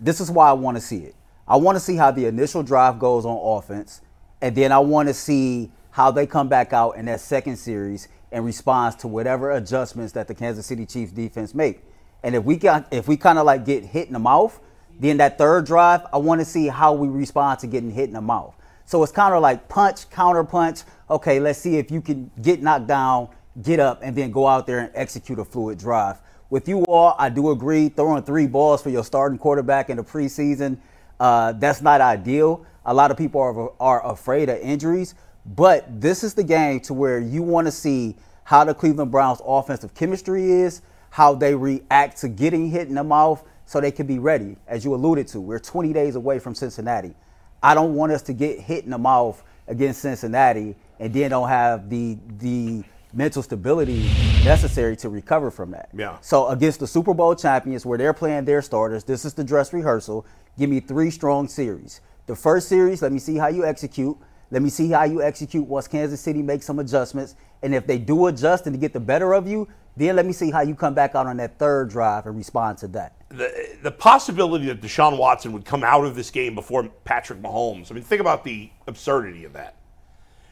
This 0.00 0.20
is 0.20 0.30
why 0.30 0.50
I 0.50 0.52
want 0.54 0.76
to 0.76 0.80
see 0.80 0.98
it. 0.98 1.14
I 1.46 1.56
want 1.56 1.76
to 1.76 1.80
see 1.80 1.96
how 1.96 2.10
the 2.10 2.26
initial 2.26 2.62
drive 2.64 2.98
goes 2.98 3.24
on 3.24 3.38
offense, 3.58 4.00
and 4.40 4.56
then 4.56 4.72
I 4.72 4.78
want 4.80 5.08
to 5.08 5.14
see 5.14 5.70
how 5.90 6.10
they 6.10 6.26
come 6.26 6.48
back 6.48 6.72
out 6.72 6.92
in 6.96 7.04
that 7.04 7.20
second 7.20 7.56
series 7.56 8.08
and 8.32 8.44
responds 8.44 8.96
to 8.96 9.08
whatever 9.08 9.52
adjustments 9.52 10.12
that 10.14 10.26
the 10.26 10.34
Kansas 10.34 10.66
City 10.66 10.84
Chiefs 10.86 11.12
defense 11.12 11.54
make. 11.54 11.82
And 12.22 12.34
if 12.34 12.44
we 12.44 12.56
got 12.56 12.86
if 12.92 13.08
we 13.08 13.16
kind 13.16 13.38
of 13.38 13.46
like 13.46 13.64
get 13.64 13.84
hit 13.84 14.06
in 14.06 14.12
the 14.12 14.18
mouth, 14.18 14.60
then 14.98 15.16
that 15.18 15.38
third 15.38 15.66
drive, 15.66 16.02
I 16.12 16.18
want 16.18 16.40
to 16.40 16.44
see 16.44 16.68
how 16.68 16.92
we 16.92 17.08
respond 17.08 17.58
to 17.60 17.66
getting 17.66 17.90
hit 17.90 18.08
in 18.08 18.14
the 18.14 18.20
mouth. 18.20 18.54
So 18.84 19.02
it's 19.02 19.12
kind 19.12 19.34
of 19.34 19.42
like 19.42 19.68
punch, 19.68 20.08
counter 20.10 20.44
punch. 20.44 20.80
Okay, 21.08 21.40
let's 21.40 21.58
see 21.58 21.78
if 21.78 21.90
you 21.90 22.00
can 22.00 22.30
get 22.40 22.62
knocked 22.62 22.86
down, 22.86 23.28
get 23.62 23.80
up, 23.80 24.00
and 24.02 24.14
then 24.14 24.30
go 24.30 24.46
out 24.46 24.66
there 24.66 24.80
and 24.80 24.90
execute 24.94 25.38
a 25.38 25.44
fluid 25.44 25.78
drive. 25.78 26.20
With 26.50 26.68
you 26.68 26.84
all, 26.84 27.16
I 27.18 27.30
do 27.30 27.50
agree. 27.50 27.88
Throwing 27.88 28.22
three 28.22 28.46
balls 28.46 28.82
for 28.82 28.90
your 28.90 29.04
starting 29.04 29.38
quarterback 29.38 29.88
in 29.88 29.96
the 29.96 30.04
preseason, 30.04 30.78
uh, 31.18 31.52
that's 31.52 31.80
not 31.80 32.00
ideal. 32.00 32.66
A 32.84 32.92
lot 32.92 33.10
of 33.10 33.16
people 33.16 33.40
are, 33.40 33.72
are 33.80 34.12
afraid 34.12 34.48
of 34.50 34.58
injuries, 34.58 35.14
but 35.46 36.00
this 36.00 36.22
is 36.22 36.34
the 36.34 36.44
game 36.44 36.80
to 36.80 36.94
where 36.94 37.18
you 37.18 37.42
want 37.42 37.66
to 37.66 37.72
see 37.72 38.16
how 38.44 38.64
the 38.64 38.74
Cleveland 38.74 39.10
Browns 39.10 39.40
offensive 39.46 39.94
chemistry 39.94 40.50
is, 40.50 40.82
how 41.12 41.34
they 41.34 41.54
react 41.54 42.16
to 42.16 42.26
getting 42.26 42.70
hit 42.70 42.88
in 42.88 42.94
the 42.94 43.04
mouth 43.04 43.44
so 43.66 43.82
they 43.82 43.90
can 43.92 44.06
be 44.06 44.18
ready. 44.18 44.56
As 44.66 44.82
you 44.82 44.94
alluded 44.94 45.28
to, 45.28 45.42
we're 45.42 45.58
20 45.58 45.92
days 45.92 46.16
away 46.16 46.38
from 46.38 46.54
Cincinnati. 46.54 47.14
I 47.62 47.74
don't 47.74 47.94
want 47.94 48.12
us 48.12 48.22
to 48.22 48.32
get 48.32 48.58
hit 48.58 48.84
in 48.84 48.90
the 48.90 48.98
mouth 48.98 49.42
against 49.68 50.00
Cincinnati 50.00 50.74
and 50.98 51.12
then 51.12 51.30
don't 51.30 51.50
have 51.50 51.90
the 51.90 52.16
the 52.38 52.82
mental 53.12 53.42
stability 53.42 54.10
necessary 54.42 54.96
to 54.96 55.10
recover 55.10 55.50
from 55.50 55.72
that. 55.72 55.90
Yeah. 55.92 56.16
So 56.22 56.48
against 56.48 56.80
the 56.80 56.86
Super 56.86 57.12
Bowl 57.12 57.34
champions 57.34 57.84
where 57.84 57.98
they're 57.98 58.14
playing 58.14 58.46
their 58.46 58.62
starters, 58.62 59.04
this 59.04 59.26
is 59.26 59.34
the 59.34 59.44
dress 59.44 59.74
rehearsal. 59.74 60.24
Give 60.58 60.70
me 60.70 60.80
three 60.80 61.10
strong 61.10 61.46
series. 61.46 62.00
The 62.24 62.34
first 62.34 62.70
series, 62.70 63.02
let 63.02 63.12
me 63.12 63.18
see 63.18 63.36
how 63.36 63.48
you 63.48 63.66
execute. 63.66 64.16
Let 64.52 64.60
me 64.60 64.68
see 64.68 64.90
how 64.90 65.04
you 65.04 65.22
execute 65.22 65.66
once 65.66 65.88
Kansas 65.88 66.20
City 66.20 66.42
makes 66.42 66.66
some 66.66 66.78
adjustments. 66.78 67.36
And 67.62 67.74
if 67.74 67.86
they 67.86 67.96
do 67.96 68.26
adjust 68.26 68.66
and 68.66 68.74
to 68.74 68.78
get 68.78 68.92
the 68.92 69.00
better 69.00 69.32
of 69.32 69.48
you, 69.48 69.66
then 69.96 70.14
let 70.14 70.26
me 70.26 70.34
see 70.34 70.50
how 70.50 70.60
you 70.60 70.74
come 70.74 70.92
back 70.92 71.14
out 71.14 71.26
on 71.26 71.38
that 71.38 71.58
third 71.58 71.88
drive 71.88 72.26
and 72.26 72.36
respond 72.36 72.76
to 72.78 72.88
that. 72.88 73.14
the, 73.30 73.78
the 73.82 73.90
possibility 73.90 74.66
that 74.66 74.82
Deshaun 74.82 75.16
Watson 75.16 75.52
would 75.52 75.64
come 75.64 75.82
out 75.82 76.04
of 76.04 76.14
this 76.14 76.30
game 76.30 76.54
before 76.54 76.84
Patrick 77.04 77.40
Mahomes. 77.40 77.90
I 77.90 77.94
mean, 77.94 78.04
think 78.04 78.20
about 78.20 78.44
the 78.44 78.68
absurdity 78.86 79.46
of 79.46 79.54
that. 79.54 79.76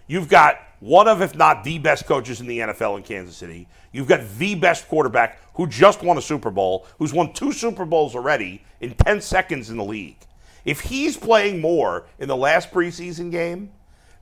You've 0.07 0.29
got 0.29 0.57
one 0.81 1.07
of, 1.07 1.21
if 1.21 1.37
not 1.37 1.63
the 1.63 1.79
best 1.79 2.07
coaches 2.07 2.41
in 2.41 2.47
the 2.47 2.61
NFL 2.61 2.97
in 2.97 3.03
Kansas 3.03 3.37
City. 3.37 3.69
You've 3.93 4.09
got 4.09 4.27
the 4.39 4.55
best 4.55 4.89
quarterback 4.89 5.39
who 5.55 5.67
just 5.67 6.03
won 6.03 6.17
a 6.17 6.23
Super 6.23 6.51
Bowl, 6.51 6.87
who's 6.99 7.13
won 7.13 7.35
two 7.35 7.53
Super 7.53 7.85
Bowls 7.85 8.15
already 8.15 8.65
in 8.81 8.95
10 8.95 9.21
seconds 9.21 9.69
in 9.69 9.77
the 9.77 9.85
league. 9.85 10.17
If 10.65 10.81
he's 10.81 11.19
playing 11.19 11.61
more 11.61 12.07
in 12.19 12.29
the 12.29 12.37
last 12.37 12.71
preseason 12.71 13.31
game 13.31 13.73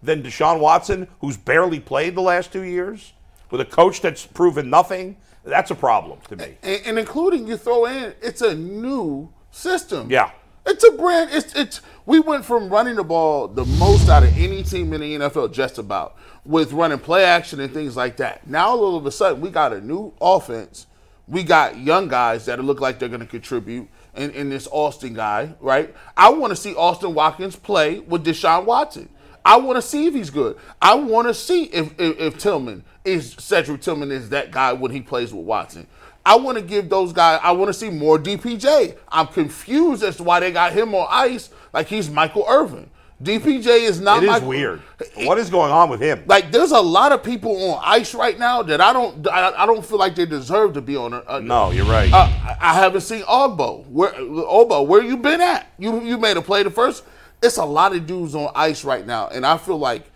than 0.02 0.22
Deshaun 0.22 0.60
Watson, 0.60 1.08
who's 1.20 1.36
barely 1.36 1.80
played 1.80 2.14
the 2.14 2.22
last 2.22 2.52
two 2.52 2.62
years, 2.62 3.12
with 3.50 3.60
a 3.60 3.64
coach 3.64 4.00
that's 4.00 4.26
proven 4.26 4.70
nothing, 4.70 5.16
that's 5.44 5.70
a 5.70 5.74
problem 5.74 6.18
to 6.28 6.36
me. 6.36 6.56
and, 6.62 6.82
and 6.84 6.98
including 6.98 7.46
you 7.46 7.56
throw 7.56 7.86
in, 7.86 8.14
it's 8.20 8.42
a 8.42 8.54
new 8.54 9.32
system. 9.50 10.10
Yeah. 10.10 10.30
It's 10.66 10.84
a 10.84 10.92
brand. 10.92 11.30
It's 11.32 11.54
it's. 11.54 11.80
We 12.04 12.20
went 12.20 12.44
from 12.44 12.68
running 12.68 12.96
the 12.96 13.04
ball 13.04 13.48
the 13.48 13.64
most 13.64 14.08
out 14.08 14.22
of 14.22 14.36
any 14.36 14.62
team 14.62 14.92
in 14.92 15.00
the 15.00 15.16
NFL, 15.16 15.52
just 15.52 15.78
about, 15.78 16.16
with 16.44 16.72
running 16.72 16.98
play 16.98 17.24
action 17.24 17.60
and 17.60 17.72
things 17.72 17.96
like 17.96 18.18
that. 18.18 18.46
Now 18.46 18.70
all 18.70 18.96
of 18.96 19.06
a 19.06 19.10
sudden 19.10 19.40
we 19.40 19.50
got 19.50 19.72
a 19.72 19.80
new 19.80 20.12
offense. 20.20 20.86
We 21.26 21.42
got 21.42 21.78
young 21.78 22.08
guys 22.08 22.46
that 22.46 22.62
look 22.62 22.80
like 22.80 22.98
they're 22.98 23.08
going 23.08 23.20
to 23.20 23.26
contribute. 23.26 23.88
And, 24.14 24.34
and 24.34 24.50
this 24.50 24.66
Austin 24.70 25.14
guy, 25.14 25.54
right? 25.60 25.94
I 26.16 26.30
want 26.30 26.50
to 26.50 26.56
see 26.56 26.74
Austin 26.74 27.14
Watkins 27.14 27.56
play 27.56 28.00
with 28.00 28.24
Deshaun 28.24 28.64
Watson. 28.64 29.08
I 29.44 29.56
want 29.56 29.76
to 29.76 29.82
see 29.82 30.06
if 30.06 30.14
he's 30.14 30.30
good. 30.30 30.56
I 30.82 30.94
want 30.94 31.28
to 31.28 31.34
see 31.34 31.64
if, 31.64 31.98
if 31.98 32.18
if 32.18 32.38
Tillman 32.38 32.84
is 33.04 33.34
Cedric 33.38 33.80
Tillman 33.80 34.10
is 34.10 34.28
that 34.30 34.50
guy 34.50 34.72
when 34.72 34.90
he 34.90 35.00
plays 35.00 35.32
with 35.32 35.44
Watson. 35.44 35.86
I 36.26 36.36
want 36.36 36.58
to 36.58 36.62
give 36.62 36.90
those 36.90 37.12
guys. 37.14 37.40
I 37.42 37.52
want 37.52 37.68
to 37.70 37.72
see 37.72 37.88
more 37.88 38.18
DPJ. 38.18 38.98
I'm 39.08 39.28
confused 39.28 40.02
as 40.02 40.16
to 40.16 40.22
why 40.22 40.40
they 40.40 40.52
got 40.52 40.72
him 40.72 40.94
on 40.94 41.06
ice 41.10 41.48
like 41.72 41.86
he's 41.86 42.10
Michael 42.10 42.44
Irvin. 42.46 42.90
DPJ 43.22 43.66
is 43.80 44.00
not. 44.00 44.18
It 44.22 44.26
is 44.26 44.30
Michael- 44.30 44.48
weird. 44.48 44.82
What 45.16 45.38
is 45.38 45.50
going 45.50 45.72
on 45.72 45.88
with 45.90 46.00
him? 46.00 46.22
Like 46.26 46.52
there's 46.52 46.70
a 46.70 46.80
lot 46.80 47.10
of 47.12 47.22
people 47.22 47.70
on 47.72 47.80
ice 47.84 48.14
right 48.14 48.38
now 48.38 48.62
that 48.62 48.80
I 48.80 48.92
don't. 48.92 49.26
I, 49.26 49.62
I 49.62 49.66
don't 49.66 49.84
feel 49.84 49.98
like 49.98 50.14
they 50.14 50.26
deserve 50.26 50.74
to 50.74 50.80
be 50.80 50.96
on. 50.96 51.14
A, 51.14 51.22
a- 51.26 51.40
No, 51.40 51.70
you're 51.70 51.86
right. 51.86 52.12
uh, 52.12 52.16
I 52.18 52.56
I 52.60 52.74
haven't 52.74 53.00
seen 53.00 53.22
Ogbo. 53.22 53.86
Where 53.88 54.12
Ogbo? 54.12 54.86
Where 54.86 55.02
you 55.02 55.16
been 55.16 55.40
at? 55.40 55.66
You 55.78 56.00
you 56.02 56.16
made 56.18 56.36
a 56.36 56.42
play 56.42 56.62
the 56.62 56.70
first. 56.70 57.04
It's 57.42 57.56
a 57.56 57.64
lot 57.64 57.94
of 57.94 58.06
dudes 58.06 58.34
on 58.34 58.50
ice 58.54 58.84
right 58.84 59.06
now, 59.06 59.28
and 59.28 59.46
I 59.46 59.58
feel 59.58 59.78
like 59.78 60.10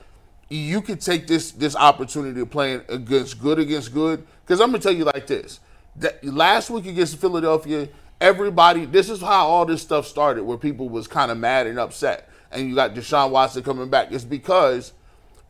you 0.49 0.83
could 0.83 1.01
take 1.01 1.27
this 1.27 1.53
this 1.53 1.77
opportunity 1.77 2.41
of 2.41 2.51
playing 2.51 2.83
against 2.89 3.41
good 3.41 3.59
against 3.59 3.95
good. 3.95 4.27
Because 4.45 4.61
I'm 4.61 4.69
gonna 4.69 4.83
tell 4.83 4.93
you 4.93 5.05
like 5.05 5.27
this: 5.27 5.61
that 5.97 6.25
last 6.25 6.71
week 6.71 6.87
against 6.87 7.19
Philadelphia, 7.19 7.89
everybody. 8.21 8.85
This 8.87 9.09
is 9.09 9.21
how 9.21 9.47
all 9.47 9.65
this 9.65 9.83
stuff 9.83 10.07
started, 10.07 10.45
where 10.45 10.59
people 10.59 10.89
was 10.89 11.07
kind 11.07 11.31
of 11.31 11.39
mad 11.39 11.67
and 11.67 11.79
upset, 11.79 12.29
and 12.51 12.69
you 12.69 12.75
got 12.75 12.95
Deshaun 12.95 13.31
Watson 13.31 13.63
coming 13.63 13.89
back. 13.89 14.11
It's 14.11 14.25
because 14.25 14.93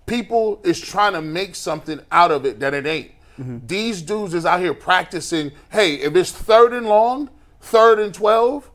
people 0.06 0.60
is 0.64 0.80
trying 0.80 1.14
to 1.14 1.22
make 1.22 1.54
something 1.54 2.00
out 2.10 2.30
of 2.30 2.44
it 2.44 2.60
that 2.60 2.74
it 2.74 2.86
ain't. 2.86 3.12
Mm-hmm. 3.38 3.66
These 3.66 4.02
dudes 4.02 4.34
is 4.34 4.44
out 4.44 4.60
here 4.60 4.74
practicing. 4.74 5.52
Hey, 5.70 5.94
if 5.94 6.14
it's 6.14 6.32
third 6.32 6.72
and 6.72 6.86
long, 6.86 7.30
third 7.60 7.98
and 7.98 8.12
twelve, 8.12 8.70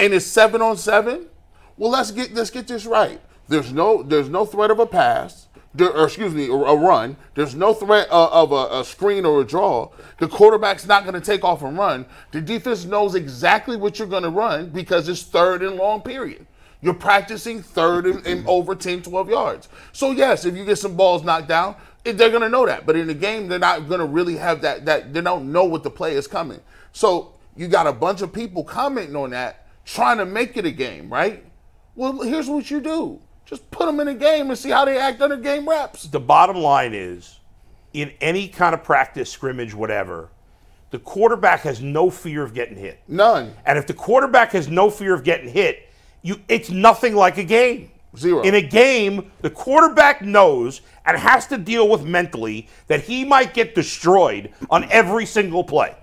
and 0.00 0.12
it's 0.14 0.26
seven 0.26 0.62
on 0.62 0.76
seven, 0.76 1.26
well 1.76 1.90
let's 1.90 2.10
get 2.10 2.34
let's 2.34 2.50
get 2.50 2.66
this 2.68 2.86
right. 2.86 3.20
There's 3.48 3.72
no 3.72 4.02
there's 4.02 4.28
no 4.28 4.44
threat 4.44 4.70
of 4.70 4.78
a 4.78 4.86
pass. 4.86 5.48
There, 5.74 5.90
or 5.90 6.04
excuse 6.04 6.34
me, 6.34 6.48
a, 6.48 6.54
run. 6.54 7.16
There's 7.34 7.54
no 7.54 7.72
threat 7.72 8.06
uh, 8.10 8.28
of 8.30 8.52
a, 8.52 8.80
a 8.80 8.84
screen 8.84 9.24
or 9.24 9.40
a 9.40 9.44
draw. 9.44 9.88
The 10.18 10.28
quarterback's 10.28 10.86
not 10.86 11.04
going 11.04 11.14
to 11.14 11.20
take 11.20 11.44
off 11.44 11.62
and 11.62 11.78
run. 11.78 12.04
The 12.30 12.42
defense 12.42 12.84
knows 12.84 13.14
exactly 13.14 13.78
what 13.78 13.98
you're 13.98 14.06
going 14.06 14.22
to 14.22 14.28
run 14.28 14.68
because 14.68 15.08
it's 15.08 15.22
third 15.22 15.62
and 15.62 15.76
long 15.76 16.02
period. 16.02 16.46
You're 16.82 16.92
practicing 16.92 17.62
third 17.62 18.06
and, 18.06 18.26
and 18.26 18.46
over 18.46 18.74
10, 18.74 19.02
12 19.02 19.30
yards. 19.30 19.68
So 19.92 20.10
yes, 20.10 20.44
if 20.44 20.56
you 20.56 20.66
get 20.66 20.76
some 20.76 20.94
balls 20.94 21.22
knocked 21.22 21.48
down, 21.48 21.76
they're 22.04 22.28
going 22.28 22.42
to 22.42 22.48
know 22.48 22.66
that. 22.66 22.84
But 22.84 22.96
in 22.96 23.06
the 23.06 23.14
game, 23.14 23.48
they're 23.48 23.58
not 23.58 23.88
going 23.88 24.00
to 24.00 24.06
really 24.06 24.36
have 24.36 24.60
that. 24.62 24.84
That 24.84 25.14
they 25.14 25.20
don't 25.22 25.52
know 25.52 25.64
what 25.64 25.84
the 25.84 25.90
play 25.90 26.16
is 26.16 26.26
coming. 26.26 26.60
So 26.92 27.32
you 27.56 27.68
got 27.68 27.86
a 27.86 27.92
bunch 27.92 28.20
of 28.20 28.32
people 28.32 28.64
commenting 28.64 29.16
on 29.16 29.30
that, 29.30 29.66
trying 29.84 30.18
to 30.18 30.26
make 30.26 30.56
it 30.56 30.66
a 30.66 30.70
game, 30.70 31.10
right? 31.10 31.44
Well, 31.94 32.22
here's 32.22 32.48
what 32.48 32.70
you 32.70 32.80
do: 32.80 33.20
just 33.44 33.70
put 33.70 33.86
them 33.86 34.00
in 34.00 34.08
a 34.08 34.14
game 34.14 34.48
and 34.48 34.58
see 34.58 34.70
how 34.70 34.84
they 34.84 34.98
act 34.98 35.20
under 35.20 35.36
game 35.36 35.68
reps. 35.68 36.04
the 36.04 36.20
bottom 36.20 36.56
line 36.56 36.94
is 36.94 37.40
in 37.92 38.12
any 38.20 38.48
kind 38.48 38.74
of 38.74 38.82
practice, 38.82 39.30
scrimmage, 39.30 39.74
whatever, 39.74 40.30
the 40.90 40.98
quarterback 40.98 41.60
has 41.60 41.80
no 41.80 42.10
fear 42.10 42.42
of 42.42 42.54
getting 42.54 42.76
hit. 42.76 43.00
None. 43.08 43.54
And 43.66 43.78
if 43.78 43.86
the 43.86 43.94
quarterback 43.94 44.52
has 44.52 44.68
no 44.68 44.90
fear 44.90 45.14
of 45.14 45.24
getting 45.24 45.48
hit, 45.48 45.88
you 46.22 46.36
it's 46.48 46.70
nothing 46.70 47.14
like 47.14 47.38
a 47.38 47.44
game. 47.44 47.90
Zero. 48.16 48.42
In 48.42 48.54
a 48.54 48.62
game, 48.62 49.32
the 49.40 49.48
quarterback 49.48 50.20
knows 50.20 50.82
and 51.06 51.16
has 51.16 51.46
to 51.46 51.56
deal 51.56 51.88
with 51.88 52.04
mentally 52.04 52.68
that 52.86 53.00
he 53.00 53.24
might 53.24 53.54
get 53.54 53.74
destroyed 53.74 54.52
on 54.70 54.86
every 54.90 55.24
single 55.24 55.64
play. 55.64 55.96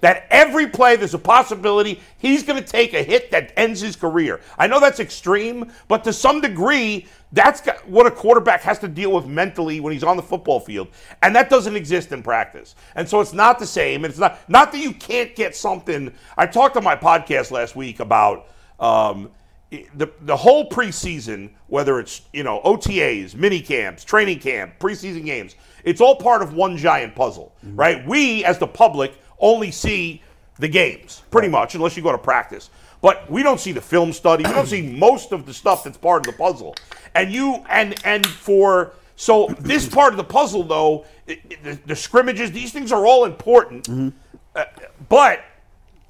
That 0.00 0.26
every 0.30 0.66
play 0.68 0.96
there's 0.96 1.14
a 1.14 1.18
possibility 1.18 2.00
he's 2.18 2.42
going 2.42 2.62
to 2.62 2.68
take 2.68 2.92
a 2.94 3.02
hit 3.02 3.30
that 3.30 3.52
ends 3.56 3.80
his 3.80 3.96
career. 3.96 4.40
I 4.58 4.66
know 4.66 4.78
that's 4.80 5.00
extreme, 5.00 5.72
but 5.88 6.04
to 6.04 6.12
some 6.12 6.40
degree, 6.40 7.06
that's 7.32 7.60
got- 7.60 7.88
what 7.88 8.06
a 8.06 8.10
quarterback 8.10 8.62
has 8.62 8.78
to 8.80 8.88
deal 8.88 9.12
with 9.12 9.26
mentally 9.26 9.80
when 9.80 9.92
he's 9.92 10.04
on 10.04 10.16
the 10.16 10.22
football 10.22 10.60
field, 10.60 10.88
and 11.22 11.34
that 11.34 11.50
doesn't 11.50 11.76
exist 11.76 12.12
in 12.12 12.22
practice. 12.22 12.74
And 12.94 13.08
so 13.08 13.20
it's 13.20 13.32
not 13.32 13.58
the 13.58 13.66
same. 13.66 14.04
And 14.04 14.10
it's 14.10 14.20
not 14.20 14.38
not 14.48 14.72
that 14.72 14.78
you 14.78 14.92
can't 14.92 15.34
get 15.34 15.56
something. 15.56 16.12
I 16.36 16.46
talked 16.46 16.76
on 16.76 16.84
my 16.84 16.96
podcast 16.96 17.50
last 17.50 17.74
week 17.74 18.00
about 18.00 18.46
um, 18.78 19.30
the 19.70 20.10
the 20.22 20.36
whole 20.36 20.68
preseason, 20.68 21.50
whether 21.66 21.98
it's 21.98 22.22
you 22.32 22.42
know 22.44 22.60
OTAs, 22.64 23.34
mini 23.34 23.60
camps, 23.60 24.04
training 24.04 24.38
camp, 24.38 24.78
preseason 24.78 25.24
games, 25.24 25.56
it's 25.84 26.00
all 26.00 26.16
part 26.16 26.42
of 26.42 26.54
one 26.54 26.76
giant 26.76 27.14
puzzle, 27.14 27.52
right? 27.62 28.06
We 28.06 28.44
as 28.44 28.58
the 28.58 28.66
public 28.68 29.14
only 29.38 29.70
see 29.70 30.22
the 30.58 30.68
games, 30.68 31.22
pretty 31.30 31.48
much, 31.48 31.74
unless 31.74 31.96
you 31.96 32.02
go 32.02 32.12
to 32.12 32.18
practice. 32.18 32.70
But 33.02 33.30
we 33.30 33.42
don't 33.42 33.60
see 33.60 33.72
the 33.72 33.80
film 33.80 34.12
study. 34.12 34.44
We 34.44 34.52
don't 34.52 34.66
see 34.66 34.82
most 34.98 35.32
of 35.32 35.46
the 35.46 35.54
stuff 35.54 35.84
that's 35.84 35.98
part 35.98 36.26
of 36.26 36.32
the 36.32 36.38
puzzle. 36.38 36.74
And 37.14 37.32
you 37.32 37.64
and 37.68 37.94
and 38.04 38.26
for 38.26 38.92
so 39.16 39.48
this 39.60 39.88
part 39.94 40.12
of 40.12 40.16
the 40.16 40.24
puzzle 40.24 40.62
though, 40.62 41.04
the, 41.26 41.78
the 41.86 41.96
scrimmages, 41.96 42.52
these 42.52 42.72
things 42.72 42.92
are 42.92 43.06
all 43.06 43.24
important. 43.24 44.14
Uh, 44.54 44.64
but 45.08 45.44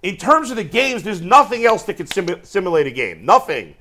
in 0.03 0.17
terms 0.17 0.51
of 0.51 0.57
the 0.57 0.65
games, 0.65 1.03
there's 1.03 1.21
nothing 1.21 1.65
else 1.65 1.83
that 1.85 1.95
can 1.95 2.07
simu- 2.07 2.45
simulate 2.47 2.87
a 2.87 2.91
game. 2.93 3.25
Nothing 3.25 3.75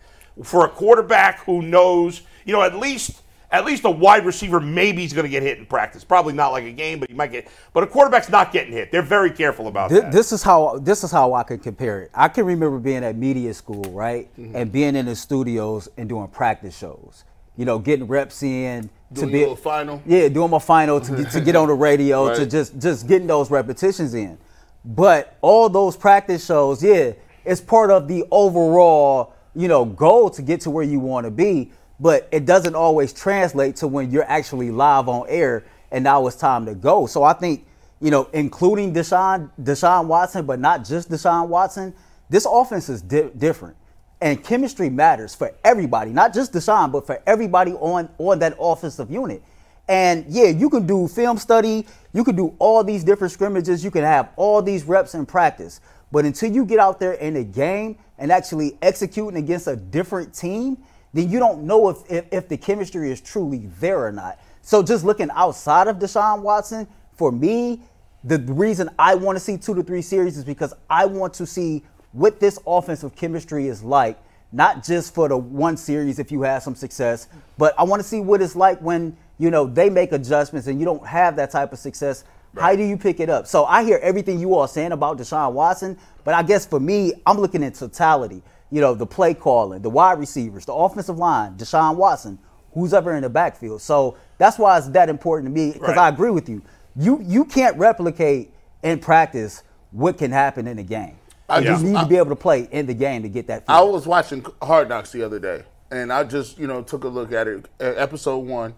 for 0.43 0.65
a 0.65 0.69
quarterback 0.69 1.43
who 1.45 1.62
knows, 1.62 2.23
you 2.45 2.53
know, 2.53 2.62
at 2.62 2.75
least 2.75 3.21
at 3.51 3.65
least 3.65 3.86
a 3.86 3.89
wide 3.89 4.25
receiver 4.25 4.60
maybe 4.60 5.01
he's 5.01 5.13
going 5.13 5.23
to 5.25 5.29
get 5.29 5.43
hit 5.43 5.58
in 5.58 5.65
practice. 5.65 6.03
Probably 6.03 6.34
not 6.34 6.49
like 6.51 6.63
a 6.65 6.71
game, 6.71 6.99
but 6.99 7.10
he 7.10 7.15
might 7.15 7.31
get. 7.31 7.47
But 7.73 7.84
a 7.84 7.88
quarterback's 7.88 8.29
not 8.29 8.51
getting 8.51 8.73
hit. 8.73 8.91
They're 8.91 9.01
very 9.01 9.31
careful 9.31 9.67
about 9.67 9.89
Thi- 9.91 9.99
that. 9.99 10.12
This 10.12 10.31
is 10.31 10.43
how 10.43 10.77
this 10.79 11.03
is 11.03 11.12
how 11.12 11.34
I 11.34 11.43
can 11.43 11.60
compare 11.60 12.01
it. 12.01 12.12
I 12.13 12.27
can 12.27 12.45
remember 12.45 12.79
being 12.79 13.03
at 13.03 13.15
media 13.15 13.53
school, 13.53 13.84
right, 13.91 14.29
Mm-hmm. 14.38 14.55
and 14.55 14.71
being 14.71 14.95
in 14.95 15.05
the 15.05 15.15
studios 15.15 15.88
and 15.97 16.10
doing 16.10 16.27
practice 16.27 16.77
shows. 16.77 17.23
You 17.58 17.63
know, 17.65 17.79
getting 17.79 18.05
reps 18.08 18.43
in 18.43 18.89
to 19.13 19.21
Doing 19.21 19.31
be 19.31 19.38
your 19.39 19.47
little 19.49 19.55
final? 19.63 20.01
Yeah, 20.05 20.27
doing 20.27 20.49
my 20.51 20.60
final 20.60 20.99
to 20.99 21.15
get, 21.15 21.31
to 21.31 21.39
get 21.39 21.55
on 21.55 21.67
the 21.69 21.73
radio 21.73 22.36
to 22.36 22.45
just 22.45 22.77
just 22.79 23.08
getting 23.08 23.27
those 23.27 23.49
repetitions 23.49 24.13
in. 24.13 24.38
But 24.84 25.38
all 25.41 25.69
those 25.69 25.95
practice 25.95 26.45
shows, 26.45 26.84
yeah, 26.84 27.13
it's 27.45 27.62
part 27.62 27.91
of 27.91 28.08
the 28.10 28.25
overall 28.31 29.34
you 29.55 29.67
know 29.69 29.86
goal 29.86 30.29
to 30.31 30.41
get 30.41 30.60
to 30.62 30.69
where 30.69 30.84
you 30.84 30.99
want 30.99 31.25
to 31.25 31.31
be. 31.31 31.71
But 31.99 32.27
it 32.31 32.45
doesn't 32.45 32.75
always 32.75 33.13
translate 33.13 33.77
to 33.77 33.88
when 33.88 34.12
you're 34.12 34.29
actually 34.29 34.71
live 34.71 35.08
on 35.08 35.25
air 35.29 35.63
and 35.91 36.03
now 36.03 36.27
it's 36.27 36.36
time 36.36 36.65
to 36.65 36.75
go. 36.75 37.05
So 37.05 37.23
I 37.23 37.34
think 37.34 37.65
you 38.01 38.12
know, 38.12 38.29
including 38.34 38.93
Deshaun, 38.93 39.49
Deshaun 39.62 40.05
Watson, 40.08 40.45
but 40.45 40.60
not 40.60 40.86
just 40.86 41.10
Deshaun 41.10 41.47
Watson, 41.47 41.93
this 42.29 42.45
offense 42.49 42.89
is 42.89 43.01
di- 43.01 43.29
different. 43.38 43.75
And 44.21 44.43
chemistry 44.43 44.89
matters 44.89 45.36
for 45.36 45.53
everybody, 45.63 46.12
not 46.12 46.34
just 46.34 46.53
Deshaun, 46.53 46.91
but 46.91 47.05
for 47.05 47.21
everybody 47.25 47.73
on, 47.73 48.10
on 48.17 48.39
that 48.39 48.55
offensive 48.60 49.12
unit. 49.12 49.41
And 49.88 50.25
yeah, 50.27 50.47
you 50.47 50.69
can 50.69 50.88
do 50.88 51.08
film 51.08 51.38
study, 51.38 51.86
you 52.13 52.23
can 52.23 52.36
do 52.36 52.55
all 52.60 52.84
these 52.84 53.03
different 53.03 53.31
scrimmages, 53.34 53.84
you 53.84 53.91
can 53.91 54.03
have 54.03 54.29
all 54.36 54.62
these 54.62 54.84
reps 54.84 55.13
in 55.13 55.25
practice. 55.25 55.79
But 56.12 56.25
until 56.25 56.51
you 56.51 56.65
get 56.65 56.79
out 56.79 56.99
there 56.99 57.13
in 57.13 57.36
the 57.36 57.43
game 57.43 57.97
and 58.17 58.31
actually 58.31 58.77
executing 58.81 59.38
against 59.38 59.67
a 59.67 59.75
different 59.75 60.34
team, 60.34 60.77
then 61.15 61.32
you 61.32 61.39
don't 61.39 61.63
know 61.63 61.89
if, 61.89 62.12
if, 62.12 62.25
if 62.32 62.49
the 62.49 62.58
chemistry 62.58 63.10
is 63.10 63.21
truly 63.21 63.69
there 63.80 64.06
or 64.06 64.12
not. 64.12 64.38
So 64.62 64.84
just 64.84 65.06
looking 65.06 65.30
outside 65.32 65.88
of 65.88 65.97
Deshaun 65.97 66.41
Watson, 66.41 66.88
for 67.13 67.32
me, 67.32 67.82
the 68.25 68.39
reason 68.39 68.89
I 68.99 69.15
want 69.15 69.38
to 69.38 69.39
see 69.39 69.58
two 69.58 69.73
to 69.75 69.82
three 69.82 70.01
series 70.01 70.38
is 70.38 70.43
because 70.43 70.73
I 70.89 71.06
want 71.06 71.34
to 71.36 71.45
see 71.45 71.84
what 72.12 72.39
this 72.39 72.60
offensive 72.67 73.15
chemistry 73.15 73.67
is 73.67 73.82
like 73.82 74.19
not 74.51 74.84
just 74.84 75.13
for 75.13 75.28
the 75.28 75.38
one 75.38 75.78
series 75.78 76.19
if 76.19 76.32
you 76.32 76.41
have 76.41 76.63
some 76.63 76.75
success, 76.75 77.28
but 77.58 77.78
I 77.78 77.84
want 77.84 78.01
to 78.01 78.08
see 78.08 78.19
what 78.19 78.41
it's 78.41 78.56
like 78.56 78.80
when 78.80 79.15
you 79.38 79.51
know 79.51 79.65
they 79.67 79.89
make 79.89 80.12
adjustments 80.12 80.67
and 80.67 80.80
you 80.80 80.86
don't 80.86 81.06
have 81.06 81.36
that 81.38 81.51
type 81.51 81.73
of 81.73 81.80
success. 81.80 82.23
How 82.58 82.73
do 82.75 82.84
you 82.84 82.97
pick 82.97 83.19
it 83.19 83.30
up? 83.30 83.47
So 83.47 83.65
I 83.65 83.84
hear 83.84 83.99
everything 84.01 84.39
you 84.39 84.56
all 84.56 84.67
saying 84.67 84.93
about 84.93 85.17
Deshaun 85.17 85.51
Watson, 85.51 85.97
but 86.23 86.34
I 86.34 86.41
guess 86.41 86.65
for 86.65 86.80
me, 86.80 87.13
I'm 87.25 87.38
looking 87.38 87.63
at 87.63 87.75
totality. 87.75 88.41
You 88.75 88.81
know, 88.81 88.93
the 88.93 89.05
play 89.05 89.33
calling, 89.33 89.81
the 89.81 89.89
wide 89.89 90.19
receivers, 90.19 90.65
the 90.65 90.73
offensive 90.73 91.17
line, 91.17 91.55
Deshaun 91.55 91.95
Watson, 91.95 92.38
who's 92.73 92.93
ever 92.93 93.15
in 93.15 93.21
the 93.21 93.29
backfield. 93.29 93.81
So 93.81 94.17
that's 94.38 94.59
why 94.59 94.77
it's 94.77 94.89
that 94.89 95.07
important 95.07 95.47
to 95.47 95.53
me 95.57 95.71
because 95.71 95.89
Right. 95.95 95.97
I 95.97 96.09
agree 96.09 96.29
with 96.31 96.49
you. 96.49 96.61
You 96.97 97.21
you 97.21 97.45
can't 97.45 97.77
replicate 97.77 98.53
in 98.83 98.99
practice 98.99 99.63
what 99.91 100.17
can 100.17 100.29
happen 100.31 100.67
in 100.67 100.75
the 100.75 100.83
game. 100.83 101.15
I 101.47 101.59
you 101.59 101.67
just- 101.67 101.83
need 101.85 101.95
I- 101.95 102.03
to 102.03 102.09
be 102.09 102.17
able 102.17 102.31
to 102.31 102.35
play 102.35 102.67
in 102.69 102.85
the 102.85 102.93
game 102.93 103.21
to 103.23 103.29
get 103.29 103.47
that. 103.47 103.65
Feeling. 103.65 103.79
I 103.79 103.83
was 103.89 104.05
watching 104.05 104.45
Hard 104.61 104.89
Knocks 104.89 105.13
the 105.13 105.23
other 105.23 105.39
day, 105.39 105.63
and 105.89 106.11
I 106.11 106.25
just 106.25 106.59
you 106.59 106.67
know 106.67 106.81
took 106.81 107.05
a 107.05 107.07
look 107.07 107.31
at 107.31 107.47
it, 107.47 107.69
at 107.79 107.97
episode 107.97 108.39
one, 108.39 108.73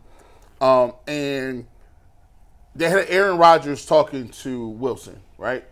um, 0.61 0.93
and 1.07 1.65
they 2.75 2.87
had 2.87 3.05
Aaron 3.09 3.39
Rodgers 3.39 3.83
talking 3.83 4.29
to 4.43 4.67
Wilson, 4.67 5.19
right? 5.39 5.63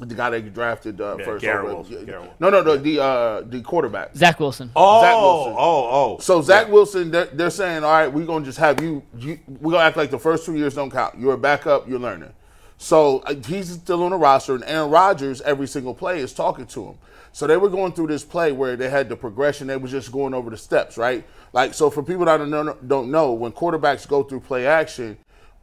The 0.00 0.14
guy 0.14 0.30
they 0.30 0.42
drafted 0.42 1.00
uh, 1.00 1.16
Yeah, 1.18 1.24
first. 1.24 1.42
Garrett 1.42 1.66
over- 1.66 1.74
Wilson, 1.88 2.04
Garrett 2.06 2.30
No, 2.40 2.50
no, 2.50 2.62
no, 2.62 2.76
the 2.76 3.00
uh, 3.00 3.40
the 3.42 3.60
quarterback. 3.62 4.14
Zach 4.16 4.40
Wilson. 4.40 4.70
Oh, 4.74 5.00
Zach 5.02 5.14
Wilson. 5.14 5.54
oh, 5.56 5.88
oh. 6.14 6.18
So 6.18 6.42
Zach 6.42 6.68
Wilson, 6.68 7.10
they're, 7.12 7.26
they're 7.26 7.50
saying, 7.50 7.84
all 7.84 7.92
right, 7.92 8.08
we're 8.12 8.26
gonna 8.26 8.44
just 8.44 8.58
have 8.58 8.82
you, 8.82 9.02
you. 9.18 9.38
We're 9.46 9.70
gonna 9.72 9.84
act 9.84 9.96
like 9.96 10.10
the 10.10 10.18
first 10.18 10.44
two 10.46 10.56
years 10.56 10.74
don't 10.74 10.90
count. 10.90 11.16
You're 11.18 11.34
a 11.34 11.38
backup. 11.38 11.88
You're 11.88 12.00
learning. 12.00 12.32
So 12.76 13.18
uh, 13.20 13.36
he's 13.46 13.70
still 13.70 14.02
on 14.02 14.10
the 14.10 14.16
roster, 14.16 14.56
and 14.56 14.64
Aaron 14.64 14.90
Rodgers 14.90 15.40
every 15.42 15.68
single 15.68 15.94
play 15.94 16.18
is 16.18 16.32
talking 16.32 16.66
to 16.66 16.86
him. 16.86 16.94
So 17.30 17.46
they 17.46 17.56
were 17.56 17.68
going 17.68 17.92
through 17.92 18.08
this 18.08 18.24
play 18.24 18.50
where 18.52 18.76
they 18.76 18.88
had 18.90 19.08
the 19.08 19.16
progression. 19.16 19.68
They 19.68 19.76
was 19.76 19.90
just 19.92 20.10
going 20.12 20.34
over 20.34 20.50
the 20.50 20.56
steps, 20.56 20.98
right? 20.98 21.24
Like 21.52 21.72
so, 21.72 21.88
for 21.88 22.02
people 22.02 22.24
that 22.24 22.38
don't 22.38 22.50
know, 22.50 22.76
don't 22.86 23.10
know 23.12 23.32
when 23.32 23.52
quarterbacks 23.52 24.08
go 24.08 24.24
through 24.24 24.40
play 24.40 24.66
action, 24.66 25.16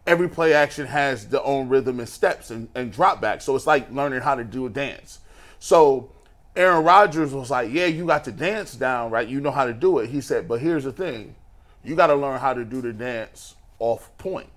every 0.08 0.30
play 0.30 0.54
action 0.54 0.88
has 0.88 1.28
their 1.28 1.44
own 1.44 1.70
rhythm 1.70 2.00
and 2.00 2.10
steps 2.10 2.50
and, 2.52 2.70
and 2.76 2.92
drop 2.92 3.22
back. 3.22 3.42
So 3.42 3.56
it's 3.56 3.68
like 3.68 3.92
learning 3.92 4.22
how 4.22 4.36
to 4.36 4.44
do 4.44 4.66
a 4.66 4.70
dance. 4.70 5.20
So 5.60 6.12
Aaron 6.56 6.84
Rodgers 6.84 7.34
was 7.34 7.50
like, 7.50 7.72
Yeah, 7.72 7.86
you 7.86 8.06
got 8.06 8.24
the 8.24 8.32
dance 8.32 8.76
down, 8.76 9.12
right? 9.12 9.28
You 9.28 9.40
know 9.40 9.52
how 9.52 9.66
to 9.66 9.74
do 9.74 10.00
it. 10.00 10.10
He 10.10 10.22
said, 10.22 10.48
But 10.48 10.60
here's 10.60 10.84
the 10.84 10.92
thing 10.92 11.36
you 11.84 11.96
got 11.96 12.08
to 12.08 12.16
learn 12.16 12.40
how 12.40 12.54
to 12.54 12.64
do 12.64 12.82
the 12.82 12.94
dance 12.94 13.56
off 13.80 14.16
point. 14.18 14.50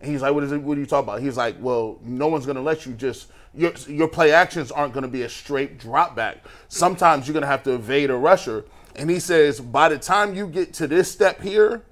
And 0.00 0.10
he's 0.10 0.22
like, 0.22 0.34
What 0.34 0.44
is 0.44 0.52
it? 0.52 0.62
What 0.62 0.76
are 0.76 0.80
you 0.80 0.86
talking 0.86 1.08
about? 1.08 1.22
He's 1.22 1.36
like, 1.36 1.56
Well, 1.60 1.98
no 2.02 2.28
one's 2.28 2.46
going 2.46 2.56
to 2.56 2.62
let 2.62 2.86
you 2.86 2.92
just. 2.92 3.28
Your, 3.52 3.72
your 3.88 4.06
play 4.06 4.30
actions 4.30 4.70
aren't 4.70 4.92
going 4.92 5.02
to 5.02 5.08
be 5.08 5.22
a 5.22 5.28
straight 5.28 5.76
drop 5.76 6.14
back. 6.14 6.38
Sometimes 6.68 7.26
you're 7.26 7.32
going 7.32 7.42
to 7.42 7.48
have 7.48 7.64
to 7.64 7.72
evade 7.72 8.08
a 8.08 8.14
rusher. 8.14 8.64
And 8.94 9.10
he 9.10 9.18
says, 9.18 9.60
by 9.60 9.88
the 9.88 9.98
time 9.98 10.34
you 10.34 10.46
get 10.46 10.72
to 10.74 10.86
this 10.86 11.10
step 11.10 11.40
here, 11.42 11.82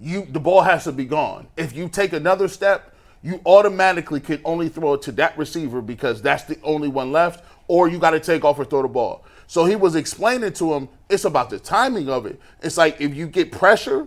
you 0.00 0.26
the 0.26 0.40
ball 0.40 0.62
has 0.62 0.84
to 0.84 0.92
be 0.92 1.04
gone. 1.04 1.46
If 1.56 1.74
you 1.74 1.88
take 1.88 2.12
another 2.12 2.48
step, 2.48 2.94
you 3.22 3.40
automatically 3.46 4.20
can 4.20 4.40
only 4.44 4.68
throw 4.68 4.94
it 4.94 5.02
to 5.02 5.12
that 5.12 5.36
receiver 5.38 5.80
because 5.80 6.20
that's 6.20 6.44
the 6.44 6.58
only 6.62 6.88
one 6.88 7.10
left, 7.10 7.44
or 7.68 7.88
you 7.88 7.98
got 7.98 8.10
to 8.10 8.20
take 8.20 8.44
off 8.44 8.58
or 8.58 8.64
throw 8.64 8.82
the 8.82 8.88
ball. 8.88 9.24
So 9.46 9.64
he 9.64 9.76
was 9.76 9.94
explaining 9.94 10.52
to 10.54 10.74
him, 10.74 10.88
it's 11.08 11.24
about 11.24 11.50
the 11.50 11.58
timing 11.58 12.08
of 12.08 12.26
it. 12.26 12.40
It's 12.62 12.76
like 12.76 13.00
if 13.00 13.14
you 13.14 13.26
get 13.26 13.52
pressure, 13.52 14.06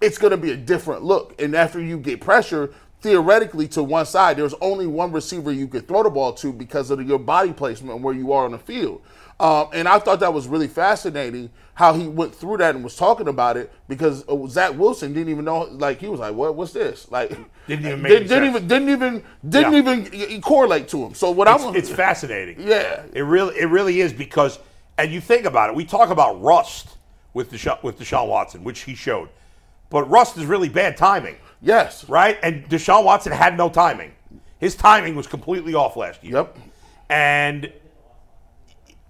it's 0.00 0.18
going 0.18 0.30
to 0.30 0.36
be 0.36 0.52
a 0.52 0.56
different 0.56 1.02
look. 1.02 1.40
And 1.40 1.54
after 1.54 1.80
you 1.80 1.98
get 1.98 2.20
pressure, 2.20 2.72
theoretically 3.00 3.66
to 3.68 3.82
one 3.82 4.06
side, 4.06 4.36
there's 4.36 4.54
only 4.60 4.86
one 4.86 5.12
receiver 5.12 5.52
you 5.52 5.66
could 5.66 5.88
throw 5.88 6.02
the 6.02 6.10
ball 6.10 6.32
to 6.34 6.52
because 6.52 6.90
of 6.90 7.06
your 7.06 7.18
body 7.18 7.52
placement 7.52 7.94
and 7.96 8.04
where 8.04 8.14
you 8.14 8.32
are 8.32 8.44
on 8.44 8.52
the 8.52 8.58
field. 8.58 9.02
Um, 9.42 9.68
and 9.72 9.88
I 9.88 9.98
thought 9.98 10.20
that 10.20 10.32
was 10.32 10.46
really 10.46 10.68
fascinating 10.68 11.50
how 11.74 11.94
he 11.94 12.06
went 12.06 12.32
through 12.34 12.58
that 12.58 12.74
and 12.76 12.84
was 12.84 12.94
talking 12.96 13.26
about 13.28 13.56
it 13.56 13.72
because 13.88 14.24
uh, 14.28 14.46
Zach 14.46 14.78
Wilson 14.78 15.12
didn't 15.12 15.30
even 15.30 15.44
know. 15.44 15.62
Like 15.64 15.98
he 16.00 16.06
was 16.08 16.20
like, 16.20 16.34
"What? 16.34 16.54
What's 16.54 16.72
this?" 16.72 17.10
Like 17.10 17.30
Didn't 17.66 17.86
even 17.86 18.02
make 18.02 18.10
didn't, 18.12 18.28
didn't 18.28 18.52
sense. 18.54 18.56
even 18.56 18.68
didn't 18.68 18.88
even 18.90 19.24
didn't 19.48 19.72
Yeah. 20.12 20.26
even 20.26 20.42
correlate 20.42 20.86
to 20.88 21.04
him. 21.04 21.14
So 21.14 21.30
what 21.32 21.48
it's, 21.48 21.64
I'm 21.64 21.74
it's 21.74 21.90
fascinating. 21.90 22.66
Yeah. 22.66 23.02
it 23.12 23.22
really 23.22 23.56
it 23.58 23.66
really 23.66 24.00
is 24.00 24.12
because, 24.12 24.60
and 24.96 25.10
you 25.10 25.20
think 25.20 25.44
about 25.44 25.70
it. 25.70 25.76
We 25.76 25.84
talk 25.86 26.10
about 26.10 26.40
rust 26.40 26.90
with 27.34 27.50
Desha- 27.50 27.82
with 27.82 27.98
Deshaun 27.98 28.28
Watson, 28.28 28.62
which 28.62 28.80
he 28.82 28.94
showed, 28.94 29.28
but 29.90 30.08
rust 30.08 30.36
is 30.38 30.44
really 30.44 30.68
bad 30.68 30.96
timing, 30.96 31.34
yes, 31.60 32.08
right? 32.08 32.38
And 32.44 32.68
Deshaun 32.68 33.02
Watson 33.02 33.32
had 33.32 33.56
no 33.56 33.68
timing. 33.68 34.12
His 34.60 34.76
timing 34.76 35.16
was 35.16 35.26
completely 35.26 35.74
off 35.74 35.96
last 35.96 36.22
year. 36.22 36.34
Yep. 36.34 36.58
and 37.10 37.72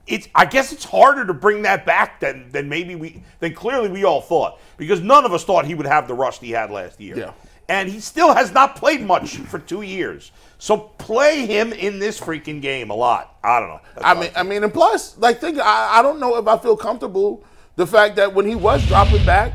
it's 0.06 0.28
I 0.34 0.46
guess 0.46 0.72
it's 0.72 0.84
harder 0.84 1.24
to 1.26 1.34
bring 1.34 1.62
that 1.62 1.86
back 1.86 2.20
than 2.20 2.50
than 2.50 2.68
maybe 2.68 2.94
we 2.94 3.22
than 3.40 3.54
clearly 3.54 3.88
we 3.88 4.04
all 4.04 4.20
thought 4.20 4.58
because 4.76 5.00
none 5.00 5.24
of 5.24 5.32
us 5.32 5.44
thought 5.44 5.64
he 5.64 5.74
would 5.74 5.86
have 5.86 6.08
the 6.08 6.14
rust 6.14 6.40
he 6.40 6.50
had 6.50 6.70
last 6.70 7.00
year. 7.00 7.16
Yeah. 7.16 7.32
And 7.68 7.88
he 7.88 8.00
still 8.00 8.34
has 8.34 8.52
not 8.52 8.74
played 8.76 9.00
much 9.02 9.36
for 9.36 9.58
two 9.58 9.82
years. 9.82 10.32
So 10.58 10.76
play 10.76 11.46
him 11.46 11.72
in 11.72 11.98
this 12.00 12.20
freaking 12.20 12.60
game 12.60 12.90
a 12.90 12.94
lot. 12.94 13.36
I 13.42 13.60
don't 13.60 13.68
know. 13.68 13.80
That's 13.94 14.04
I 14.06 14.14
mean, 14.20 14.30
I 14.36 14.42
mean, 14.42 14.64
and 14.64 14.72
plus, 14.74 15.16
like, 15.18 15.40
think 15.40 15.58
I, 15.58 15.98
I 15.98 16.02
don't 16.02 16.20
know 16.20 16.36
if 16.36 16.46
I 16.46 16.58
feel 16.58 16.76
comfortable 16.76 17.44
the 17.76 17.86
fact 17.86 18.16
that 18.16 18.34
when 18.34 18.46
he 18.46 18.54
was 18.56 18.84
dropping 18.86 19.24
back, 19.24 19.52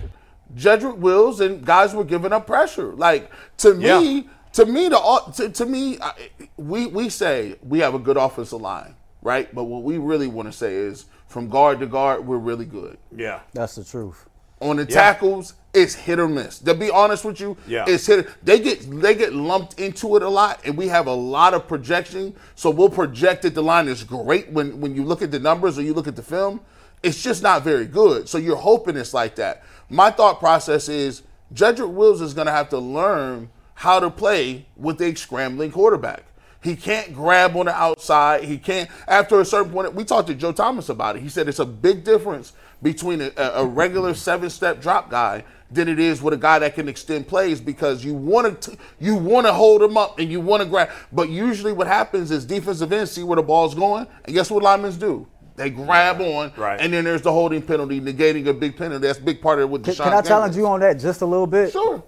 Jedrick 0.56 0.98
Wills 0.98 1.42
and 1.42 1.64
guys 1.66 1.94
were 1.94 2.06
giving 2.06 2.32
up 2.34 2.48
pressure. 2.48 2.94
Like 2.94 3.30
to 3.58 3.74
me, 3.76 3.84
Yeah. 3.84 4.22
to 4.54 4.66
me, 4.66 4.88
the 4.90 5.22
to, 5.36 5.50
to 5.50 5.66
me, 5.66 6.00
I, 6.02 6.14
we 6.56 6.88
we 6.88 7.10
say 7.10 7.56
we 7.62 7.80
have 7.80 7.94
a 7.94 8.00
good 8.00 8.18
offensive 8.18 8.62
line, 8.62 8.96
right? 9.28 9.54
But 9.54 9.66
what 9.66 9.84
we 9.84 9.98
really 9.98 10.28
want 10.28 10.48
to 10.48 10.58
say 10.58 10.74
is 10.74 11.06
from 11.28 11.50
guard 11.50 11.82
to 11.82 11.86
guard, 11.86 12.26
we're 12.26 12.38
really 12.38 12.66
good. 12.66 12.98
yeah. 13.16 13.42
That's 13.54 13.76
the 13.76 13.84
truth. 13.84 14.26
On 14.62 14.78
the 14.78 14.86
tackles, 14.88 15.54
it's 15.74 15.94
hit 15.94 16.18
or 16.18 16.28
miss. 16.28 16.58
To 16.60 16.74
be 16.74 16.90
honest 16.90 17.24
with 17.26 17.40
you, 17.40 17.58
Yeah. 17.68 17.86
it's 17.88 18.08
hit. 18.08 18.28
They 18.44 18.58
get 18.60 18.80
they 19.02 19.14
get 19.14 19.34
lumped 19.34 19.80
into 19.80 20.16
it 20.16 20.24
a 20.24 20.30
lot, 20.30 20.62
and 20.66 20.76
we 20.76 20.88
have 20.88 21.06
a 21.06 21.14
lot 21.14 21.54
of 21.54 21.68
projection. 21.68 22.34
So 22.56 22.72
we'll 22.72 22.90
project 22.90 23.44
that 23.44 23.54
the 23.54 23.62
line 23.62 23.88
is 23.88 24.04
great 24.04 24.50
when 24.52 24.80
when 24.82 24.96
you 24.96 25.04
look 25.04 25.22
at 25.22 25.30
the 25.30 25.38
numbers 25.40 25.78
or 25.78 25.84
you 25.84 25.94
look 25.94 26.08
at 26.08 26.16
the 26.16 26.24
film. 26.24 26.62
It's 27.04 27.22
just 27.22 27.44
not 27.44 27.64
very 27.64 27.86
good. 27.86 28.28
So 28.28 28.40
you're 28.40 28.56
hoping 28.72 28.98
it's 28.98 29.14
like 29.14 29.36
that. 29.36 29.62
My 29.90 30.10
thought 30.10 30.40
process 30.40 30.90
is 30.90 31.22
Jedrick 31.54 31.92
Wills 31.94 32.22
is 32.22 32.34
going 32.34 32.48
to 32.48 32.52
have 32.60 32.70
to 32.70 32.80
learn 32.80 33.50
how 33.76 34.00
to 34.00 34.10
play 34.10 34.66
with 34.76 35.00
a 35.02 35.14
scrambling 35.14 35.72
quarterback. 35.72 36.24
He 36.64 36.76
can't 36.76 37.14
grab 37.14 37.56
on 37.56 37.68
the 37.68 37.74
outside. 37.76 38.44
He 38.44 38.58
can't. 38.58 38.90
After 39.08 39.40
a 39.40 39.46
certain 39.46 39.72
point, 39.72 39.94
we 39.94 40.04
talked 40.04 40.28
to 40.28 40.36
Joe 40.36 40.52
Thomas 40.52 40.90
about 40.90 41.16
it. 41.16 41.22
He 41.22 41.30
said 41.30 41.48
it's 41.48 41.60
a 41.60 41.66
big 41.66 42.04
difference 42.04 42.54
between 42.82 43.22
a, 43.22 43.32
a 43.38 43.66
regular 43.66 44.14
seven-step 44.14 44.82
drop 44.82 45.10
guy 45.10 45.44
than 45.72 45.88
it 45.88 46.00
is 46.00 46.22
with 46.22 46.34
a 46.34 46.38
guy 46.38 46.60
that 46.60 46.76
can 46.76 46.88
extend 46.88 47.28
plays 47.28 47.60
because 47.60 48.04
you 48.04 48.14
want 48.14 48.62
to 48.62 48.78
you 49.00 49.16
want 49.16 49.46
to 49.48 49.54
hold 49.54 49.82
him 49.82 49.98
up 49.98 50.18
and 50.20 50.32
you 50.32 50.40
want 50.42 50.64
to 50.64 50.68
grab. 50.70 50.90
But 51.12 51.30
usually, 51.30 51.74
what 51.74 51.88
happens 51.88 52.32
is 52.32 52.46
defensive 52.46 52.92
ends 52.92 53.12
see 53.12 53.24
where 53.24 53.36
the 53.36 53.44
ball's 53.44 53.76
going, 53.76 54.08
and 54.26 54.34
guess 54.34 54.50
what 54.50 54.64
linemen 54.64 54.98
do? 54.98 55.28
They 55.56 55.72
grab 55.72 56.22
on, 56.22 56.52
Right. 56.56 56.80
and 56.80 56.94
then 56.94 57.04
there's 57.04 57.24
the 57.24 57.32
holding 57.32 57.64
penalty, 57.64 58.00
negating 58.00 58.46
a 58.48 58.54
big 58.54 58.78
penalty. 58.78 59.08
That's 59.08 59.18
a 59.18 59.24
big 59.24 59.42
part 59.42 59.58
of 59.58 59.64
it 59.64 59.70
with 59.72 59.84
Can, 59.86 59.96
can 59.96 60.14
I 60.14 60.22
challenge 60.22 60.54
Daniels. 60.54 60.58
you 60.58 60.68
on 60.68 60.80
that 60.82 61.00
just 61.00 61.22
a 61.22 61.26
little 61.26 61.48
bit? 61.48 61.72
Sure. 61.72 62.04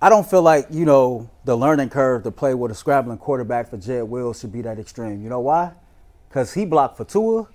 I 0.00 0.08
don't 0.08 0.28
feel 0.28 0.42
like, 0.42 0.68
you 0.70 0.84
know, 0.84 1.28
the 1.44 1.56
learning 1.56 1.90
curve 1.90 2.22
to 2.22 2.30
play 2.30 2.54
with 2.54 2.70
a 2.70 2.74
scrabbling 2.74 3.18
quarterback 3.18 3.68
for 3.68 3.76
Jed 3.76 4.04
Wills 4.04 4.38
should 4.38 4.52
be 4.52 4.62
that 4.62 4.78
extreme. 4.78 5.22
You 5.24 5.28
know 5.28 5.40
why? 5.40 5.72
Because 6.28 6.54
he 6.54 6.64
blocked 6.64 6.96
for 6.96 7.04
Tua 7.04 7.48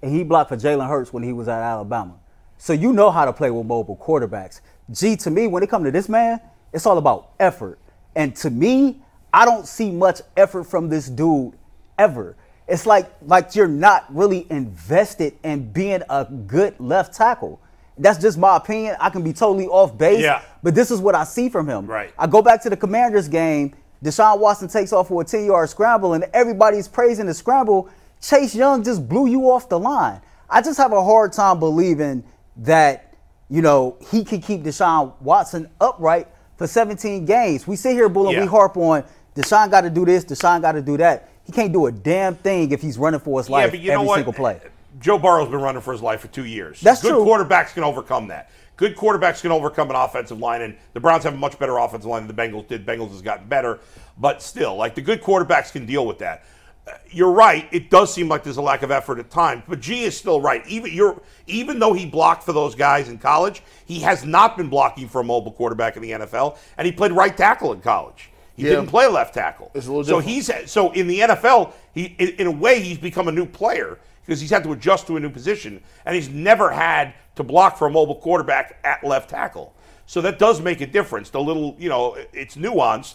and 0.00 0.14
he 0.14 0.22
blocked 0.22 0.50
for 0.50 0.56
Jalen 0.56 0.86
Hurts 0.86 1.12
when 1.12 1.24
he 1.24 1.32
was 1.32 1.48
at 1.48 1.60
Alabama. 1.60 2.14
So 2.58 2.72
you 2.72 2.92
know 2.92 3.10
how 3.10 3.24
to 3.24 3.32
play 3.32 3.50
with 3.50 3.66
mobile 3.66 3.96
quarterbacks. 3.96 4.60
G, 4.92 5.16
to 5.16 5.30
me, 5.30 5.48
when 5.48 5.64
it 5.64 5.68
comes 5.68 5.84
to 5.86 5.90
this 5.90 6.08
man, 6.08 6.40
it's 6.72 6.86
all 6.86 6.96
about 6.96 7.32
effort. 7.40 7.80
And 8.14 8.36
to 8.36 8.50
me, 8.50 9.02
I 9.32 9.44
don't 9.44 9.66
see 9.66 9.90
much 9.90 10.20
effort 10.36 10.64
from 10.64 10.88
this 10.88 11.08
dude 11.08 11.54
ever. 11.98 12.36
It's 12.68 12.86
like 12.86 13.10
like 13.22 13.56
you're 13.56 13.66
not 13.66 14.06
really 14.14 14.46
invested 14.50 15.36
in 15.42 15.72
being 15.72 16.02
a 16.08 16.24
good 16.24 16.78
left 16.78 17.14
tackle. 17.14 17.60
That's 18.00 18.18
just 18.18 18.38
my 18.38 18.56
opinion. 18.56 18.96
I 18.98 19.10
can 19.10 19.22
be 19.22 19.32
totally 19.32 19.66
off 19.66 19.96
base. 19.96 20.22
Yeah. 20.22 20.42
But 20.62 20.74
this 20.74 20.90
is 20.90 21.00
what 21.00 21.14
I 21.14 21.24
see 21.24 21.48
from 21.48 21.68
him. 21.68 21.86
Right. 21.86 22.12
I 22.18 22.26
go 22.26 22.42
back 22.42 22.62
to 22.62 22.70
the 22.70 22.76
Commanders 22.76 23.28
game. 23.28 23.74
Deshaun 24.02 24.38
Watson 24.40 24.68
takes 24.68 24.92
off 24.92 25.08
for 25.08 25.20
a 25.20 25.24
10 25.24 25.44
yard 25.44 25.68
scramble, 25.68 26.14
and 26.14 26.24
everybody's 26.32 26.88
praising 26.88 27.26
the 27.26 27.34
scramble. 27.34 27.88
Chase 28.22 28.54
Young 28.54 28.82
just 28.82 29.08
blew 29.08 29.26
you 29.26 29.50
off 29.50 29.68
the 29.68 29.78
line. 29.78 30.20
I 30.48 30.62
just 30.62 30.78
have 30.78 30.92
a 30.92 31.04
hard 31.04 31.32
time 31.32 31.58
believing 31.58 32.24
that, 32.56 33.14
you 33.48 33.62
know, 33.62 33.96
he 34.10 34.24
can 34.24 34.40
keep 34.40 34.62
Deshaun 34.62 35.12
Watson 35.20 35.68
upright 35.80 36.26
for 36.56 36.66
17 36.66 37.24
games. 37.24 37.66
We 37.66 37.76
sit 37.76 37.92
here, 37.92 38.08
Bull, 38.08 38.26
and 38.28 38.34
Yeah. 38.36 38.40
we 38.42 38.46
harp 38.46 38.76
on 38.76 39.04
Deshaun 39.34 39.70
got 39.70 39.82
to 39.82 39.90
do 39.90 40.04
this, 40.04 40.24
Deshaun 40.24 40.60
got 40.60 40.72
to 40.72 40.82
do 40.82 40.96
that. 40.96 41.28
He 41.44 41.52
can't 41.52 41.72
do 41.72 41.86
a 41.86 41.92
damn 41.92 42.34
thing 42.34 42.70
if 42.72 42.82
he's 42.82 42.98
running 42.98 43.20
for 43.20 43.38
his 43.40 43.48
life 43.48 43.74
yeah, 43.74 43.94
every 43.94 44.08
single 44.08 44.32
play. 44.32 44.60
Joe 44.98 45.18
Burrow's 45.18 45.48
been 45.48 45.60
running 45.60 45.82
for 45.82 45.92
his 45.92 46.02
life 46.02 46.20
for 46.20 46.28
two 46.28 46.44
years. 46.44 46.80
That's 46.80 47.02
Good 47.02 47.10
true. 47.10 47.24
quarterbacks 47.24 47.72
can 47.74 47.84
overcome 47.84 48.28
that. 48.28 48.50
Good 48.76 48.96
quarterbacks 48.96 49.42
can 49.42 49.52
overcome 49.52 49.90
an 49.90 49.96
offensive 49.96 50.38
line, 50.38 50.62
and 50.62 50.76
the 50.94 51.00
Browns 51.00 51.24
have 51.24 51.34
a 51.34 51.36
much 51.36 51.58
better 51.58 51.76
offensive 51.78 52.08
line 52.10 52.26
than 52.26 52.34
the 52.34 52.42
Bengals 52.42 52.66
did. 52.66 52.86
Bengals 52.86 53.10
has 53.10 53.22
gotten 53.22 53.46
better, 53.46 53.78
but 54.18 54.42
still, 54.42 54.74
like 54.76 54.94
the 54.94 55.02
good 55.02 55.22
quarterbacks 55.22 55.70
can 55.70 55.84
deal 55.86 56.06
with 56.06 56.18
that. 56.18 56.44
Uh, 56.88 56.92
you're 57.10 57.30
right. 57.30 57.68
It 57.72 57.90
does 57.90 58.12
seem 58.12 58.26
like 58.28 58.42
there's 58.42 58.56
a 58.56 58.62
lack 58.62 58.82
of 58.82 58.90
effort 58.90 59.18
at 59.18 59.28
times, 59.30 59.62
but 59.68 59.80
G 59.80 60.04
is 60.04 60.16
still 60.16 60.40
right. 60.40 60.66
Even 60.66 60.92
you're, 60.94 61.20
even 61.46 61.78
though 61.78 61.92
he 61.92 62.06
blocked 62.06 62.42
for 62.42 62.54
those 62.54 62.74
guys 62.74 63.10
in 63.10 63.18
college, 63.18 63.62
he 63.84 64.00
has 64.00 64.24
not 64.24 64.56
been 64.56 64.70
blocking 64.70 65.06
for 65.08 65.20
a 65.20 65.24
mobile 65.24 65.52
quarterback 65.52 65.96
in 65.96 66.02
the 66.02 66.12
NFL, 66.12 66.56
and 66.78 66.86
he 66.86 66.90
played 66.92 67.12
right 67.12 67.36
tackle 67.36 67.74
in 67.74 67.82
college. 67.82 68.30
He 68.56 68.62
Yeah. 68.64 68.70
didn't 68.70 68.86
play 68.88 69.06
left 69.06 69.34
tackle. 69.34 69.70
It's 69.74 69.86
a 69.86 69.90
little 69.90 70.04
so 70.04 70.20
different. 70.20 70.28
he's 70.62 70.70
so 70.70 70.90
in 70.92 71.06
the 71.06 71.20
NFL, 71.20 71.72
he 71.92 72.16
in, 72.18 72.28
in 72.40 72.46
a 72.46 72.50
way 72.50 72.80
he's 72.80 72.98
become 72.98 73.28
a 73.28 73.32
new 73.32 73.44
player 73.46 73.98
because 74.24 74.40
he's 74.40 74.50
had 74.50 74.62
to 74.64 74.72
adjust 74.72 75.06
to 75.06 75.16
a 75.16 75.20
new 75.20 75.30
position, 75.30 75.82
and 76.04 76.14
he's 76.14 76.28
never 76.28 76.70
had 76.70 77.14
to 77.36 77.42
block 77.42 77.76
for 77.76 77.86
a 77.86 77.90
mobile 77.90 78.16
quarterback 78.16 78.78
at 78.84 79.02
left 79.04 79.30
tackle. 79.30 79.74
So 80.06 80.20
that 80.22 80.38
does 80.38 80.60
make 80.60 80.80
a 80.80 80.86
difference. 80.86 81.30
The 81.30 81.40
little, 81.40 81.76
you 81.78 81.88
know, 81.88 82.16
it's 82.32 82.56
nuanced, 82.56 83.14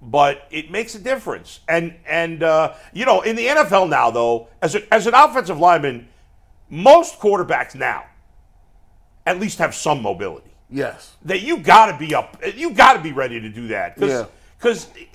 but 0.00 0.46
it 0.50 0.70
makes 0.70 0.94
a 0.94 0.98
difference. 0.98 1.60
And 1.68 1.96
and 2.06 2.42
uh, 2.42 2.74
you 2.92 3.04
know, 3.04 3.22
in 3.22 3.36
the 3.36 3.46
NFL 3.46 3.88
now, 3.88 4.10
though, 4.10 4.48
as 4.62 4.74
a, 4.74 4.94
as 4.94 5.06
an 5.06 5.14
offensive 5.14 5.58
lineman, 5.58 6.08
most 6.68 7.18
quarterbacks 7.18 7.74
now 7.74 8.04
at 9.26 9.38
least 9.38 9.58
have 9.58 9.74
some 9.74 10.02
mobility. 10.02 10.50
Yes. 10.70 11.16
That 11.24 11.42
you 11.42 11.58
got 11.58 11.92
to 11.92 11.98
be 11.98 12.14
up, 12.14 12.40
you 12.54 12.72
got 12.72 12.94
to 12.94 13.00
be 13.00 13.12
ready 13.12 13.40
to 13.40 13.48
do 13.48 13.68
that. 13.68 13.94
Yeah. 13.98 14.26
Because 14.56 14.88
it, 14.96 15.08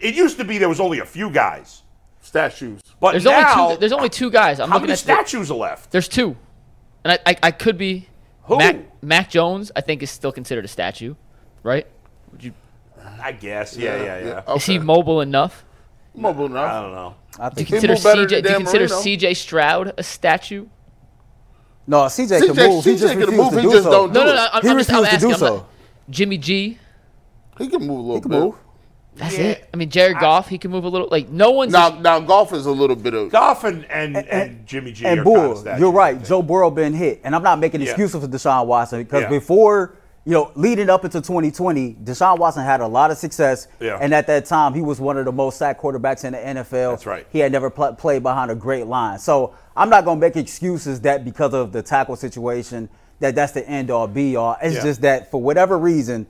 it 0.00 0.14
used 0.14 0.38
to 0.38 0.44
be 0.44 0.58
there 0.58 0.68
was 0.68 0.80
only 0.80 1.00
a 1.00 1.06
few 1.06 1.30
guys, 1.30 1.82
Statues. 2.34 2.80
but 3.00 3.10
There's 3.10 3.24
now 3.24 3.60
only 3.64 3.74
two. 3.74 3.80
There's 3.80 3.92
only 3.92 4.08
two 4.08 4.30
guys. 4.30 4.60
I'm 4.60 4.68
how 4.68 4.76
looking 4.76 4.82
many 4.90 4.92
at 4.92 4.98
the- 5.04 5.12
statues 5.14 5.50
are 5.50 5.54
left? 5.54 5.90
There's 5.90 6.06
two, 6.06 6.36
and 7.02 7.12
I 7.12 7.18
I, 7.32 7.36
I 7.42 7.50
could 7.50 7.76
be. 7.76 8.06
Who? 8.44 8.56
Mac, 8.58 9.02
Mac 9.02 9.30
Jones, 9.30 9.72
I 9.74 9.80
think, 9.80 10.00
is 10.00 10.10
still 10.12 10.30
considered 10.30 10.64
a 10.64 10.68
statue, 10.68 11.16
right? 11.64 11.88
Would 12.30 12.44
you? 12.44 12.52
I 13.20 13.32
guess. 13.32 13.76
Yeah, 13.76 14.00
yeah, 14.00 14.42
yeah. 14.46 14.54
Is 14.54 14.64
he 14.64 14.78
mobile 14.78 15.20
enough? 15.22 15.64
Mobile 16.14 16.46
enough. 16.46 16.70
I 16.70 16.80
don't 16.82 16.92
know. 16.92 17.14
I 17.40 17.48
Do 17.48 17.60
you 17.62 17.66
consider 17.66 17.94
CJ? 17.94 18.42
Do 18.44 18.48
you 18.50 18.56
consider 18.58 18.84
CJ 18.86 19.36
Stroud 19.36 19.92
a 19.98 20.02
statue? 20.04 20.66
no, 21.88 22.02
CJ, 22.04 22.46
can 22.46 22.54
CJ 22.54 22.68
move. 22.68 22.84
He 22.84 22.92
just 22.96 23.06
can 23.12 23.18
refused 23.18 23.36
move, 23.36 23.50
to 23.50 23.56
he 23.60 23.66
do 23.66 23.72
just 23.72 23.84
so. 23.84 23.90
don't 23.90 24.12
No, 24.12 24.20
do 24.20 24.26
no, 24.26 24.32
it. 24.32 24.36
no. 24.36 24.48
I'm, 24.52 24.62
He 24.62 24.68
I'm 24.68 24.78
just 24.78 24.90
I'm 24.92 25.02
refused 25.02 25.10
to 25.10 25.14
asking. 25.16 25.28
do 25.28 25.34
I'm 25.34 25.38
so. 25.60 25.66
Jimmy 26.08 26.38
G. 26.38 26.78
He 27.58 27.66
can 27.68 27.80
move 27.80 27.98
a 27.98 28.02
little 28.02 28.14
He 28.14 28.20
can 28.22 28.30
bit. 28.30 28.40
move. 28.40 28.54
That's 29.16 29.36
Yeah. 29.36 29.44
it. 29.44 29.68
I 29.74 29.76
mean, 29.76 29.90
Jared 29.90 30.18
Goff, 30.18 30.48
he 30.48 30.56
can 30.56 30.70
move 30.70 30.84
a 30.84 30.88
little. 30.88 31.08
Like 31.10 31.28
no 31.28 31.50
one's. 31.50 31.72
Now, 31.72 31.90
now 31.90 32.20
Goff 32.20 32.52
is 32.52 32.66
a 32.66 32.70
little 32.70 32.96
bit 32.96 33.12
of. 33.14 33.30
Goff 33.30 33.64
and 33.64 33.84
and, 33.90 34.16
and, 34.16 34.66
Jimmy 34.66 34.92
G 34.92 35.04
And 35.04 35.20
are 35.20 35.24
kind 35.24 35.68
of 35.68 35.78
you're 35.78 35.90
right. 35.92 36.22
Joe 36.24 36.42
Burrow 36.42 36.70
been 36.70 36.92
hit, 36.94 37.20
and 37.24 37.34
I'm 37.34 37.42
not 37.42 37.58
making 37.58 37.80
Yeah. 37.80 37.88
excuses 37.90 38.22
for 38.22 38.28
Deshaun 38.28 38.66
Watson 38.66 39.02
because 39.02 39.22
Yeah. 39.22 39.28
before, 39.28 39.94
you 40.24 40.32
know, 40.32 40.52
leading 40.54 40.88
up 40.88 41.04
into 41.04 41.20
2020, 41.20 41.96
Deshaun 42.04 42.38
Watson 42.38 42.64
had 42.64 42.80
a 42.80 42.86
lot 42.86 43.10
of 43.10 43.18
success, 43.18 43.66
Yeah. 43.80 43.98
and 44.00 44.14
at 44.14 44.26
that 44.28 44.44
time, 44.46 44.74
he 44.74 44.80
was 44.80 45.00
one 45.00 45.18
of 45.18 45.24
the 45.24 45.32
most 45.32 45.58
sacked 45.58 45.82
quarterbacks 45.82 46.24
in 46.24 46.32
the 46.32 46.38
NFL. 46.46 46.90
That's 46.92 47.06
right. 47.06 47.26
He 47.30 47.40
had 47.40 47.50
never 47.52 47.68
pl- 47.68 47.94
played 47.94 48.22
behind 48.22 48.50
a 48.50 48.54
great 48.54 48.86
line, 48.86 49.18
so 49.18 49.52
I'm 49.76 49.90
not 49.90 50.04
gonna 50.04 50.20
make 50.20 50.36
excuses 50.36 51.00
that 51.00 51.24
because 51.24 51.52
of 51.52 51.72
the 51.72 51.82
tackle 51.82 52.16
situation 52.16 52.88
that 53.18 53.34
that's 53.34 53.52
the 53.52 53.68
end 53.68 53.90
all 53.90 54.06
be 54.06 54.36
all. 54.36 54.56
It's 54.62 54.76
Yeah. 54.76 54.82
just 54.82 55.02
that 55.02 55.30
for 55.30 55.40
whatever 55.42 55.76
reason, 55.78 56.26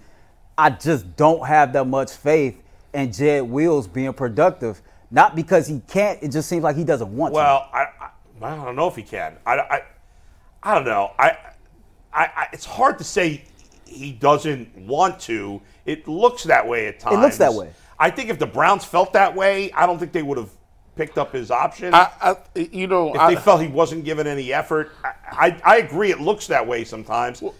I 0.58 0.70
just 0.70 1.16
don't 1.16 1.46
have 1.46 1.72
that 1.74 1.86
much 1.86 2.10
faith 2.12 2.56
in 2.92 3.12
Jed 3.12 3.42
Wills 3.42 3.86
being 3.86 4.12
productive. 4.12 4.82
Not 5.10 5.34
because 5.34 5.66
he 5.66 5.82
can't, 5.88 6.22
it 6.22 6.28
just 6.30 6.48
seems 6.48 6.62
like 6.62 6.76
he 6.76 6.84
doesn't 6.84 7.14
want 7.14 7.34
to. 7.34 7.36
Well, 7.36 7.68
I, 7.72 7.86
I 8.00 8.10
I 8.42 8.54
don't 8.54 8.76
know 8.76 8.88
if 8.88 8.96
he 8.96 9.02
can. 9.02 9.36
I, 9.44 9.58
I, 9.58 9.82
I 10.62 10.74
don't 10.74 10.84
know. 10.84 11.12
I, 11.18 11.36
I, 12.12 12.24
I 12.24 12.48
it's 12.52 12.64
hard 12.64 12.98
to 12.98 13.04
say 13.04 13.44
he 13.86 14.12
doesn't 14.12 14.74
want 14.76 15.20
to. 15.20 15.60
It 15.84 16.06
looks 16.08 16.44
that 16.44 16.66
way 16.66 16.86
at 16.86 17.00
times. 17.00 17.16
It 17.16 17.20
looks 17.20 17.38
that 17.38 17.52
way. 17.52 17.72
I 17.98 18.10
think 18.10 18.30
if 18.30 18.38
the 18.38 18.46
Browns 18.46 18.84
felt 18.84 19.12
that 19.12 19.34
way, 19.34 19.72
I 19.72 19.86
don't 19.86 19.98
think 19.98 20.12
they 20.12 20.22
would 20.22 20.38
have 20.38 20.50
picked 20.96 21.18
up 21.18 21.32
his 21.32 21.50
option. 21.50 21.92
I, 21.92 22.10
I, 22.20 22.36
you 22.54 22.86
know, 22.86 23.14
if 23.14 23.20
I, 23.20 23.34
they 23.34 23.40
felt 23.40 23.60
he 23.60 23.68
wasn't 23.68 24.04
given 24.04 24.26
any 24.26 24.52
effort, 24.52 24.92
I, 25.04 25.12
I, 25.30 25.60
I 25.64 25.76
agree. 25.78 26.10
It 26.10 26.20
looks 26.20 26.46
that 26.46 26.66
way 26.66 26.84
sometimes. 26.84 27.42
Well, 27.42 27.54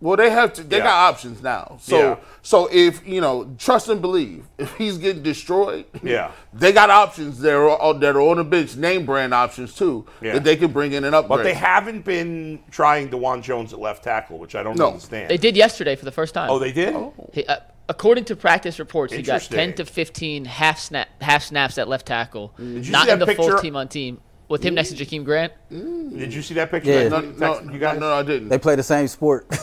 they 0.00 0.30
have 0.30 0.52
to. 0.54 0.62
They 0.62 0.78
Yeah. 0.78 0.84
got 0.84 1.10
options 1.12 1.42
now. 1.42 1.78
So, 1.80 1.98
Yeah. 1.98 2.16
so 2.42 2.68
if 2.70 3.06
you 3.06 3.20
know, 3.20 3.50
trust 3.58 3.88
and 3.88 4.00
believe. 4.00 4.44
If 4.58 4.74
he's 4.76 4.98
getting 4.98 5.22
destroyed, 5.22 5.86
Yeah. 6.02 6.30
they 6.52 6.72
got 6.72 6.90
options 6.90 7.40
there 7.40 7.68
are 7.68 7.94
that 7.94 8.16
are 8.16 8.20
on 8.20 8.36
the 8.38 8.44
bench, 8.44 8.76
name 8.76 9.04
brand 9.06 9.34
options 9.34 9.74
too, 9.74 10.04
Yeah. 10.20 10.34
that 10.34 10.44
they 10.44 10.56
can 10.56 10.70
bring 10.72 10.92
in 10.92 11.04
and 11.04 11.14
upgrade. 11.14 11.38
But 11.38 11.42
they 11.44 11.54
haven't 11.54 12.04
been 12.04 12.60
trying 12.70 13.08
Dawand 13.10 13.42
Jones 13.42 13.72
at 13.72 13.78
left 13.80 14.04
tackle, 14.04 14.38
which 14.38 14.54
I 14.54 14.62
don't 14.62 14.76
No. 14.78 14.88
understand. 14.88 15.30
They 15.30 15.36
did 15.36 15.56
yesterday 15.56 15.96
for 15.96 16.04
the 16.04 16.12
first 16.12 16.34
time. 16.34 16.50
Oh, 16.50 16.58
they 16.58 16.72
did. 16.72 16.94
He, 17.32 17.44
uh, 17.46 17.56
according 17.88 18.24
to 18.26 18.36
practice 18.36 18.78
reports, 18.78 19.12
he 19.14 19.22
got 19.22 19.40
10 19.42 19.74
to 19.74 19.84
15 19.84 20.44
half 20.44 20.78
snap 20.78 21.08
half 21.20 21.42
snaps 21.44 21.78
at 21.78 21.88
left 21.88 22.06
tackle. 22.06 22.52
Did 22.56 22.86
you 22.86 22.92
Not 22.92 23.06
see 23.06 23.12
in 23.12 23.18
that 23.18 23.26
the 23.26 23.34
full 23.34 23.46
picture? 23.48 23.62
team 23.62 23.76
on 23.76 23.88
team 23.88 24.20
with 24.48 24.62
him 24.62 24.74
next 24.74 24.90
to 24.92 24.96
Jakeem 25.04 25.24
Grant. 25.24 25.52
Did 25.70 26.32
you 26.34 26.42
see 26.42 26.54
that 26.54 26.70
picture? 26.70 26.90
Yeah. 26.90 27.08
No, 27.08 27.20
no, 27.20 27.60
you 27.72 27.78
guys? 27.78 27.98
no, 27.98 28.12
I 28.12 28.22
didn't. 28.22 28.48
they 28.48 28.58
play 28.58 28.74
the 28.76 28.82
same 28.82 29.08
sport. 29.08 29.46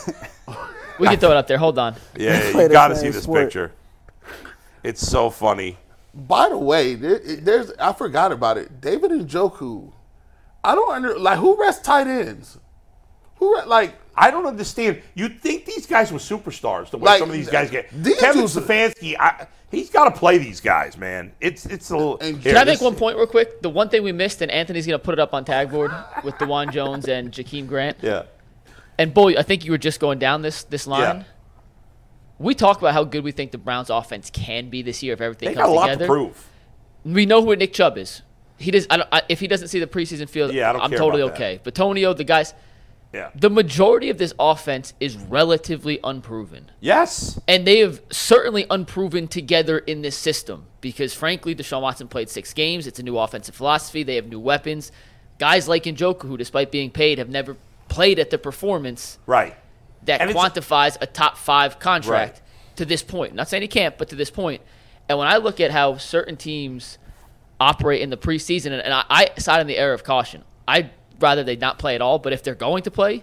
We 0.98 1.06
can 1.08 1.18
throw 1.18 1.30
it 1.30 1.36
up 1.36 1.46
there. 1.46 1.58
Hold 1.58 1.78
on. 1.78 1.94
Yeah, 2.16 2.40
play 2.52 2.62
you 2.62 2.68
the 2.68 2.72
got 2.72 2.88
to 2.88 2.96
same 2.96 3.12
see 3.12 3.16
this 3.16 3.24
sport. 3.24 3.42
picture. 3.44 3.72
It's 4.82 5.06
so 5.06 5.28
funny. 5.28 5.76
By 6.14 6.48
the 6.48 6.56
way, 6.56 6.94
there, 6.94 7.18
there's 7.18 7.70
I 7.78 7.92
forgot 7.92 8.32
about 8.32 8.56
it. 8.56 8.80
David 8.80 9.10
Njoku. 9.10 9.92
I 10.64 10.74
don't 10.74 10.90
under 10.90 11.18
like 11.18 11.38
who 11.38 11.60
rests 11.60 11.82
tight 11.82 12.06
ends. 12.06 12.58
Who 13.34 13.54
re- 13.56 13.66
like 13.66 13.94
I 14.16 14.30
don't 14.30 14.46
understand. 14.46 15.02
You'd 15.14 15.42
think 15.42 15.66
these 15.66 15.86
guys 15.86 16.10
were 16.10 16.18
superstars 16.18 16.88
the 16.88 16.96
way 16.96 17.04
Like, 17.10 17.18
some 17.18 17.28
of 17.28 17.34
these 17.36 17.50
guys 17.50 17.70
get. 17.70 17.90
these 17.92 18.18
Kevin 18.18 18.40
dudes- 18.46 18.56
Stefanski, 18.56 19.16
I, 19.20 19.48
he's 19.70 19.90
got 19.90 20.04
to 20.12 20.18
play 20.18 20.38
these 20.38 20.60
guys, 20.60 20.96
man. 20.96 21.32
It's 21.40 21.66
it's 21.66 21.90
a 21.90 21.96
little. 21.96 22.18
And- 22.18 22.38
here, 22.38 22.52
Can 22.54 22.62
I 22.62 22.64
make 22.64 22.74
this- 22.78 22.82
one 22.82 22.94
point 22.96 23.16
real 23.16 23.26
quick? 23.26 23.62
The 23.62 23.70
one 23.70 23.88
thing 23.88 24.02
we 24.02 24.12
missed, 24.12 24.40
and 24.42 24.50
Anthony's 24.50 24.86
going 24.86 24.98
to 24.98 25.04
put 25.04 25.12
it 25.12 25.18
up 25.20 25.34
on 25.34 25.44
tag 25.44 25.70
board 25.70 25.90
with 26.24 26.34
Dawand 26.36 26.72
Jones 26.72 27.08
and 27.08 27.30
Jakeem 27.32 27.66
Grant. 27.66 27.98
Yeah. 28.02 28.24
And 28.98 29.12
boy, 29.12 29.34
I 29.36 29.42
think 29.42 29.64
you 29.64 29.70
were 29.72 29.78
just 29.78 30.00
going 30.00 30.18
down 30.18 30.42
this 30.42 30.64
this 30.64 30.86
line. 30.86 31.18
Yeah. 31.18 31.22
We 32.38 32.54
talk 32.54 32.78
about 32.78 32.92
how 32.92 33.04
good 33.04 33.24
we 33.24 33.32
think 33.32 33.50
the 33.50 33.58
Browns' 33.58 33.88
offense 33.90 34.28
can 34.30 34.68
be 34.68 34.82
this 34.82 35.02
year 35.02 35.14
if 35.14 35.20
everything 35.20 35.48
They 35.48 35.54
comes 35.54 35.66
got 35.68 35.72
a 35.72 35.74
lot 35.74 35.86
together. 35.86 36.04
to 36.06 36.08
prove. 36.12 36.48
We 37.04 37.24
know 37.24 37.42
who 37.42 37.54
Nick 37.56 37.72
Chubb 37.72 37.96
is. 37.96 38.22
He 38.58 38.70
does. 38.70 38.86
I 38.90 38.96
don't, 38.98 39.08
I, 39.12 39.22
if 39.28 39.40
he 39.40 39.48
doesn't 39.48 39.68
see 39.68 39.80
the 39.80 39.86
preseason 39.86 40.28
field, 40.28 40.52
Yeah, 40.52 40.70
I 40.70 40.72
don't 40.74 40.82
I'm 40.82 40.90
totally 40.90 41.22
about 41.22 41.38
that. 41.38 41.60
okay. 41.60 41.70
Bitonio, 41.70 42.16
the 42.16 42.24
guys, 42.24 42.52
Yeah. 43.16 43.30
the 43.34 43.50
majority 43.50 44.10
of 44.10 44.18
this 44.18 44.32
offense 44.38 44.92
is 45.00 45.16
relatively 45.16 45.98
unproven. 46.04 46.70
Yes. 46.80 47.40
And 47.48 47.66
they 47.66 47.78
have 47.80 48.00
certainly 48.10 48.66
unproven 48.70 49.26
together 49.26 49.78
in 49.78 50.02
this 50.02 50.16
system 50.16 50.66
because, 50.80 51.14
frankly, 51.14 51.54
Deshaun 51.54 51.80
Watson 51.82 52.08
played 52.08 52.28
six 52.28 52.52
games. 52.52 52.86
It's 52.86 52.98
a 52.98 53.02
new 53.02 53.16
offensive 53.18 53.54
philosophy. 53.54 54.02
They 54.02 54.16
have 54.16 54.26
new 54.26 54.38
weapons. 54.40 54.92
Guys 55.38 55.66
like 55.68 55.84
Njoku, 55.84 56.22
who, 56.22 56.36
despite 56.36 56.70
being 56.70 56.90
paid, 56.90 57.18
have 57.18 57.28
never 57.28 57.56
played 57.88 58.18
at 58.18 58.30
the 58.30 58.38
performance 58.38 59.18
Right. 59.26 59.54
that 60.04 60.20
And 60.20 60.30
quantifies 60.30 60.96
a 61.00 61.06
top 61.06 61.36
five 61.38 61.78
contract 61.78 62.34
Right. 62.36 62.76
to 62.76 62.84
this 62.84 63.02
point. 63.02 63.34
Not 63.34 63.48
saying 63.48 63.62
he 63.62 63.68
can't, 63.68 63.96
but 63.98 64.08
to 64.10 64.14
this 64.16 64.30
point. 64.30 64.60
And 65.08 65.18
when 65.18 65.28
I 65.28 65.36
look 65.38 65.60
at 65.60 65.70
how 65.70 65.96
certain 65.96 66.36
teams 66.36 66.98
operate 67.60 68.02
in 68.02 68.10
the 68.10 68.16
preseason, 68.16 68.66
and, 68.66 68.82
and 68.82 68.92
I, 68.92 69.04
I 69.08 69.30
side 69.38 69.60
in 69.60 69.66
the 69.66 69.78
era 69.78 69.94
of 69.94 70.04
caution. 70.04 70.42
I'd 70.68 70.90
rather 71.20 71.44
they 71.44 71.56
not 71.56 71.78
play 71.78 71.94
at 71.94 72.00
all, 72.02 72.18
but 72.18 72.32
if 72.32 72.42
they're 72.42 72.54
going 72.54 72.82
to 72.84 72.90
play, 72.90 73.22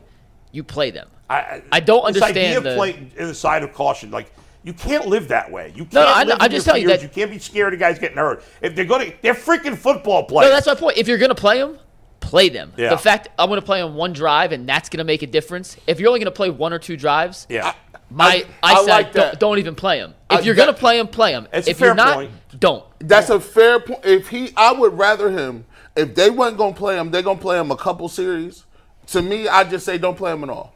you 0.51 0.63
play 0.63 0.91
them. 0.91 1.09
I, 1.29 1.61
I 1.71 1.79
don't 1.79 2.13
this 2.13 2.21
idea 2.21 2.43
understand 2.43 2.57
of 2.57 2.63
the- 2.63 2.75
playing 2.75 3.11
in 3.17 3.27
the 3.27 3.35
side 3.35 3.63
of 3.63 3.73
caution. 3.73 4.11
Like 4.11 4.31
you 4.63 4.73
can't 4.73 5.07
live 5.07 5.29
that 5.29 5.51
way. 5.51 5.69
You 5.75 5.83
can't 5.85 5.93
No, 5.93 6.03
no, 6.03 6.11
I- 6.13 6.23
live 6.23 6.37
I'm 6.39 6.51
just 6.51 6.65
your 6.65 6.73
telling 6.73 6.81
you 6.83 6.87
that- 6.89 7.01
You 7.01 7.09
can't 7.09 7.31
be 7.31 7.39
scared 7.39 7.73
of 7.73 7.79
guys 7.79 7.99
getting 7.99 8.17
hurt. 8.17 8.43
If 8.61 8.75
they're 8.75 8.85
going 8.85 9.11
to, 9.11 9.17
they're 9.21 9.33
freaking 9.33 9.77
football 9.77 10.23
players. 10.25 10.49
No, 10.49 10.55
that's 10.55 10.67
my 10.67 10.75
point. 10.75 10.97
If 10.97 11.07
you're 11.07 11.17
going 11.17 11.29
to 11.29 11.35
play 11.35 11.57
them, 11.59 11.79
play 12.19 12.49
them. 12.49 12.71
Yeah. 12.77 12.89
The 12.89 12.97
fact 12.97 13.29
I'm 13.39 13.49
going 13.49 13.59
to 13.59 13.65
play 13.65 13.81
on 13.81 13.95
one 13.95 14.13
drive 14.13 14.51
and 14.51 14.67
that's 14.67 14.89
going 14.89 14.99
to 14.99 15.03
make 15.03 15.21
a 15.21 15.27
difference. 15.27 15.75
If 15.87 15.99
you're 15.99 16.07
only 16.09 16.19
going 16.19 16.25
to 16.25 16.31
play 16.31 16.49
one 16.49 16.71
or 16.71 16.79
two 16.79 16.95
drives, 16.97 17.47
yeah. 17.49 17.73
my 18.09 18.25
I- 18.25 18.45
I, 18.61 18.73
I 18.73 18.79
said 18.85 18.91
like 18.91 19.11
don't, 19.13 19.39
don't 19.39 19.59
even 19.59 19.75
play 19.75 19.99
them. 19.99 20.13
I- 20.29 20.39
If 20.39 20.45
you're 20.45 20.55
that- 20.55 20.63
going 20.65 20.73
to 20.73 20.79
play 20.79 20.97
them, 20.97 21.07
play 21.07 21.31
them. 21.31 21.47
It's 21.51 21.67
a 21.67 21.71
If 21.71 21.79
you're 21.79 21.89
fair 21.89 21.95
not, 21.95 22.13
point. 22.15 22.31
don't. 22.59 22.85
that's 22.99 23.29
a 23.29 23.39
fair 23.39 23.79
point. 23.79 24.05
If 24.05 24.29
he, 24.29 24.53
I 24.55 24.71
would 24.71 24.97
rather 24.97 25.29
him 25.31 25.65
if 25.95 26.15
they 26.15 26.29
wasn't 26.29 26.57
gonna 26.57 26.75
play 26.75 26.97
him. 26.97 27.11
They're 27.11 27.21
gonna 27.21 27.39
play 27.39 27.59
him 27.59 27.71
a 27.71 27.77
couple 27.77 28.07
series. 28.09 28.65
To 29.07 29.21
me, 29.21 29.47
I 29.47 29.63
just 29.63 29.85
say 29.85 29.97
don't 29.97 30.17
play 30.17 30.31
him 30.31 30.43
at 30.43 30.49
all. 30.49 30.73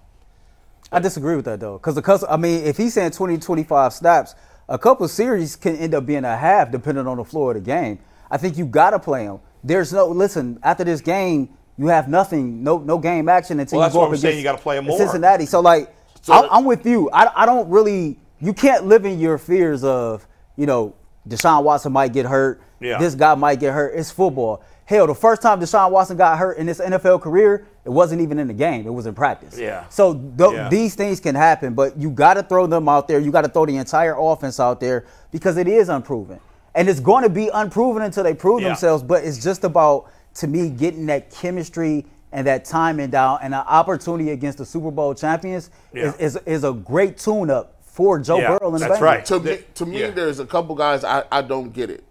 I 0.91 0.99
disagree 0.99 1.35
with 1.35 1.45
that 1.45 1.59
though, 1.59 1.77
because 1.77 1.95
because 1.95 2.23
I 2.29 2.37
mean, 2.37 2.63
if 2.63 2.77
he's 2.77 2.93
saying 2.93 3.11
20, 3.11 3.37
25 3.37 3.93
snaps, 3.93 4.35
a 4.69 4.77
couple 4.77 5.07
series 5.07 5.55
can 5.55 5.75
end 5.75 5.93
up 5.93 6.05
being 6.05 6.25
a 6.25 6.35
half 6.35 6.71
depending 6.71 7.07
on 7.07 7.17
the 7.17 7.23
floor 7.23 7.51
of 7.51 7.55
the 7.55 7.61
game. 7.61 7.99
I 8.29 8.37
think 8.37 8.57
you 8.57 8.65
gotta 8.65 8.99
play 8.99 9.23
him. 9.23 9.39
There's 9.63 9.91
no 9.91 10.07
listen 10.07 10.59
after 10.63 10.83
this 10.83 11.01
game, 11.01 11.49
you 11.77 11.87
have 11.87 12.07
nothing, 12.07 12.63
no 12.63 12.77
no 12.77 12.97
game 12.97 13.29
action 13.29 13.59
until 13.59 13.79
Well, 13.79 13.87
you 13.89 13.93
go 13.93 13.99
what 13.99 14.05
up 14.05 14.11
I'm 14.11 14.17
saying, 14.17 14.33
against 14.33 14.37
you 14.39 14.43
gotta 14.51 14.61
play 14.61 14.77
him 14.77 14.85
more. 14.85 14.97
Cincinnati. 14.97 15.45
So 15.45 15.59
like, 15.59 15.93
I'm, 16.29 16.45
I'm 16.51 16.65
with 16.65 16.85
you. 16.85 17.09
I 17.11 17.43
I 17.43 17.45
don't 17.45 17.69
really. 17.69 18.19
You 18.39 18.53
can't 18.53 18.85
live 18.85 19.03
in 19.05 19.19
your 19.19 19.37
fears 19.37 19.83
of 19.83 20.27
you 20.57 20.65
know 20.65 20.95
Deshaun 21.27 21.63
Watson 21.63 21.91
might 21.91 22.13
get 22.13 22.25
hurt. 22.25 22.61
Yeah. 22.79 22.97
This 22.99 23.15
guy 23.15 23.35
might 23.35 23.59
get 23.59 23.73
hurt. 23.73 23.95
It's 23.95 24.11
football. 24.11 24.63
Hell, 24.87 25.05
the 25.05 25.13
first 25.13 25.41
time 25.41 25.59
Deshaun 25.59 25.91
Watson 25.91 26.15
got 26.17 26.39
hurt 26.39 26.57
in 26.57 26.65
his 26.67 26.79
NFL 26.79 27.21
career, 27.21 27.65
it 27.83 27.89
wasn't 27.89 28.21
even 28.21 28.39
in 28.39 28.47
the 28.47 28.53
game. 28.53 28.87
It 28.87 28.93
was 28.93 29.05
in 29.05 29.13
practice. 29.13 29.57
Yeah. 29.59 29.83
So 29.89 30.13
th- 30.13 30.53
Yeah. 30.53 30.69
these 30.69 30.95
things 30.95 31.19
can 31.19 31.35
happen, 31.35 31.73
but 31.73 31.97
you 31.97 32.09
got 32.09 32.35
to 32.35 32.43
throw 32.43 32.67
them 32.67 32.87
out 32.87 33.07
there. 33.09 33.19
You 33.19 33.29
got 33.31 33.41
to 33.41 33.49
throw 33.49 33.65
the 33.65 33.75
entire 33.75 34.15
offense 34.17 34.59
out 34.61 34.79
there 34.79 35.03
because 35.31 35.57
it 35.57 35.67
is 35.67 35.89
unproven. 35.89 36.39
and 36.75 36.87
it's 36.87 36.99
going 36.99 37.23
to 37.23 37.29
be 37.29 37.49
unproven 37.55 38.03
until 38.03 38.23
they 38.23 38.35
prove 38.35 38.61
Yeah. 38.61 38.67
themselves. 38.69 39.01
But 39.03 39.23
it's 39.23 39.43
just 39.43 39.63
about 39.63 40.11
to 40.35 40.47
me 40.47 40.69
getting 40.69 41.07
that 41.07 41.31
chemistry 41.31 42.05
and 42.31 42.45
that 42.45 42.65
timing 42.65 43.09
down, 43.09 43.39
and 43.41 43.55
an 43.55 43.63
opportunity 43.67 44.29
against 44.29 44.59
the 44.59 44.65
Super 44.65 44.91
Bowl 44.91 45.15
champions 45.15 45.71
Yeah. 45.91 46.13
is, 46.19 46.35
is 46.35 46.39
is 46.45 46.63
a 46.63 46.73
great 46.73 47.17
tune-up 47.17 47.73
for 47.81 48.19
Joe 48.19 48.37
Yeah, 48.39 48.57
Burrow 48.59 48.73
and 48.73 48.75
the 48.75 48.87
that's 48.87 48.99
Bengals. 48.99 49.01
right. 49.01 49.25
to 49.25 49.39
me, 49.39 49.57
to 49.73 49.85
me, 49.87 49.99
yeah. 50.01 50.11
there's 50.11 50.39
a 50.39 50.45
couple 50.45 50.75
guys 50.75 51.03
I, 51.03 51.23
I 51.31 51.41
don't 51.41 51.73
get 51.73 51.89
it. 51.89 52.03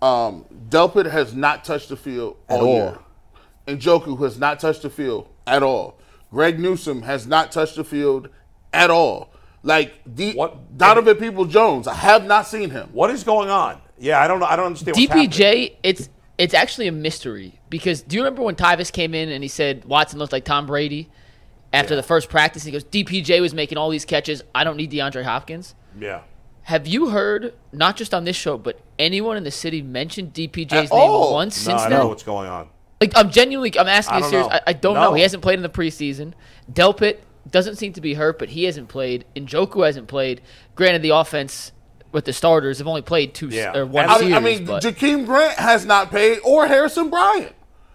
Um, 0.00 0.44
Delpit 0.68 1.10
has 1.10 1.34
not 1.34 1.64
touched 1.64 1.88
the 1.88 1.96
field 1.96 2.36
At 2.48 2.60
all, 2.60 2.66
all. 2.66 2.74
year. 2.74 2.98
Njoku 3.66 4.18
has 4.22 4.38
not 4.38 4.60
touched 4.60 4.82
the 4.82 4.90
field 4.90 5.28
at 5.46 5.62
all. 5.62 5.98
Greg 6.30 6.58
Newsome 6.58 7.02
has 7.02 7.26
not 7.26 7.50
touched 7.52 7.76
the 7.76 7.84
field 7.84 8.28
at 8.72 8.90
all. 8.90 9.30
Like 9.62 9.94
the, 10.06 10.34
What- 10.34 10.76
Donovan 10.78 11.16
Peoples-Jones, 11.16 11.86
I 11.88 11.94
have 11.94 12.24
not 12.26 12.46
seen 12.46 12.70
him. 12.70 12.88
What 12.92 13.10
is 13.10 13.24
going 13.24 13.50
on? 13.50 13.80
Yeah, 13.98 14.20
I 14.20 14.28
don't 14.28 14.38
know. 14.38 14.46
I 14.46 14.54
don't 14.56 14.66
understand. 14.66 14.96
What's. 14.96 15.06
DPJ, 15.12 15.76
it's 15.82 16.08
it's 16.38 16.54
actually 16.54 16.86
a 16.86 16.92
mystery 16.92 17.58
because 17.68 18.00
do 18.00 18.14
you 18.14 18.22
remember 18.22 18.42
when 18.42 18.54
Tyvis 18.54 18.92
came 18.92 19.12
in 19.12 19.28
and 19.28 19.42
he 19.42 19.48
said 19.48 19.84
Watson 19.86 20.20
looked 20.20 20.32
like 20.32 20.44
Tom 20.44 20.66
Brady 20.66 21.10
after 21.72 21.96
the 21.96 22.02
first 22.04 22.28
practice? 22.30 22.62
He 22.62 22.70
goes, 22.70 22.84
DPJ 22.84 23.40
was 23.40 23.52
making 23.52 23.76
all 23.76 23.90
these 23.90 24.04
catches. 24.04 24.44
I 24.54 24.62
don't 24.62 24.76
need 24.76 24.92
DeAndre 24.92 25.24
Hopkins. 25.24 25.74
Yeah. 25.98 26.20
Have 26.68 26.86
you 26.86 27.08
heard, 27.08 27.54
not 27.72 27.96
just 27.96 28.12
on 28.12 28.24
this 28.24 28.36
show, 28.36 28.58
but 28.58 28.78
anyone 28.98 29.38
in 29.38 29.42
the 29.42 29.50
city 29.50 29.80
mention 29.80 30.30
DPJ's 30.30 30.72
At 30.72 30.82
name 30.82 30.88
all. 30.92 31.32
once 31.32 31.56
No, 31.66 31.70
since 31.72 31.80
I 31.80 31.84
then? 31.84 31.90
don't 31.92 32.00
know 32.00 32.08
what's 32.08 32.22
going 32.22 32.46
on. 32.46 32.68
Like 33.00 33.12
I'm 33.16 33.30
genuinely, 33.30 33.72
I'm 33.78 33.88
asking 33.88 34.12
I 34.14 34.16
you 34.18 34.22
don't 34.24 34.30
serious. 34.30 34.48
know. 34.48 34.54
I, 34.54 34.60
I 34.66 34.72
don't 34.74 34.94
No. 34.94 35.00
know. 35.04 35.14
He 35.14 35.22
hasn't 35.22 35.42
played 35.42 35.58
in 35.58 35.62
the 35.62 35.70
preseason. 35.70 36.34
Delpit 36.70 37.20
doesn't 37.50 37.76
seem 37.76 37.94
to 37.94 38.02
be 38.02 38.12
hurt, 38.14 38.38
but 38.38 38.50
he 38.50 38.64
hasn't 38.64 38.88
played. 38.88 39.24
Njoku 39.34 39.86
hasn't 39.86 40.08
played. 40.08 40.42
Granted, 40.74 41.00
the 41.00 41.08
offense 41.16 41.72
with 42.12 42.26
the 42.26 42.34
starters 42.34 42.76
have 42.78 42.86
only 42.86 43.00
played 43.00 43.32
two 43.32 43.48
s- 43.48 43.54
Yeah. 43.54 43.74
or 43.74 43.86
one 43.86 44.04
I 44.04 44.18
series. 44.18 44.26
mean, 44.28 44.34
I 44.36 44.40
mean 44.40 44.64
but 44.66 44.82
Jakeem 44.82 45.24
Grant 45.24 45.58
has 45.58 45.86
not 45.86 46.10
paid, 46.10 46.40
or 46.44 46.66
Harrison 46.66 47.08
Bryant. 47.08 47.52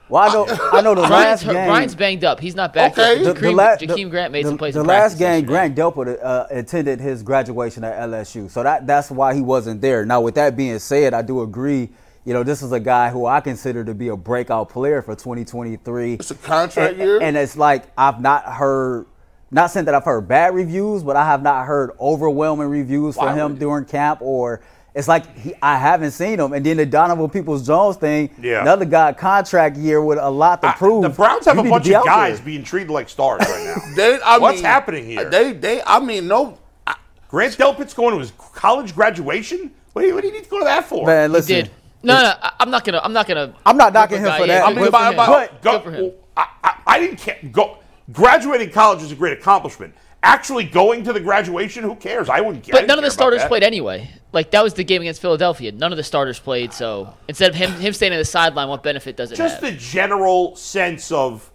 Well, 0.10 0.22
I 0.30 0.34
know, 0.34 0.46
I 0.74 0.82
know 0.82 0.96
the 0.96 1.02
Ryan's, 1.10 1.12
last 1.12 1.46
game. 1.46 1.56
Ryan's 1.70 1.96
banged 1.96 2.24
up. 2.24 2.40
He's 2.40 2.56
not 2.56 2.74
back. 2.74 2.92
Okay. 2.92 3.24
yet. 3.24 3.36
The- 3.36 3.42
Jakeem, 3.42 3.56
la- 3.56 3.76
Jakeem 3.78 4.10
Grant 4.10 4.32
made 4.32 4.46
the, 4.46 4.50
some 4.50 4.58
plays. 4.58 4.74
The 4.74 4.82
in 4.82 4.88
last 4.88 5.18
game, 5.18 5.46
yesterday. 5.46 5.48
Grant 5.48 5.76
Delpit 5.76 6.24
uh, 6.24 6.48
attended 6.50 7.00
his 7.00 7.24
graduation 7.24 7.84
at 7.84 7.98
LSU, 8.10 8.50
so 8.50 8.64
that 8.64 8.86
that's 8.86 9.10
why 9.10 9.34
he 9.34 9.42
wasn't 9.42 9.82
there. 9.82 10.06
Now, 10.06 10.22
with 10.22 10.36
that 10.36 10.56
being 10.58 10.78
said, 10.80 11.14
I 11.14 11.22
do 11.22 11.42
agree. 11.42 11.90
You 12.26 12.34
know, 12.34 12.44
this 12.44 12.62
is 12.62 12.72
a 12.72 12.80
guy 12.80 13.10
who 13.10 13.26
I 13.26 13.42
consider 13.42 13.84
to 13.84 13.94
be 13.94 14.08
a 14.08 14.16
breakout 14.16 14.70
player 14.70 15.02
for 15.02 15.14
2023. 15.16 16.14
It's 16.14 16.32
a 16.32 16.36
contract 16.36 16.94
and, 16.94 16.98
year. 17.02 17.22
and 17.22 17.36
it's 17.36 17.58
like 17.58 17.86
I've 17.98 18.22
not 18.22 18.46
heard, 18.46 19.08
not 19.52 19.72
saying 19.72 19.86
that 19.88 19.96
I've 19.96 20.06
heard 20.06 20.28
bad 20.28 20.54
reviews, 20.54 21.04
but 21.04 21.16
I 21.16 21.26
have 21.26 21.42
not 21.42 21.66
heard 21.66 21.92
overwhelming 22.00 22.68
reviews 22.68 23.16
for 23.16 23.26
Why 23.26 23.36
him 23.36 23.56
during 23.56 23.86
camp 23.86 24.22
or. 24.22 24.62
It's 24.96 25.08
like 25.08 25.36
he, 25.38 25.54
I 25.62 25.78
haven't 25.78 26.12
seen 26.12 26.40
him, 26.40 26.54
and 26.54 26.64
then 26.64 26.78
the 26.78 26.86
Donovan 26.86 27.28
Peoples-Jones 27.30 27.98
thing. 27.98 28.30
Yeah. 28.40 28.62
another 28.62 28.86
guy 28.86 29.12
contract 29.14 29.76
year 29.78 30.04
with 30.04 30.20
a 30.20 30.30
lot 30.30 30.62
to 30.62 30.68
I- 30.70 30.74
prove. 30.74 31.02
the 31.02 31.10
Browns 31.10 31.46
have 31.46 31.56
You 31.56 31.66
a 31.66 31.70
bunch 31.70 31.88
of 31.88 31.94
out 31.96 32.06
guys 32.06 32.38
there. 32.38 32.46
being 32.46 32.64
treated 32.64 32.92
like 32.92 33.10
stars 33.10 33.42
right 33.42 33.66
now. 33.76 33.82
They, 33.96 34.20
I 34.22 34.38
What's 34.38 34.58
mean, 34.58 34.66
happening 34.66 35.06
here? 35.06 35.28
They, 35.30 35.54
they, 35.54 35.82
I 35.84 36.00
mean, 36.00 36.28
no. 36.28 36.60
I, 36.86 36.96
Grant 37.28 37.58
Delpit's 37.58 37.94
going 37.96 38.14
to 38.14 38.20
his 38.20 38.32
college 38.54 38.94
graduation. 38.94 39.72
What 39.94 40.04
do 40.04 40.08
you, 40.10 40.14
what 40.14 40.22
do 40.22 40.28
you 40.28 40.34
need 40.34 40.44
to 40.44 40.50
go 40.50 40.60
to 40.60 40.66
that 40.66 40.86
for? 40.86 41.08
Man, 41.08 41.30
He 41.30 41.34
listen. 41.34 41.56
did. 41.56 41.72
No, 42.04 42.14
no, 42.22 42.34
I- 42.42 42.52
I'm 42.60 42.70
not 42.70 42.84
gonna. 42.84 43.00
I'm 43.04 43.14
not 43.14 43.28
gonna. 43.28 43.56
I'm 43.66 43.78
not 43.78 43.86
rip 43.86 43.94
a 43.96 43.98
knocking 43.98 44.18
him 44.20 44.32
for 44.38 44.46
that. 44.48 44.64
I 44.64 44.68
mean, 44.74 44.84
Good 44.84 44.92
by- 44.92 45.10
for 45.12 45.16
by- 45.18 45.26
him. 45.46 45.50
But 45.52 45.62
Good 45.64 45.72
go, 45.72 45.80
for 45.80 45.92
him. 45.92 46.12
I, 46.38 46.48
I, 46.64 46.76
I 46.86 47.00
didn't 47.00 47.18
care. 47.18 47.38
Go 47.52 47.78
graduating 48.12 48.70
college 48.72 49.02
is 49.02 49.12
a 49.12 49.16
great 49.16 49.38
accomplishment. 49.40 49.96
Actually 50.26 50.64
going 50.64 51.04
to 51.04 51.12
the 51.12 51.20
graduation, 51.20 51.84
who 51.84 51.96
cares? 51.96 52.30
I 52.30 52.40
wouldn't 52.40 52.64
care. 52.64 52.74
But 52.74 52.88
none 52.88 52.98
of 52.98 53.04
the 53.04 53.12
starters 53.12 53.42
that. 53.42 53.50
played 53.50 53.62
anyway. 53.62 54.10
Like 54.32 54.52
that 54.52 54.64
was 54.64 54.74
the 54.74 54.84
game 54.86 55.02
against 55.02 55.22
Philadelphia. 55.22 55.72
None 55.74 55.92
of 55.92 55.98
the 55.98 56.04
starters 56.04 56.40
played. 56.40 56.72
So 56.74 57.14
instead 57.28 57.52
of 57.52 57.56
him 57.56 57.72
him 57.74 57.92
staying 57.94 58.14
on 58.14 58.20
the 58.20 58.26
sideline, 58.26 58.70
what 58.70 58.84
benefit 58.84 59.18
does 59.18 59.32
it 59.32 59.36
Just 59.36 59.62
have? 59.62 59.62
the 59.62 59.78
general 59.78 60.56
sense 60.56 61.12
of 61.12 61.52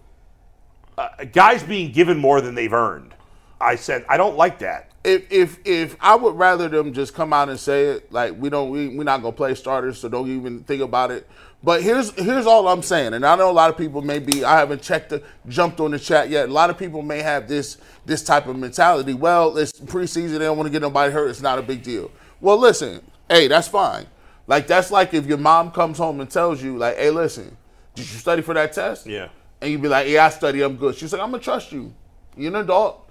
uh, 0.98 1.08
guys 1.32 1.62
being 1.62 1.92
given 1.92 2.18
more 2.18 2.40
than 2.40 2.54
they've 2.54 2.72
earned. 2.72 3.14
I 3.60 3.76
said 3.76 4.04
I 4.08 4.16
don't 4.18 4.36
like 4.36 4.58
that. 4.58 4.90
if 5.02 5.32
if 5.32 5.58
if 5.64 5.96
I 6.00 6.14
would 6.14 6.36
rather 6.36 6.68
them 6.68 6.92
just 6.92 7.14
come 7.14 7.32
out 7.32 7.48
and 7.48 7.58
say 7.58 7.86
it, 7.86 8.12
like 8.12 8.38
we 8.38 8.50
don't 8.50 8.68
we 8.70 8.88
we're 8.88 9.04
not 9.04 9.22
gonna 9.22 9.32
play 9.32 9.54
starters, 9.54 9.98
so 9.98 10.08
don't 10.08 10.28
even 10.28 10.62
think 10.64 10.82
about 10.82 11.10
it. 11.10 11.26
But 11.62 11.82
here's 11.82 12.12
here's 12.12 12.46
all 12.46 12.68
I'm 12.68 12.82
saying, 12.82 13.14
and 13.14 13.26
I 13.26 13.34
know 13.34 13.50
a 13.50 13.52
lot 13.52 13.68
of 13.68 13.76
people 13.76 14.00
may 14.00 14.20
be 14.20 14.44
I 14.44 14.58
haven't 14.58 14.80
checked 14.80 15.10
the 15.10 15.22
jumped 15.48 15.80
on 15.80 15.90
the 15.90 15.98
chat 15.98 16.30
yet. 16.30 16.48
A 16.48 16.52
lot 16.52 16.70
of 16.70 16.78
people 16.78 17.02
may 17.02 17.20
have 17.20 17.48
this 17.48 17.78
this 18.06 18.22
type 18.22 18.46
of 18.46 18.56
mentality. 18.56 19.12
Well, 19.12 19.56
it's 19.58 19.72
preseason, 19.72 20.32
they 20.32 20.38
don't 20.38 20.56
want 20.56 20.68
to 20.68 20.70
get 20.70 20.82
nobody 20.82 21.12
hurt. 21.12 21.28
It's 21.28 21.42
not 21.42 21.58
a 21.58 21.62
big 21.62 21.82
deal. 21.82 22.12
Well, 22.40 22.58
listen, 22.58 23.02
hey, 23.28 23.48
that's 23.48 23.66
fine. 23.66 24.06
Like 24.46 24.68
that's 24.68 24.92
like 24.92 25.14
if 25.14 25.26
your 25.26 25.38
mom 25.38 25.72
comes 25.72 25.98
home 25.98 26.20
and 26.20 26.30
tells 26.30 26.62
you, 26.62 26.78
like, 26.78 26.96
hey, 26.96 27.10
listen, 27.10 27.56
did 27.96 28.10
you 28.10 28.18
study 28.18 28.40
for 28.40 28.54
that 28.54 28.72
test? 28.72 29.06
Yeah. 29.06 29.28
And 29.60 29.72
you'd 29.72 29.82
be 29.82 29.88
like, 29.88 30.06
yeah, 30.06 30.26
I 30.26 30.28
study, 30.28 30.62
I'm 30.62 30.76
good. 30.76 30.94
She's 30.94 31.12
like, 31.12 31.20
I'm 31.20 31.32
gonna 31.32 31.42
trust 31.42 31.72
you. 31.72 31.92
You're 32.36 32.54
an 32.54 32.62
adult, 32.62 33.10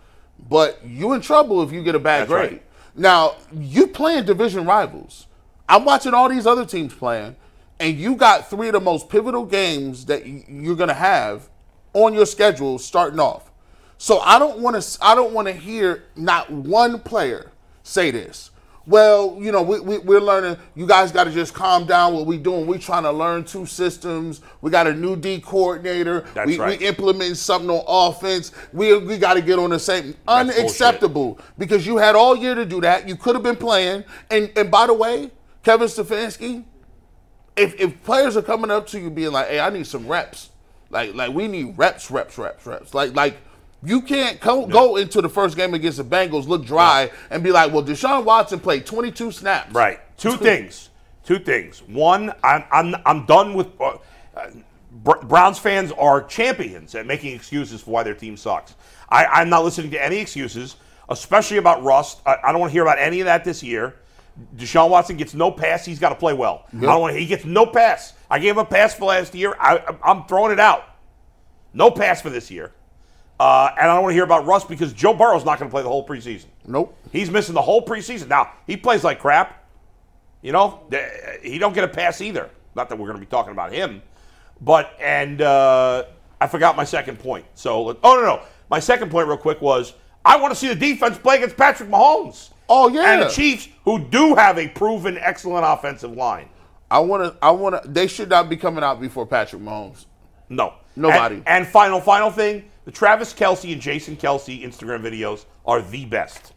but 0.49 0.79
you 0.86 1.12
in 1.12 1.19
trouble 1.19 1.62
if 1.63 1.73
you 1.73 1.83
get 1.83 1.95
a 1.95 1.99
bad 1.99 2.21
That's 2.21 2.29
grade. 2.29 2.51
right. 2.53 2.63
Now 2.95 3.36
you 3.53 3.88
playing 3.88 4.23
division 4.23 4.65
rivals. 4.65 5.27
I'm 5.67 5.83
watching 5.83 6.13
all 6.13 6.29
these 6.29 6.47
other 6.47 6.65
teams 6.65 6.93
playing, 6.93 7.36
and 7.79 7.97
you 7.97 8.15
got 8.15 8.49
three 8.49 8.67
of 8.67 8.73
the 8.73 8.79
most 8.79 9.09
pivotal 9.09 9.45
games 9.45 10.05
that 10.05 10.25
you're 10.25 10.75
gonna 10.75 10.93
have 10.93 11.49
on 11.93 12.13
your 12.13 12.25
schedule 12.25 12.79
starting 12.79 13.19
off. 13.19 13.51
So 13.97 14.19
I 14.19 14.39
don't 14.39 14.59
want 14.59 14.81
to. 14.81 14.97
I 15.01 15.15
don't 15.15 15.33
want 15.33 15.47
to 15.47 15.53
hear 15.53 16.03
not 16.15 16.51
one 16.51 16.99
player 16.99 17.51
say 17.83 18.11
this. 18.11 18.51
Well, 18.85 19.37
you 19.37 19.51
know, 19.51 19.63
we, 19.63 19.81
we, 19.81 19.97
we're 19.97 20.21
learning. 20.21 20.55
You 20.73 20.87
guys 20.87 21.11
got 21.11 21.25
to 21.25 21.31
just 21.31 21.53
calm 21.53 21.85
down. 21.85 22.13
What 22.13 22.25
we 22.25 22.37
doing? 22.37 22.67
We 22.67 22.77
trying 22.77 23.03
to 23.03 23.11
learn 23.11 23.43
two 23.43 23.65
systems. 23.65 24.39
We 24.61 24.71
got 24.71 24.87
a 24.87 24.93
new 24.93 25.17
D 25.17 25.41
coordinator. 25.41 26.21
That's 26.33 26.47
we, 26.47 26.57
right. 26.57 26.79
we 26.79 26.87
implementing 26.87 27.35
something 27.35 27.69
on 27.69 27.83
offense. 27.87 28.53
We 28.71 28.97
we 28.97 29.17
got 29.17 29.33
to 29.33 29.41
get 29.41 29.59
on 29.59 29.71
the 29.71 29.79
same. 29.79 30.15
That's 30.25 30.57
Unacceptable 30.57 31.39
because 31.57 31.85
you 31.85 31.97
had 31.97 32.15
all 32.15 32.35
year 32.35 32.55
to 32.55 32.65
do 32.65 32.79
that. 32.81 33.09
You 33.09 33.17
could 33.17 33.35
have 33.35 33.43
been 33.43 33.57
playing. 33.57 34.05
And 34.29 34.51
and 34.55 34.71
by 34.71 34.87
the 34.87 34.93
way, 34.93 35.31
Kevin 35.63 35.87
Stefanski, 35.87 36.63
if 37.57 37.79
if 37.79 38.03
players 38.03 38.37
are 38.37 38.41
coming 38.41 38.71
up 38.71 38.87
to 38.87 38.99
you 38.99 39.09
being 39.09 39.31
like, 39.31 39.47
"Hey, 39.47 39.59
I 39.59 39.69
need 39.69 39.87
some 39.87 40.07
reps," 40.07 40.49
like 40.89 41.13
like 41.13 41.33
we 41.33 41.47
need 41.47 41.77
reps, 41.77 42.09
reps, 42.11 42.37
reps, 42.37 42.65
reps. 42.65 42.93
Like 42.93 43.15
like 43.15 43.37
you 43.83 44.01
can't 44.01 44.39
co- 44.39 44.65
go 44.65 44.95
into 44.95 45.21
the 45.21 45.29
first 45.29 45.55
game 45.55 45.73
against 45.73 45.97
the 45.97 46.03
Bengals, 46.03 46.47
look 46.47 46.65
dry, 46.65 47.11
and 47.29 47.43
be 47.43 47.51
like, 47.51 47.73
"Well, 47.73 47.83
Deshaun 47.83 48.23
Watson 48.23 48.59
played 48.59 48.85
22 48.85 49.31
snaps." 49.31 49.73
Right. 49.73 49.99
Two 50.17 50.37
things. 50.37 50.89
Two 51.23 51.39
things. 51.39 51.83
One, 51.83 52.33
I'm 52.43 52.63
I'm 52.71 52.95
I'm 53.05 53.25
done 53.25 53.53
with. 53.53 53.67
Uh, 53.79 53.97
uh, 54.35 54.49
Browns 55.03 55.59
fans 55.59 55.91
are 55.91 56.23
champions 56.23 56.95
at 56.95 57.05
making 57.05 57.35
excuses 57.35 57.81
for 57.81 57.91
why 57.91 58.03
their 58.03 58.15
team 58.15 58.35
sucks. 58.35 58.73
I, 59.09 59.25
I'm 59.25 59.49
not 59.49 59.63
listening 59.63 59.91
to 59.91 60.03
any 60.03 60.17
excuses, 60.17 60.75
especially 61.09 61.57
about 61.57 61.83
Rust. 61.83 62.21
I, 62.25 62.37
I 62.43 62.51
don't 62.51 62.59
want 62.59 62.71
to 62.71 62.73
hear 62.73 62.81
about 62.81 62.97
any 62.97 63.19
of 63.19 63.25
that 63.25 63.43
this 63.43 63.61
year. 63.61 63.95
Deshaun 64.56 64.89
Watson 64.89 65.17
gets 65.17 65.34
no 65.34 65.52
pass. 65.52 65.86
He's 65.86 66.00
got 66.00 66.10
to 66.10 66.15
play 66.15 66.34
well. 66.34 66.65
I 66.73 66.82
don't 66.82 67.02
want. 67.02 67.15
He 67.15 67.26
gets 67.26 67.45
no 67.45 67.65
pass. 67.65 68.13
I 68.30 68.39
gave 68.39 68.52
him 68.52 68.60
a 68.60 68.65
pass 68.65 68.93
for 68.93 69.06
last 69.06 69.34
year. 69.34 69.56
I, 69.60 69.95
I'm 70.04 70.26
throwing 70.26 70.52
it 70.52 70.60
out. 70.60 70.84
No 71.73 71.91
pass 71.91 72.21
for 72.21 72.30
this 72.30 72.52
year. 72.52 72.73
Uh, 73.39 73.69
and 73.80 73.89
I 73.89 73.93
don't 73.93 74.04
want 74.04 74.12
to 74.12 74.15
hear 74.15 74.23
about 74.23 74.45
Russ 74.45 74.63
because 74.63 74.93
Joe 74.93 75.13
Burrow's 75.13 75.45
not 75.45 75.60
going 75.60 75.69
to 75.69 75.73
play 75.73 75.84
the 75.84 75.89
whole 75.89 76.06
preseason. 76.06 76.45
Nope. 76.65 76.97
He's 77.12 77.30
missing 77.30 77.54
the 77.54 77.62
whole 77.62 77.86
preseason. 77.86 78.28
Now 78.28 78.52
he 78.65 78.76
plays 78.76 79.04
like 79.04 79.19
crap. 79.19 79.63
You 80.41 80.52
know, 80.52 80.82
he 81.41 81.58
don't 81.58 81.73
get 81.73 81.84
a 81.84 81.88
pass 81.88 82.21
either. 82.21 82.50
Not 82.76 82.89
that 82.89 82.97
we're 82.97 83.08
going 83.08 83.19
to 83.19 83.26
be 83.26 83.30
talking 83.30 83.52
about 83.52 83.71
him, 83.73 84.02
but 84.62 84.95
and 85.00 85.41
uh, 85.41 86.06
I 86.39 86.47
forgot 86.47 86.76
my 86.76 86.84
second 86.84 87.19
point. 87.19 87.45
So 87.54 87.97
oh 88.04 88.15
no 88.15 88.21
no, 88.21 88.41
my 88.69 88.80
second 88.80 89.10
point 89.12 89.28
real 89.28 89.38
quick 89.38 89.62
was 89.62 89.93
I 90.23 90.38
want 90.38 90.52
to 90.54 90.60
see 90.60 90.67
the 90.67 90.76
defense 90.76 91.17
play 91.17 91.38
against 91.38 91.58
Patrick 91.58 91.89
Mahomes. 91.89 92.52
Oh, 92.69 92.89
yeah. 92.89 93.13
and 93.13 93.21
the 93.23 93.30
Chiefs 93.30 93.69
who 93.86 93.99
do 93.99 94.36
have 94.36 94.58
a 94.58 94.67
proven 94.67 95.17
excellent 95.17 95.65
offensive 95.65 96.12
line. 96.12 96.49
I 96.89 96.99
want 96.99 97.23
to. 97.23 97.38
I 97.41 97.51
want 97.51 97.82
to. 97.82 97.89
They 97.89 98.08
should 98.08 98.30
not 98.30 98.49
be 98.49 98.58
coming 98.58 98.84
out 98.84 98.99
before 99.01 99.25
Patrick 99.25 99.62
Mahomes. 99.62 100.06
No. 100.49 100.73
Nobody. 100.95 101.36
And, 101.36 101.47
and 101.47 101.67
final, 101.67 101.99
final 101.99 102.32
thing: 102.32 102.69
the 102.86 102.91
Travis 102.91 103.34
Kelce 103.34 103.71
and 103.73 103.82
Jason 103.82 104.15
Kelce 104.15 104.63
Instagram 104.63 105.01
videos 105.01 105.45
are 105.65 105.81
the 105.81 106.06
best. 106.06 106.54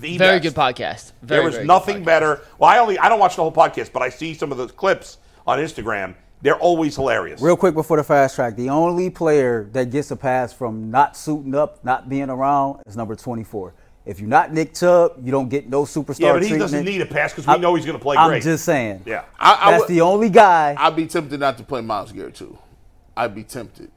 The 0.00 0.18
best 0.18 0.18
Very 0.18 0.40
best. 0.40 0.54
good 0.54 0.60
podcast. 0.60 1.12
Very, 1.22 1.38
there 1.38 1.42
was 1.42 1.54
very 1.54 1.66
nothing 1.66 2.02
podcast. 2.02 2.04
better. 2.04 2.40
Well, 2.58 2.70
I 2.70 2.78
only 2.78 2.98
I 2.98 3.08
don't 3.08 3.18
watch 3.20 3.36
the 3.36 3.42
whole 3.42 3.52
podcast, 3.52 3.92
but 3.92 4.02
I 4.02 4.08
see 4.10 4.34
some 4.34 4.52
of 4.52 4.58
the 4.58 4.68
clips 4.68 5.18
on 5.46 5.58
Instagram. 5.58 6.14
They're 6.42 6.58
always 6.58 6.96
hilarious. 6.96 7.40
Real 7.40 7.56
quick 7.56 7.74
before 7.74 7.96
the 7.98 8.04
fast 8.04 8.34
track, 8.34 8.56
the 8.56 8.68
only 8.68 9.10
player 9.10 9.68
that 9.72 9.90
gets 9.90 10.10
a 10.10 10.16
pass 10.16 10.52
from 10.52 10.90
not 10.90 11.16
suiting 11.16 11.54
up, 11.54 11.84
not 11.84 12.08
being 12.08 12.30
around, 12.30 12.82
is 12.84 12.96
number 12.96 13.14
24. 13.14 13.72
If 14.04 14.18
you're 14.18 14.28
not 14.28 14.52
Nick 14.52 14.74
Chubb, 14.74 15.12
you 15.24 15.30
don't 15.30 15.48
get 15.48 15.68
no 15.68 15.82
superstar 15.84 16.20
yeah, 16.20 16.32
but 16.32 16.42
he 16.42 16.48
treatment. 16.48 16.60
doesn't 16.72 16.84
need 16.84 17.00
a 17.00 17.06
pass 17.06 17.30
because 17.32 17.46
we 17.46 17.52
I'm- 17.52 17.60
know 17.60 17.74
he's 17.76 17.86
going 17.86 17.96
to 17.98 18.02
play 18.02 18.16
great. 18.16 18.24
I'm 18.36 18.40
just 18.42 18.64
saying. 18.64 19.02
yeah. 19.06 19.24
I, 19.38 19.58
I 19.60 19.70
That's 19.70 19.82
would- 19.82 19.88
the 19.90 20.00
only 20.00 20.28
guy. 20.28 20.74
I'd 20.76 20.96
be 20.96 21.06
tempted 21.06 21.38
not 21.38 21.56
to 21.58 21.62
play 21.62 21.80
Myles 21.82 22.10
Garrett 22.10 22.34
too. 22.34 22.58
I'd 23.16 23.34
be 23.34 23.44
tempted. 23.44 23.90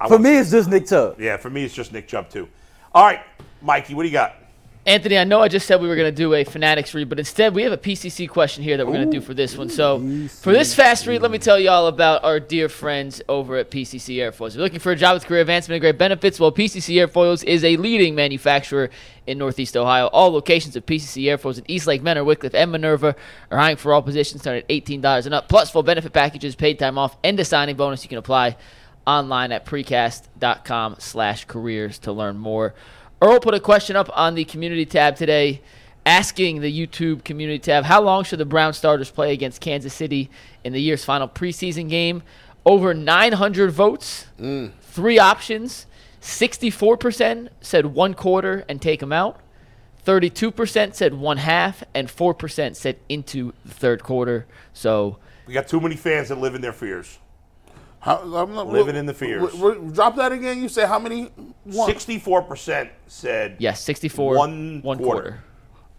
I 0.00 0.08
for 0.08 0.18
me, 0.18 0.36
it's 0.38 0.50
just 0.50 0.68
Nick 0.70 0.86
Chubb. 0.86 1.20
yeah, 1.20 1.36
for 1.36 1.50
me 1.50 1.62
it's 1.64 1.74
just 1.74 1.92
Nick 1.92 2.08
Chubb 2.08 2.28
too. 2.30 2.48
All 2.94 3.04
right, 3.04 3.20
Mikey, 3.62 3.94
what 3.94 4.02
do 4.02 4.08
you 4.08 4.12
got? 4.14 4.34
Anthony, 4.86 5.18
I 5.18 5.24
know 5.24 5.42
I 5.42 5.48
just 5.48 5.66
said 5.66 5.82
we 5.82 5.88
were 5.88 5.94
going 5.94 6.10
to 6.10 6.16
do 6.16 6.32
a 6.32 6.42
Fanatics 6.42 6.94
read, 6.94 7.10
but 7.10 7.18
instead 7.18 7.54
we 7.54 7.62
have 7.64 7.72
a 7.72 7.76
PCC 7.76 8.26
question 8.26 8.64
here 8.64 8.78
that 8.78 8.86
we're 8.86 8.94
going 8.94 9.10
to 9.10 9.18
do 9.18 9.20
for 9.20 9.34
this 9.34 9.54
one. 9.54 9.68
So, 9.68 9.98
for 10.28 10.52
this 10.52 10.74
fast 10.74 11.06
read, 11.06 11.20
let 11.20 11.30
me 11.30 11.36
tell 11.36 11.60
you 11.60 11.68
all 11.68 11.86
about 11.86 12.24
our 12.24 12.40
dear 12.40 12.70
friends 12.70 13.20
over 13.28 13.56
at 13.56 13.70
PCC 13.70 14.16
Airfoils. 14.16 14.48
If 14.48 14.54
you're 14.54 14.64
looking 14.64 14.78
for 14.78 14.92
a 14.92 14.96
job 14.96 15.14
with 15.14 15.26
career 15.26 15.42
advancement 15.42 15.76
and 15.76 15.82
great 15.82 15.98
benefits, 15.98 16.40
well, 16.40 16.50
PCC 16.50 16.94
Airfoils 16.96 17.44
is 17.44 17.62
a 17.62 17.76
leading 17.76 18.14
manufacturer 18.14 18.88
in 19.26 19.36
Northeast 19.36 19.76
Ohio. 19.76 20.06
All 20.06 20.30
locations 20.30 20.74
of 20.76 20.86
PCC 20.86 21.24
Airfoils 21.24 21.58
in 21.58 21.70
Eastlake, 21.70 22.02
Mentor, 22.02 22.24
Wickliffe, 22.24 22.54
and 22.54 22.72
Minerva 22.72 23.14
are 23.50 23.58
hiring 23.58 23.76
for 23.76 23.92
all 23.92 24.00
positions 24.00 24.40
starting 24.40 24.62
at 24.62 24.68
$18 24.68 25.26
and 25.26 25.34
up, 25.34 25.46
plus 25.50 25.70
full 25.70 25.82
benefit 25.82 26.14
packages, 26.14 26.56
paid 26.56 26.78
time 26.78 26.96
off, 26.96 27.18
and 27.22 27.38
a 27.38 27.44
signing 27.44 27.76
bonus. 27.76 28.02
You 28.02 28.08
can 28.08 28.18
apply 28.18 28.56
online 29.06 29.52
at 29.52 29.66
precast.com 29.66 30.96
slash 31.00 31.44
careers 31.44 31.98
to 31.98 32.12
learn 32.12 32.38
more. 32.38 32.74
Earl 33.22 33.40
put 33.40 33.54
a 33.54 33.60
question 33.60 33.96
up 33.96 34.10
on 34.14 34.34
the 34.34 34.44
community 34.44 34.86
tab 34.86 35.14
today, 35.14 35.60
asking 36.06 36.60
the 36.60 36.86
YouTube 36.86 37.22
community 37.22 37.58
tab, 37.58 37.84
how 37.84 38.00
long 38.00 38.24
should 38.24 38.38
the 38.38 38.46
Brown 38.46 38.72
starters 38.72 39.10
play 39.10 39.32
against 39.32 39.60
Kansas 39.60 39.92
City 39.92 40.30
in 40.64 40.72
the 40.72 40.80
year's 40.80 41.04
final 41.04 41.28
preseason 41.28 41.88
game? 41.88 42.22
Over 42.64 42.94
900 42.94 43.70
votes, 43.70 44.26
mm. 44.38 44.72
three 44.80 45.18
options. 45.18 45.86
64% 46.22 47.48
said 47.60 47.86
one 47.86 48.14
quarter 48.14 48.64
and 48.68 48.80
take 48.80 49.00
them 49.00 49.12
out. 49.12 49.40
32% 50.04 50.94
said 50.94 51.14
one 51.14 51.36
half, 51.36 51.84
and 51.94 52.08
4% 52.08 52.74
said 52.74 52.96
into 53.08 53.52
the 53.64 53.74
third 53.74 54.02
quarter. 54.02 54.46
So 54.72 55.18
We 55.46 55.52
got 55.52 55.68
too 55.68 55.80
many 55.80 55.96
fans 55.96 56.30
that 56.30 56.38
live 56.38 56.54
in 56.54 56.62
their 56.62 56.72
fears. 56.72 57.18
How, 58.00 58.16
I'm 58.18 58.54
not, 58.54 58.68
Living 58.68 58.96
in 58.96 59.04
the 59.06 59.12
fears. 59.14 59.52
w- 59.52 59.74
w- 59.74 59.92
drop 59.92 60.16
that 60.16 60.32
again. 60.32 60.62
You 60.62 60.68
say 60.70 60.86
how 60.86 60.98
many? 60.98 61.30
Sixty-four 61.70 62.42
percent 62.42 62.90
said 63.06 63.56
yes, 63.58 63.80
64, 63.82 64.36
One 64.38 64.80
one 64.82 64.98
quarter. 64.98 65.20
quarter. 65.22 65.44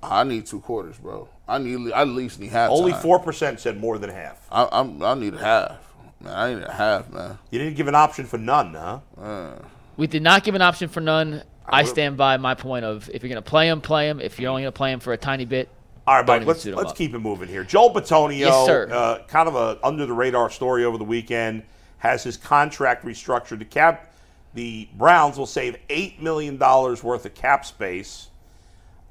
I 0.03 0.23
need 0.23 0.47
two 0.47 0.59
quarters, 0.61 0.97
bro. 0.97 1.29
I 1.47 1.59
need. 1.59 1.91
I 1.91 2.01
at 2.01 2.07
least 2.07 2.39
need 2.39 2.49
half. 2.49 2.71
only 2.71 2.93
four 2.93 3.19
percent 3.19 3.59
said 3.59 3.79
more 3.79 3.99
than 3.99 4.09
half. 4.09 4.47
I, 4.51 4.67
I'm. 4.71 5.01
I 5.03 5.13
need 5.13 5.35
a 5.35 5.37
half. 5.37 5.77
Man, 6.19 6.33
I 6.33 6.53
need 6.55 6.63
a 6.63 6.71
half, 6.71 7.09
man. 7.11 7.37
You 7.51 7.59
didn't 7.59 7.75
give 7.75 7.87
an 7.87 7.95
option 7.95 8.25
for 8.25 8.37
none, 8.39 8.73
huh? 8.73 9.53
We 9.97 10.07
did 10.07 10.23
not 10.23 10.43
give 10.43 10.55
an 10.55 10.61
option 10.63 10.89
for 10.89 11.01
none. 11.01 11.43
I, 11.67 11.81
would've- 11.81 11.89
stand 11.89 12.17
by 12.17 12.37
my 12.37 12.55
point 12.55 12.83
of 12.83 13.09
if 13.13 13.21
you're 13.21 13.29
going 13.29 13.41
to 13.43 13.47
play 13.47 13.67
him, 13.69 13.79
play 13.79 14.09
him. 14.09 14.19
If 14.19 14.39
you're 14.39 14.49
only 14.49 14.63
going 14.63 14.73
to 14.73 14.77
play 14.77 14.91
him 14.91 14.99
for 14.99 15.13
a 15.13 15.17
tiny 15.17 15.45
bit, 15.45 15.69
All 16.07 16.15
right, 16.15 16.25
Don't 16.25 16.39
Mike. 16.39 16.47
Let's 16.47 16.65
let's 16.65 16.91
up. 16.91 16.95
keep 16.97 17.13
it 17.13 17.19
moving 17.19 17.47
here. 17.47 17.63
Joel 17.63 17.93
Bitonio, 17.93 18.39
Yes, 18.39 18.65
sir. 18.65 18.89
Uh, 18.91 19.19
kind 19.27 19.47
of 19.47 19.55
a 19.55 19.77
under 19.85 20.07
the 20.07 20.13
radar 20.13 20.49
story 20.49 20.83
over 20.83 20.97
the 20.97 21.03
weekend, 21.03 21.61
has 22.01 22.23
his 22.23 22.35
contract 22.35 23.05
restructured. 23.05 23.59
The 23.59 23.65
cap, 23.65 24.11
the 24.55 24.89
Browns 24.97 25.37
will 25.37 25.45
save 25.45 25.77
eight 25.89 26.21
million 26.21 26.57
dollars 26.57 27.03
worth 27.03 27.25
of 27.25 27.35
cap 27.35 27.63
space. 27.63 28.29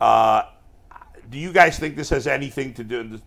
Uh, 0.00 0.42
do 1.30 1.38
you 1.38 1.52
guys 1.52 1.78
think 1.78 1.94
this 1.94 2.10
has 2.10 2.26
anything 2.26 2.74
to 2.74 2.84
do 2.84 3.20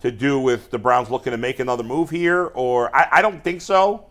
to 0.00 0.10
do 0.10 0.40
with 0.40 0.70
the 0.70 0.78
Browns 0.78 1.10
looking 1.10 1.30
to 1.32 1.36
make 1.36 1.60
another 1.60 1.82
move 1.82 2.08
here? 2.08 2.46
Or 2.54 2.94
I, 2.96 3.08
I 3.12 3.22
don't 3.22 3.44
think 3.44 3.60
so. 3.60 4.06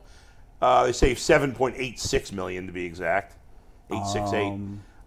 Uh, 0.61 0.85
they 0.85 0.91
save 0.91 1.17
seven 1.17 1.51
point 1.51 1.75
eight 1.77 1.99
six 1.99 2.31
million 2.31 2.67
to 2.67 2.71
be 2.71 2.85
exact, 2.85 3.35
eight 3.91 4.05
six 4.05 4.31
eight. 4.33 4.53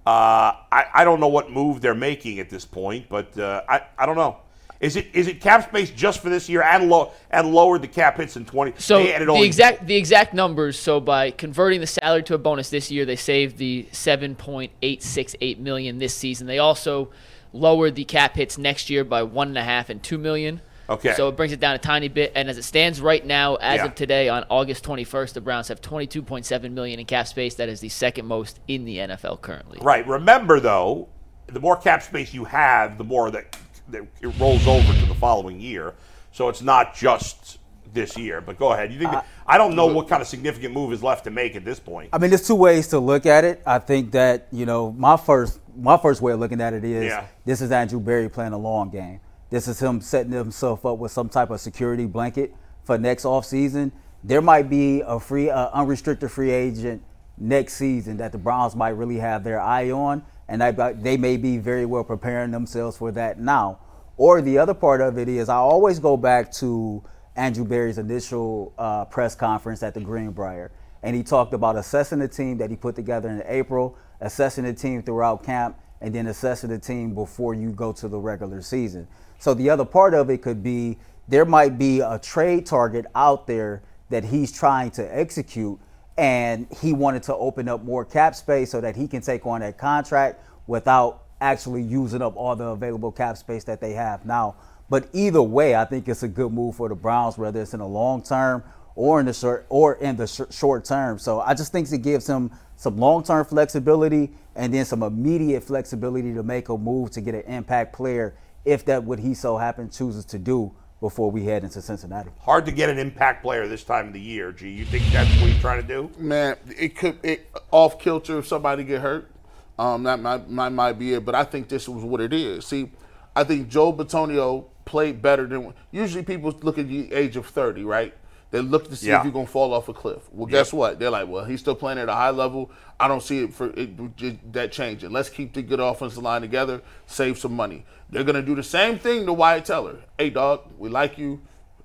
Uh, 0.05 0.55
I, 0.73 0.87
I 0.95 1.05
don't 1.05 1.21
know 1.21 1.29
what 1.29 1.51
move 1.51 1.81
they're 1.81 1.95
making 1.95 2.41
at 2.41 2.51
this 2.51 2.65
point, 2.65 3.09
but 3.09 3.37
uh, 3.39 3.63
I, 3.69 3.83
I 3.97 4.07
don't 4.07 4.17
know. 4.17 4.39
Is 4.81 4.97
it 4.97 5.09
is 5.15 5.27
it 5.27 5.41
cap 5.41 5.69
space 5.69 5.91
just 5.91 6.21
for 6.21 6.29
this 6.29 6.49
year 6.49 6.63
and 6.63 6.91
low 6.91 7.13
and 7.31 7.53
lowered 7.53 7.83
the 7.83 7.89
cap 7.89 8.17
hits 8.19 8.37
in 8.37 8.45
twenty? 8.45 8.75
So 8.79 8.99
they 9.03 9.15
added 9.15 9.29
the 9.29 9.43
exact 9.43 9.87
the 9.87 9.97
exact 9.97 10.35
numbers. 10.35 10.79
So 10.79 11.01
by 11.01 11.31
converting 11.31 11.81
the 11.81 11.87
salary 11.87 12.23
to 12.25 12.35
a 12.35 12.39
bonus 12.39 12.69
this 12.69 12.91
year, 12.91 13.05
they 13.07 13.17
saved 13.17 13.57
the 13.57 13.89
seven 13.93 14.35
point 14.35 14.73
eight 14.83 15.03
six 15.03 15.35
eight 15.41 15.59
million 15.59 15.99
this 15.99 16.15
season. 16.15 16.47
They 16.47 16.59
also 16.59 17.11
lowered 17.53 17.95
the 17.95 18.05
cap 18.05 18.35
hits 18.37 18.59
next 18.59 18.91
year 18.91 19.03
by 19.03 19.23
one 19.23 19.49
and 19.49 19.59
a 19.59 19.65
half 19.65 19.89
and 19.89 20.03
two 20.03 20.19
million. 20.19 20.61
Okay. 20.89 21.15
So 21.15 21.29
it 21.29 21.37
brings 21.37 21.53
it 21.53 21.59
down 21.59 21.75
a 21.75 21.79
tiny 21.79 22.09
bit. 22.09 22.31
And 22.37 22.49
as 22.49 22.59
it 22.59 22.63
stands 22.63 23.01
right 23.01 23.25
now, 23.25 23.57
as 23.57 23.79
Yeah. 23.79 23.87
of 23.87 23.95
today, 23.95 24.29
on 24.29 24.45
August 24.51 24.85
twenty 24.85 25.05
first, 25.05 25.35
the 25.35 25.41
Browns 25.41 25.69
have 25.69 25.81
twenty 25.81 26.07
two 26.07 26.23
point 26.23 26.45
seven 26.45 26.75
million 26.75 27.01
in 27.01 27.07
cap 27.07 27.27
space. 27.27 27.55
That 27.55 27.71
is 27.71 27.81
the 27.81 27.89
second 27.89 28.27
most 28.27 28.61
in 28.69 28.85
the 28.85 28.99
NFL 28.99 29.41
currently. 29.41 29.79
Right. 29.81 30.07
Remember 30.07 30.61
though, 30.61 31.09
the 31.47 31.61
more 31.61 31.77
cap 31.77 32.03
space 32.03 32.35
you 32.35 32.45
have, 32.45 32.99
the 32.99 33.05
more 33.05 33.31
that 33.31 33.57
it 33.93 34.39
rolls 34.39 34.67
over 34.67 34.93
to 34.93 35.07
the 35.07 35.15
following 35.15 35.61
year. 35.61 35.95
So 36.33 36.49
it's 36.49 36.63
not 36.63 36.95
just 36.95 37.59
this 37.93 38.17
year. 38.17 38.41
But 38.41 38.59
go 38.59 38.73
ahead. 38.73 38.93
You 38.93 38.99
think? 38.99 39.13
I 39.47 39.59
don't 39.59 39.75
know 39.75 39.87
what 39.87 40.09
kind 40.09 40.21
of 40.21 40.29
significant 40.29 40.75
move 40.75 40.93
is 40.93 41.03
left 41.03 41.25
to 41.25 41.31
make 41.31 41.57
at 41.57 41.65
this 41.65 41.81
point. 41.81 42.11
I 42.13 42.19
mean, 42.19 42.31
there's 42.31 42.47
two 42.47 42.55
ways 42.55 42.89
to 42.89 42.99
look 42.99 43.27
at 43.27 43.45
it. 43.45 43.63
I 43.67 43.79
think 43.79 44.13
that 44.13 44.49
you 44.53 44.67
know 44.67 44.93
my 44.93 45.17
first 45.17 45.61
my 45.77 45.97
first 45.97 46.21
way 46.23 46.33
of 46.33 46.41
looking 46.41 46.61
at 46.61 46.73
it 46.73 46.85
is 46.85 47.05
Yeah. 47.07 47.25
this 47.45 47.61
is 47.61 47.71
Andrew 47.71 48.01
Berry 48.01 48.29
playing 48.29 48.53
a 48.53 48.59
long 48.59 48.91
game. 48.91 49.21
This 49.51 49.69
is 49.69 49.81
him 49.81 50.01
setting 50.01 50.33
himself 50.33 50.85
up 50.85 50.99
with 50.99 51.13
some 51.13 51.29
type 51.29 51.51
of 51.51 51.61
security 51.61 52.07
blanket 52.07 52.55
for 52.85 52.99
next 52.99 53.25
offseason. 53.25 53.93
There 54.25 54.41
might 54.43 54.69
be 54.69 55.03
a 55.07 55.21
free, 55.21 55.51
uh, 55.51 55.69
unrestricted 55.73 56.31
free 56.33 56.51
agent 56.51 57.03
next 57.39 57.75
season 57.75 58.17
that 58.17 58.33
the 58.33 58.39
Browns 58.39 58.75
might 58.75 58.91
really 58.97 59.19
have 59.19 59.45
their 59.45 59.61
eye 59.61 59.91
on, 59.91 60.25
and 60.49 60.61
they, 60.61 60.95
they 61.01 61.17
may 61.17 61.37
be 61.37 61.59
very 61.59 61.87
well 61.87 62.05
preparing 62.05 62.51
themselves 62.51 62.97
for 62.97 63.13
that 63.13 63.39
now. 63.39 63.79
Or 64.17 64.41
the 64.41 64.59
other 64.59 64.75
part 64.75 65.01
of 65.01 65.19
it 65.19 65.29
is 65.29 65.49
I 65.49 65.57
always 65.57 65.99
go 65.99 66.17
back 66.17 66.53
to 66.55 67.03
Andrew 67.37 67.65
Berry's 67.65 67.99
initial 67.99 68.73
uh, 68.79 69.05
press 69.05 69.35
conference 69.35 69.83
at 69.83 69.95
the 69.95 70.01
Greenbrier, 70.01 70.73
and 71.03 71.15
he 71.15 71.23
talked 71.23 71.53
about 71.53 71.77
assessing 71.77 72.19
the 72.19 72.29
team 72.29 72.59
that 72.59 72.71
he 72.71 72.77
put 72.77 72.95
together 72.95 73.29
in 73.29 73.43
April, 73.47 73.97
assessing 74.21 74.65
the 74.65 74.73
team 74.73 75.03
throughout 75.03 75.45
camp, 75.45 75.77
and 76.01 76.15
then 76.15 76.29
assessing 76.29 76.71
the 76.71 76.79
team 76.79 77.15
before 77.15 77.55
you 77.55 77.71
go 77.73 77.93
to 77.93 78.09
the 78.09 78.19
regular 78.19 78.63
season. 78.63 79.07
So 79.39 79.53
the 79.53 79.69
other 79.69 79.85
part 79.85 80.15
of 80.15 80.31
it 80.31 80.43
could 80.43 80.63
be 80.63 80.99
there 81.29 81.45
might 81.45 81.79
be 81.79 82.01
a 82.01 82.19
trade 82.19 82.67
target 82.67 83.07
out 83.15 83.47
there 83.47 83.83
that 84.09 84.25
he's 84.25 84.53
trying 84.53 84.91
to 84.93 85.17
execute, 85.17 85.79
and 86.19 86.67
he 86.81 86.93
wanted 86.93 87.23
to 87.25 87.35
open 87.35 87.69
up 87.69 87.85
more 87.85 88.05
cap 88.05 88.35
space 88.35 88.71
so 88.71 88.81
that 88.81 88.97
he 88.97 89.07
can 89.07 89.21
take 89.21 89.47
on 89.47 89.61
that 89.61 89.77
contract 89.77 90.41
without 90.67 91.25
actually 91.41 91.83
using 91.83 92.23
up 92.23 92.37
all 92.37 92.57
the 92.57 92.65
available 92.65 93.13
cap 93.13 93.37
space 93.37 93.65
that 93.65 93.81
they 93.81 93.93
have 93.93 94.25
now. 94.25 94.57
But 94.89 95.09
either 95.13 95.43
way, 95.43 95.75
I 95.75 95.85
think 95.85 96.09
it's 96.09 96.23
a 96.23 96.29
good 96.29 96.53
move 96.53 96.77
for 96.77 96.89
the 96.89 96.95
Browns, 96.95 97.37
whether 97.37 97.61
it's 97.61 97.75
in 97.75 97.81
the 97.81 97.87
long 97.87 98.23
term 98.23 98.63
or 98.95 99.21
in 99.21 99.27
the 99.27 99.35
short 99.35 99.67
or 99.69 99.95
in 99.97 100.17
the 100.17 100.27
sh- 100.27 100.55
short 100.55 100.85
term. 100.85 101.19
So 101.19 101.41
I 101.41 101.55
just 101.55 101.73
think 101.73 101.91
it 101.93 101.99
gives 101.99 102.27
him 102.27 102.51
some 102.77 102.97
long 102.97 103.23
term 103.23 103.45
flexibility 103.45 104.33
and 104.55 104.73
then 104.73 104.85
some 104.85 105.03
immediate 105.03 105.65
flexibility 105.65 106.33
to 106.35 106.43
make 106.43 106.69
a 106.69 106.79
move 106.79 107.11
to 107.13 107.21
get 107.21 107.35
an 107.35 107.43
impact 107.43 107.95
player 107.95 108.37
if 108.65 108.85
that 108.87 109.05
what 109.05 109.19
he 109.19 109.35
so 109.35 109.57
happen 109.57 109.91
chooses 109.91 110.25
to 110.27 110.39
do 110.39 110.75
before 111.07 111.31
we 111.31 111.45
head 111.45 111.63
into 111.63 111.81
Cincinnati. 111.81 112.31
Hard 112.41 112.67
to 112.67 112.73
get 112.73 112.89
an 112.89 112.99
impact 112.99 113.41
player 113.41 113.69
this 113.69 113.85
time 113.85 114.09
of 114.09 114.13
the 114.13 114.21
year. 114.21 114.51
G, 114.51 114.69
you 114.69 114.85
think 114.85 115.05
that's 115.13 115.31
what 115.41 115.51
he's 115.51 115.61
trying 115.61 115.81
to 115.81 115.87
do? 115.87 116.11
Man, 116.19 116.57
it 116.77 116.97
could 116.97 117.25
it 117.25 117.49
off 117.71 118.01
kilter 118.01 118.39
if 118.41 118.49
somebody 118.49 118.83
get 118.83 119.01
hurt. 119.01 119.31
Um, 119.79 120.03
that 120.03 120.19
might, 120.19 120.51
might 120.51 120.71
might 120.71 120.95
be 120.95 121.15
it, 121.15 121.25
but 121.25 121.37
I 121.37 121.45
think 121.45 121.69
this 121.69 121.89
was 121.89 122.03
what 122.03 122.21
it 122.21 122.33
is. 122.33 122.67
See, 122.67 122.91
I 123.37 123.45
think 123.45 123.69
Joe 123.69 123.93
Bitonio 123.93 124.65
played 124.85 125.23
better 125.23 125.47
than 125.47 125.75
usually 125.93 126.25
people 126.25 126.53
look 126.63 126.77
at 126.77 126.89
the 126.89 127.13
age 127.13 127.37
of 127.37 127.47
thirty, 127.47 127.85
right? 127.85 128.13
They 128.57 128.63
look 128.63 128.89
to 128.89 128.97
see 128.97 129.09
Yeah. 129.09 129.19
if 129.19 129.25
you're 129.25 129.33
gonna 129.35 129.47
fall 129.47 129.75
off 129.75 129.91
a 129.91 129.93
cliff. 129.93 130.23
Well, 130.33 130.47
guess 130.47 130.73
what? 130.73 130.99
They're 130.99 131.11
like, 131.11 131.29
well, 131.29 131.45
he's 131.45 131.61
still 131.61 131.75
playing 131.75 131.99
at 131.99 132.09
a 132.09 132.15
high 132.15 132.31
level. 132.31 132.71
I 132.99 133.07
don't 133.07 133.23
see 133.23 133.41
it 133.45 133.53
for 133.53 133.67
it, 133.77 134.53
that 134.55 134.73
changing. 134.73 135.11
Let's 135.11 135.29
keep 135.29 135.53
the 135.53 135.61
good 135.61 135.79
offensive 135.79 136.23
line 136.23 136.41
together, 136.41 136.81
save 137.07 137.37
some 137.37 137.53
money. 137.53 137.85
They're 138.09 138.25
gonna 138.25 138.41
do 138.41 138.55
the 138.55 138.63
same 138.63 138.99
thing 138.99 139.27
to 139.27 139.35
Wyatt 139.35 139.67
Teller. 139.67 139.97
Hey, 140.17 140.31
dog, 140.31 140.63
we 140.79 140.89
like 140.89 141.19
you. 141.19 141.43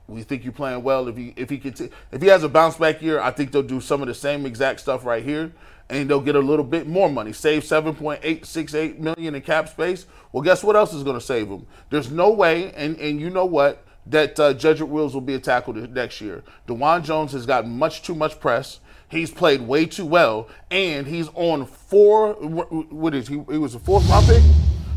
We 0.07 0.23
think 0.23 0.45
you're 0.45 0.53
playing 0.53 0.81
well. 0.83 1.09
If 1.09 1.17
he 1.17 1.33
if 1.35 1.49
he 1.49 1.57
can 1.57 1.73
if 2.13 2.21
he 2.21 2.29
has 2.29 2.43
a 2.43 2.49
bounce 2.49 2.77
back 2.77 3.01
year, 3.01 3.19
I 3.19 3.31
think 3.31 3.51
they'll 3.51 3.63
do 3.63 3.81
some 3.81 4.01
of 4.01 4.07
the 4.07 4.13
same 4.13 4.45
exact 4.45 4.79
stuff 4.79 5.05
right 5.05 5.23
here, 5.25 5.51
and 5.89 6.09
they'll 6.09 6.21
get 6.21 6.35
a 6.37 6.39
little 6.39 6.63
bit 6.65 6.87
more 6.87 7.09
money. 7.09 7.33
Save 7.33 7.65
seven 7.65 7.95
point 7.95 8.21
eight 8.23 8.45
six 8.45 8.73
eight 8.73 8.97
million 8.97 9.35
in 9.35 9.41
cap 9.41 9.67
space. 9.67 10.05
Well, 10.31 10.41
guess 10.41 10.63
what 10.63 10.77
else 10.77 10.93
is 10.93 11.03
going 11.03 11.17
to 11.19 11.25
save 11.25 11.49
them? 11.49 11.65
There's 11.89 12.09
no 12.09 12.31
way, 12.31 12.71
and 12.73 12.97
and 12.97 13.19
you 13.19 13.29
know 13.29 13.45
what, 13.45 13.83
that 14.11 14.39
uh, 14.39 14.53
Jedrick 14.53 14.87
Wills 14.87 15.13
will 15.13 15.21
be 15.21 15.33
a 15.35 15.39
tackle 15.39 15.73
next 15.73 16.21
year. 16.21 16.43
Dawand 16.67 17.03
Jones 17.03 17.31
has 17.31 17.45
gotten 17.45 17.77
much 17.77 18.03
too 18.03 18.15
much 18.15 18.39
press. 18.39 18.79
He's 19.09 19.31
played 19.31 19.61
way 19.61 19.85
too 19.87 20.05
well, 20.05 20.47
and 20.69 21.05
he's 21.05 21.27
on 21.33 21.65
four. 21.65 22.33
What 22.33 23.13
is 23.13 23.27
he? 23.27 23.43
He 23.49 23.57
was 23.57 23.75
a 23.75 23.79
fourth 23.79 24.07
round 24.09 24.25
pick. 24.27 24.41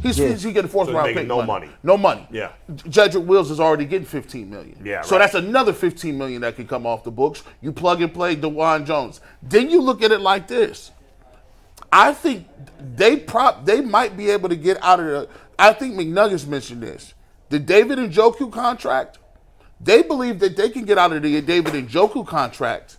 He's, 0.02 0.18
Yeah. 0.18 0.28
he's 0.28 0.42
he 0.42 0.52
getting 0.52 0.70
fourth 0.70 0.88
So 0.88 0.94
round 0.94 1.14
pick 1.14 1.26
no 1.26 1.42
money. 1.42 1.70
No 1.82 1.96
money. 1.96 2.28
Yeah. 2.30 2.50
Jedrick 2.70 3.24
Wills 3.24 3.50
is 3.50 3.58
already 3.58 3.86
getting 3.86 4.06
15 4.06 4.50
million. 4.50 4.76
Yeah, 4.84 5.00
So 5.00 5.12
right. 5.16 5.20
that's 5.20 5.34
another 5.34 5.72
15 5.72 6.16
million 6.18 6.42
that 6.42 6.56
can 6.56 6.66
come 6.68 6.86
off 6.86 7.04
the 7.04 7.10
books. 7.10 7.42
You 7.62 7.72
plug 7.72 8.02
and 8.02 8.12
play 8.12 8.36
Dawand 8.36 8.84
Jones. 8.84 9.22
Then 9.42 9.70
you 9.70 9.80
look 9.80 10.02
at 10.02 10.12
it 10.12 10.20
like 10.20 10.46
this. 10.46 10.90
I 11.90 12.12
think 12.12 12.46
they 12.78 13.16
prop 13.16 13.64
they 13.64 13.80
might 13.80 14.14
be 14.16 14.28
able 14.30 14.50
to 14.50 14.56
get 14.56 14.82
out 14.82 15.00
of 15.00 15.06
the 15.06 15.28
I 15.58 15.72
think 15.72 15.94
McNuggets 15.94 16.46
mentioned 16.46 16.82
this. 16.82 17.13
The 17.50 17.58
David 17.58 17.98
Njoku 17.98 18.50
contract, 18.50 19.18
they 19.80 20.02
believe 20.02 20.38
that 20.40 20.56
they 20.56 20.70
can 20.70 20.84
get 20.84 20.98
out 20.98 21.12
of 21.12 21.22
the 21.22 21.40
David 21.40 21.74
Njoku 21.74 22.26
contract 22.26 22.96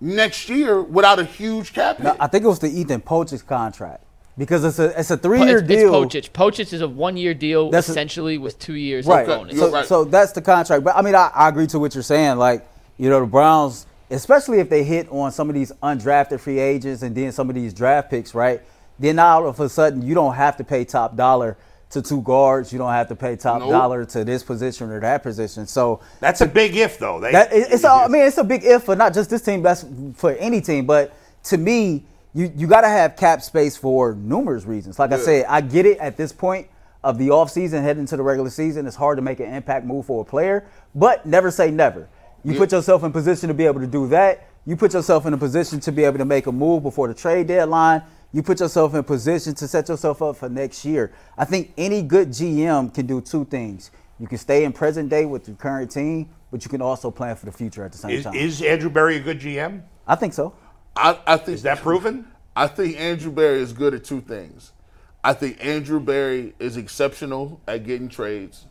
next 0.00 0.48
year 0.48 0.82
without 0.82 1.18
a 1.18 1.24
huge 1.24 1.72
cap 1.72 1.98
hit. 1.98 2.16
I 2.18 2.26
think 2.26 2.44
it 2.44 2.48
was 2.48 2.58
the 2.58 2.68
Ethan 2.68 3.00
Pocic's 3.02 3.42
contract. 3.42 4.04
because 4.38 4.64
it's 4.64 4.78
a 4.78 4.98
it's 4.98 5.10
a 5.10 5.14
It's, 5.14 5.22
three-year 5.22 5.58
it's 5.58 5.68
deal. 5.68 5.92
Pocic. 5.92 6.30
Pocic 6.30 6.72
is 6.72 6.80
a 6.80 6.88
one-year 6.88 7.34
deal, 7.34 7.70
That's 7.70 7.88
a- 7.88 7.92
essentially 7.92 8.38
with 8.38 8.58
two 8.58 8.74
years 8.74 9.04
Right. 9.06 9.28
of 9.28 9.38
bonus. 9.40 9.58
So, 9.58 9.70
right. 9.70 9.84
so 9.84 10.04
that's 10.04 10.32
the 10.32 10.40
contract. 10.40 10.84
But 10.84 10.96
I 10.96 11.02
mean, 11.02 11.14
I, 11.14 11.30
I 11.34 11.48
agree 11.50 11.66
to 11.68 11.78
what 11.78 11.94
you're 11.94 12.02
saying. 12.02 12.38
Like, 12.38 12.66
you 12.96 13.10
know, 13.10 13.20
the 13.20 13.26
Browns, 13.26 13.84
especially 14.10 14.58
if 14.60 14.70
they 14.70 14.84
hit 14.84 15.06
on 15.10 15.32
some 15.32 15.50
of 15.50 15.54
these 15.54 15.70
undrafted 15.82 16.40
free 16.40 16.58
agents 16.60 17.02
and 17.02 17.14
then 17.14 17.30
some 17.30 17.50
of 17.50 17.54
these 17.54 17.74
draft 17.74 18.08
picks, 18.10 18.34
right? 18.34 18.62
Then 18.98 19.16
now 19.16 19.40
all 19.42 19.48
of 19.48 19.60
a 19.60 19.68
sudden 19.68 20.00
you 20.00 20.14
don't 20.14 20.34
have 20.34 20.56
to 20.56 20.64
pay 20.64 20.84
top 20.86 21.14
dollar 21.14 21.58
to 21.92 22.02
two 22.02 22.20
guards. 22.22 22.72
You 22.72 22.78
don't 22.78 22.90
have 22.92 23.08
to 23.08 23.14
pay 23.16 23.36
top 23.36 23.60
Nope. 23.60 23.70
dollar 23.70 24.04
to 24.06 24.24
this 24.24 24.42
position 24.42 24.90
or 24.90 25.00
that 25.00 25.22
position. 25.22 25.66
So 25.66 26.00
That's 26.20 26.40
a 26.40 26.46
big 26.46 26.74
if, 26.76 26.98
though. 26.98 27.20
They, 27.20 27.32
that 27.32 27.52
it- 27.52 27.68
it's 27.70 27.84
a, 27.84 27.90
I 27.90 28.08
mean, 28.08 28.22
it's 28.26 28.38
a 28.38 28.44
big 28.44 28.64
if 28.64 28.84
for 28.84 28.96
not 28.96 29.14
just 29.14 29.30
this 29.30 29.42
team, 29.42 29.62
that's 29.62 29.84
for 30.14 30.32
any 30.32 30.60
team. 30.60 30.86
But 30.86 31.14
to 31.44 31.56
me, 31.58 32.04
you 32.34 32.50
you 32.56 32.66
got 32.66 32.80
to 32.80 32.88
have 32.88 33.16
cap 33.16 33.42
space 33.42 33.76
for 33.76 34.14
numerous 34.14 34.64
reasons. 34.64 34.98
Like 34.98 35.12
I 35.12 35.18
said, 35.18 35.44
I 35.48 35.60
get 35.60 35.84
it 35.86 35.98
at 35.98 36.16
this 36.16 36.32
point 36.32 36.66
of 37.04 37.18
the 37.18 37.28
offseason, 37.28 37.82
heading 37.82 38.06
to 38.06 38.16
the 38.16 38.22
regular 38.22 38.48
season. 38.48 38.86
It's 38.86 38.96
hard 38.96 39.18
to 39.18 39.22
make 39.22 39.40
an 39.40 39.52
impact 39.52 39.84
move 39.84 40.06
for 40.06 40.22
a 40.22 40.24
player, 40.24 40.64
but 40.94 41.26
never 41.26 41.50
say 41.50 41.70
never. 41.70 42.08
You 42.44 42.56
put 42.56 42.72
yourself 42.72 43.04
in 43.04 43.12
position 43.12 43.48
to 43.48 43.54
be 43.54 43.66
able 43.66 43.80
to 43.80 43.86
do 43.86 44.08
that. 44.08 44.46
You 44.64 44.76
put 44.76 44.94
yourself 44.94 45.26
in 45.26 45.34
a 45.34 45.38
position 45.38 45.78
to 45.80 45.92
be 45.92 46.04
able 46.04 46.18
to 46.18 46.24
make 46.24 46.46
a 46.46 46.52
move 46.52 46.82
before 46.82 47.06
the 47.08 47.14
trade 47.14 47.48
deadline. 47.48 48.02
You 48.32 48.42
put 48.42 48.60
yourself 48.60 48.94
in 48.94 49.04
position 49.04 49.54
to 49.54 49.68
set 49.68 49.88
yourself 49.88 50.22
up 50.22 50.36
for 50.36 50.48
next 50.48 50.84
year. 50.84 51.12
I 51.36 51.44
think 51.44 51.72
any 51.76 52.02
good 52.02 52.30
GM 52.30 52.92
can 52.94 53.06
do 53.06 53.20
two 53.20 53.44
things. 53.44 53.90
You 54.18 54.26
can 54.26 54.38
stay 54.38 54.64
in 54.64 54.72
present 54.72 55.10
day 55.10 55.26
with 55.26 55.46
your 55.48 55.56
current 55.56 55.90
team, 55.90 56.30
but 56.50 56.64
you 56.64 56.70
can 56.70 56.80
also 56.80 57.10
plan 57.10 57.36
for 57.36 57.46
the 57.46 57.52
future 57.52 57.84
at 57.84 57.92
the 57.92 57.98
same 57.98 58.12
is, 58.12 58.24
time. 58.24 58.34
is 58.34 58.62
Andrew 58.62 58.88
Berry 58.88 59.16
a 59.16 59.20
good 59.20 59.40
GM? 59.40 59.82
I 60.06 60.14
think 60.14 60.32
so. 60.32 60.54
I, 60.96 61.18
I 61.26 61.36
think 61.36 61.56
Is 61.56 61.62
that 61.62 61.78
proven? 61.78 62.26
I 62.56 62.66
think 62.66 62.98
Andrew 62.98 63.32
Berry 63.32 63.60
is 63.60 63.72
good 63.72 63.94
at 63.94 64.04
two 64.04 64.20
things. 64.20 64.72
I 65.24 65.34
think 65.34 65.64
Andrew 65.64 66.00
Berry 66.00 66.54
is 66.58 66.76
exceptional 66.76 67.60
at 67.68 67.84
getting 67.84 68.08
trades. 68.08 68.66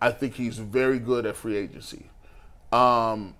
I 0.00 0.10
think 0.10 0.34
he's 0.34 0.58
very 0.58 0.98
good 0.98 1.26
at 1.26 1.36
free 1.36 1.56
agency. 1.56 2.10
Um, 2.72 3.34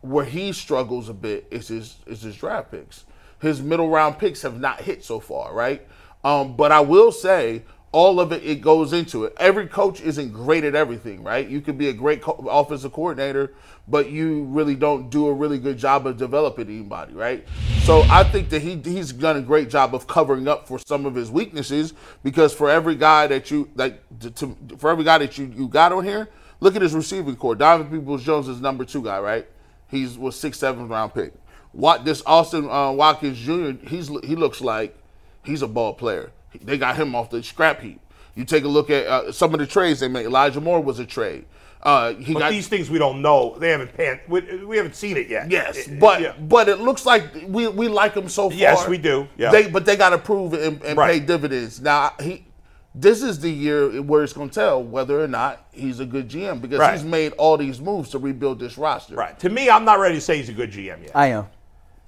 where 0.00 0.24
he 0.24 0.52
struggles 0.52 1.08
a 1.08 1.14
bit 1.14 1.46
is 1.50 1.68
his 1.68 1.96
is 2.06 2.22
his 2.22 2.36
draft 2.36 2.70
picks. 2.70 3.04
His 3.40 3.60
middle 3.60 3.88
round 3.88 4.18
picks 4.18 4.42
have 4.42 4.60
not 4.60 4.80
hit 4.80 5.04
so 5.04 5.20
far, 5.20 5.54
right? 5.54 5.86
Um, 6.24 6.56
but 6.56 6.72
I 6.72 6.80
will 6.80 7.12
say 7.12 7.62
all 7.92 8.20
of 8.20 8.32
it 8.32 8.42
it 8.44 8.60
goes 8.60 8.92
into 8.92 9.24
it. 9.24 9.34
Every 9.38 9.66
coach 9.66 10.00
isn't 10.00 10.32
great 10.32 10.64
at 10.64 10.74
everything, 10.74 11.22
right? 11.22 11.48
You 11.48 11.60
could 11.60 11.78
be 11.78 11.88
a 11.88 11.92
great 11.92 12.20
co- 12.20 12.32
offensive 12.50 12.92
coordinator, 12.92 13.54
but 13.88 14.10
you 14.10 14.44
really 14.44 14.74
don't 14.74 15.08
do 15.08 15.28
a 15.28 15.32
really 15.32 15.58
good 15.58 15.78
job 15.78 16.06
of 16.06 16.16
developing 16.16 16.66
anybody, 16.66 17.14
right? 17.14 17.46
So 17.84 18.02
I 18.10 18.24
think 18.24 18.48
that 18.50 18.60
he 18.60 18.76
he's 18.84 19.12
done 19.12 19.36
a 19.36 19.40
great 19.40 19.70
job 19.70 19.94
of 19.94 20.06
covering 20.06 20.48
up 20.48 20.66
for 20.66 20.78
some 20.78 21.06
of 21.06 21.14
his 21.14 21.30
weaknesses 21.30 21.94
because 22.22 22.52
for 22.52 22.68
every 22.68 22.96
guy 22.96 23.28
that 23.28 23.50
you 23.50 23.70
like 23.76 24.02
to, 24.20 24.30
to, 24.30 24.56
for 24.76 24.90
every 24.90 25.04
guy 25.04 25.18
that 25.18 25.38
you 25.38 25.46
you 25.56 25.68
got 25.68 25.92
on 25.92 26.04
here, 26.04 26.28
look 26.60 26.76
at 26.76 26.82
his 26.82 26.94
receiving 26.94 27.36
corps. 27.36 27.54
Donovan 27.54 27.98
Peoples-Jones 27.98 28.48
is 28.48 28.60
number 28.60 28.84
two 28.84 29.02
guy, 29.02 29.20
right? 29.20 29.46
He's 29.88 30.18
was 30.18 30.36
six 30.36 30.58
seventh 30.58 30.90
round 30.90 31.14
pick. 31.14 31.32
What 31.76 32.06
this 32.06 32.22
Austin 32.24 32.70
uh, 32.70 32.90
Watkins 32.92 33.38
Jr. 33.38 33.72
He's 33.86 34.08
he 34.24 34.34
looks 34.34 34.62
like 34.62 34.96
he's 35.44 35.60
a 35.60 35.68
ball 35.68 35.92
player. 35.92 36.32
They 36.62 36.78
got 36.78 36.96
him 36.96 37.14
off 37.14 37.28
the 37.28 37.42
scrap 37.42 37.80
heap. 37.82 38.00
You 38.34 38.46
take 38.46 38.64
a 38.64 38.68
look 38.68 38.88
at 38.88 39.06
uh, 39.06 39.30
some 39.30 39.52
of 39.52 39.60
the 39.60 39.66
trades 39.66 40.00
they 40.00 40.08
made. 40.08 40.24
Elijah 40.24 40.60
Moore 40.60 40.80
was 40.82 40.98
a 40.98 41.04
trade. 41.04 41.44
Uh, 41.82 42.14
he 42.14 42.32
But 42.32 42.40
got 42.40 42.50
these 42.50 42.66
things 42.66 42.88
we 42.88 42.98
don't 42.98 43.20
know. 43.20 43.56
They 43.58 43.68
haven't 43.70 43.94
pan, 43.94 44.20
we, 44.26 44.64
we 44.64 44.76
haven't 44.78 44.96
seen 44.96 45.18
it 45.18 45.28
yet. 45.28 45.50
Yes, 45.50 45.86
but 45.86 46.22
yeah. 46.22 46.32
but 46.40 46.68
it 46.70 46.80
looks 46.80 47.04
like 47.04 47.24
we 47.46 47.68
we 47.68 47.88
like 47.88 48.14
him 48.14 48.30
so 48.30 48.48
far. 48.48 48.58
Yes, 48.58 48.88
we 48.88 48.96
do. 48.96 49.28
Yeah. 49.36 49.50
They 49.50 49.68
but 49.68 49.84
they 49.84 49.96
got 49.96 50.10
to 50.10 50.18
prove 50.18 50.54
it 50.54 50.62
and, 50.66 50.82
and 50.82 50.96
Right. 50.98 51.20
pay 51.20 51.26
dividends. 51.26 51.78
Now 51.82 52.14
he, 52.20 52.46
this 52.94 53.22
is 53.22 53.38
the 53.38 53.50
year 53.50 54.00
where 54.02 54.24
it's 54.24 54.32
going 54.32 54.48
to 54.48 54.54
tell 54.54 54.82
whether 54.82 55.22
or 55.22 55.28
not 55.28 55.66
he's 55.72 56.00
a 56.00 56.06
good 56.06 56.28
GM 56.30 56.62
because 56.62 56.78
Right. 56.78 56.94
he's 56.94 57.04
made 57.04 57.32
all 57.34 57.58
these 57.58 57.80
moves 57.82 58.08
to 58.12 58.18
rebuild 58.18 58.58
this 58.60 58.78
roster. 58.78 59.14
right. 59.14 59.38
To 59.40 59.50
me, 59.50 59.68
I'm 59.68 59.84
not 59.84 59.98
ready 60.00 60.14
to 60.14 60.20
say 60.22 60.38
he's 60.38 60.48
a 60.48 60.54
good 60.54 60.70
GM 60.72 61.02
yet. 61.02 61.10
I 61.14 61.26
am. 61.26 61.46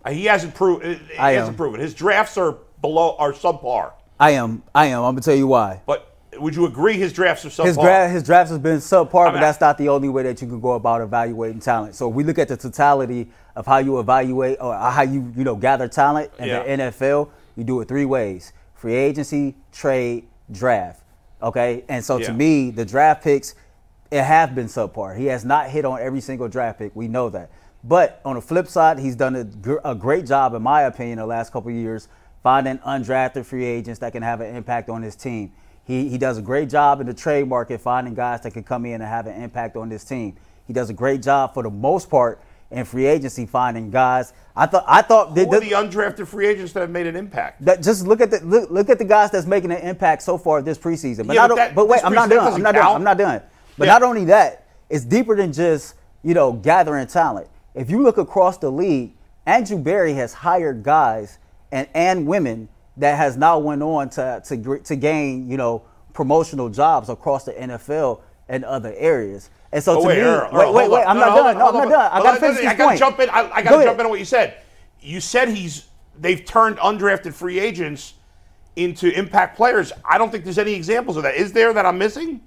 Uh, 0.09 0.13
he 0.13 0.25
hasn't 0.25 0.55
proven. 0.55 1.01
He 1.11 1.17
I 1.19 1.33
hasn't 1.33 1.55
am. 1.55 1.57
proven. 1.57 1.81
His 1.81 1.95
drafts 1.95 2.37
are 2.39 2.57
below, 2.81 3.15
are 3.19 3.33
subpar. 3.33 3.93
I 4.19 4.33
am. 4.33 4.63
I 4.75 4.87
am. 4.87 5.03
I'm 5.05 5.13
gonna 5.15 5.21
tell 5.21 5.35
you 5.37 5.47
why. 5.47 5.83
But 5.87 6.15
would 6.39 6.55
you 6.55 6.67
agree 6.67 6.95
his 6.95 7.13
drafts 7.13 7.45
are 7.45 7.49
subpar? 7.51 7.67
His 7.67 7.77
draft, 7.77 8.13
his 8.13 8.23
drafts 8.23 8.51
has 8.51 8.59
been 8.59 8.79
subpar, 8.79 9.27
mean, 9.27 9.35
but 9.35 9.41
that's 9.41 9.61
not 9.61 9.77
the 9.79 9.89
only 9.89 10.09
way 10.09 10.23
that 10.23 10.41
you 10.41 10.49
can 10.49 10.61
go 10.61 10.73
about 10.73 11.01
evaluating 11.03 11.61
talent. 11.61 11.95
So 11.95 12.09
if 12.09 12.15
we 12.15 12.25
look 12.25 12.39
at 12.39 12.49
the 12.49 12.57
totality 12.57 13.29
of 13.55 13.67
how 13.67 13.79
you 13.79 13.99
evaluate 13.99 14.59
or 14.61 14.75
how 14.75 15.03
you 15.03 15.33
you 15.37 15.45
know 15.45 15.57
gather 15.57 15.89
talent 15.89 16.31
in 16.39 16.49
Yeah. 16.49 16.63
the 16.63 16.71
NFL. 16.85 17.29
You 17.57 17.65
do 17.65 17.81
it 17.81 17.89
three 17.89 18.05
ways: 18.05 18.53
free 18.75 18.95
agency, 18.95 19.57
trade, 19.73 20.29
draft. 20.51 21.03
Okay, 21.43 21.85
and 21.89 22.05
so 22.05 22.17
Yeah. 22.19 22.27
to 22.29 22.33
me, 22.33 22.71
the 22.71 22.85
draft 22.85 23.23
picks 23.23 23.55
it 24.11 24.23
have 24.23 24.55
been 24.55 24.67
subpar. 24.69 25.17
He 25.19 25.27
has 25.27 25.45
not 25.45 25.69
hit 25.69 25.85
on 25.85 26.01
every 26.01 26.21
single 26.23 26.49
draft 26.49 26.79
pick. 26.79 26.93
We 26.97 27.09
know 27.09 27.29
that. 27.31 27.51
But 27.85 28.21
on 28.25 28.35
the 28.35 28.41
flip 28.43 28.67
side, 28.69 28.99
he's 28.99 29.15
done 29.17 29.37
a, 29.37 29.45
gr- 29.45 29.77
a 29.85 29.95
great 29.95 30.27
job, 30.27 30.55
in 30.55 30.63
my 30.63 30.83
opinion, 30.83 31.19
the 31.19 31.27
last 31.27 31.53
couple 31.53 31.71
of 31.71 31.77
years 31.77 32.09
finding 32.43 32.79
undrafted 32.79 33.45
free 33.45 33.65
agents 33.65 33.99
that 34.01 34.13
can 34.13 34.23
have 34.23 34.41
an 34.41 34.55
impact 34.55 34.89
on 34.89 35.03
his 35.03 35.17
team. 35.17 35.53
He, 35.85 36.09
he 36.09 36.19
does 36.19 36.39
a 36.39 36.43
great 36.43 36.69
job 36.69 37.01
in 37.01 37.07
the 37.07 37.15
trade 37.15 37.49
market 37.49 37.81
finding 37.81 38.15
guys 38.15 38.43
that 38.43 38.53
can 38.53 38.63
come 38.63 38.85
in 38.87 38.95
and 38.95 39.03
have 39.03 39.27
an 39.27 39.43
impact 39.43 39.77
on 39.77 39.89
this 39.89 40.05
team. 40.05 40.37
He 40.67 40.73
does 40.73 40.91
a 40.91 40.93
great 40.93 41.23
job 41.23 41.55
for 41.55 41.63
the 41.63 41.71
most 41.71 42.11
part 42.11 42.41
in 42.71 42.85
free 42.85 43.07
agency 43.07 43.47
finding 43.47 43.91
guys. 43.91 44.35
I 44.55 44.67
thought 44.67 44.85
I 44.87 45.01
thought 45.03 45.31
are 45.31 45.35
the 45.35 45.71
undrafted 45.73 46.27
free 46.27 46.47
agents 46.47 46.73
that 46.75 46.81
have 46.81 46.91
made 46.91 47.07
an 47.07 47.17
impact? 47.17 47.65
that 47.65 47.83
just 47.83 48.07
look 48.07 48.21
at 48.21 48.31
the 48.31 48.41
look, 48.45 48.71
look 48.71 48.91
at 48.91 48.99
the 48.99 49.05
guys 49.05 49.31
that's 49.31 49.47
making 49.47 49.73
an 49.73 49.79
impact 49.79 50.23
so 50.23 50.37
far 50.37 50.61
this 50.61 50.77
preseason. 50.79 51.27
But 51.27 51.35
Yeah, 51.37 51.43
not 51.47 51.49
but 51.51 51.57
that- 51.57 51.75
but 51.75 51.89
wait, 51.89 52.05
I'm 52.05 52.13
not 52.13 52.29
done. 52.29 52.53
I'm 52.55 52.63
not 52.63 52.75
done. 52.75 52.97
I'm 52.97 53.05
not 53.05 53.17
done. 53.19 53.43
But 53.79 53.87
Yeah. 53.87 53.93
not 53.95 54.03
only 54.03 54.27
that, 54.27 54.67
it's 54.91 55.05
deeper 55.05 55.35
than 55.37 55.53
just 55.53 55.95
you 56.23 56.35
know 56.35 56.53
gathering 56.53 57.07
talent. 57.07 57.49
If 57.79 57.91
you 57.91 58.03
look 58.03 58.19
across 58.19 58.59
the 58.59 58.71
league, 58.71 59.13
Andrew 59.47 59.79
Berry 59.79 60.15
has 60.15 60.33
hired 60.35 60.83
guys 60.83 61.39
and 61.73 61.89
and 61.95 62.27
women 62.27 62.69
that 62.97 63.17
has 63.17 63.37
now 63.37 63.59
went 63.59 63.83
on 63.83 64.11
to 64.11 64.43
to 64.47 64.79
to 64.81 64.97
gain 64.97 65.49
you 65.49 65.57
know 65.57 65.83
promotional 66.13 66.69
jobs 66.69 67.09
across 67.09 67.45
the 67.45 67.53
NFL 67.53 68.21
and 68.49 68.65
other 68.65 68.93
areas. 68.97 69.51
And 69.71 69.85
so 69.85 69.99
Oh, 69.99 70.03
to 70.03 70.09
wait, 70.09 70.17
me, 70.17 70.23
Earl, 70.23 70.49
wait, 70.53 70.73
wait, 70.75 70.91
wait. 70.91 71.05
I'm 71.07 71.17
No, 71.19 71.27
not 71.27 71.37
no, 71.37 71.37
done. 71.37 71.47
on, 71.47 71.59
No, 71.59 71.69
I'm 71.69 71.75
not 71.75 71.89
done. 71.91 72.11
I 72.13 72.19
got 72.23 72.27
on, 72.27 72.35
to 72.35 72.41
finish 72.41 72.59
I 72.61 72.75
gotta 72.75 72.85
point. 72.89 72.99
jump 72.99 73.21
in. 73.21 73.31
I, 73.31 73.51
I 73.51 73.63
gotta 73.63 73.85
jump 73.85 74.01
in 74.01 74.07
on 74.07 74.11
what 74.11 74.19
you 74.19 74.25
said. 74.25 74.57
You 75.01 75.21
said 75.21 75.49
he's 75.49 75.87
they've 76.19 76.45
turned 76.45 76.79
undrafted 76.79 77.33
free 77.35 77.61
agents 77.61 78.15
into 78.75 79.17
impact 79.17 79.57
players. 79.57 79.93
I 80.05 80.19
don't 80.19 80.31
think 80.33 80.45
there's 80.45 80.59
any 80.59 80.73
examples 80.75 81.17
of 81.17 81.23
that. 81.25 81.35
Is 81.37 81.53
there 81.53 81.73
that 81.73 81.87
I'm 81.87 81.99
missing? 81.99 82.41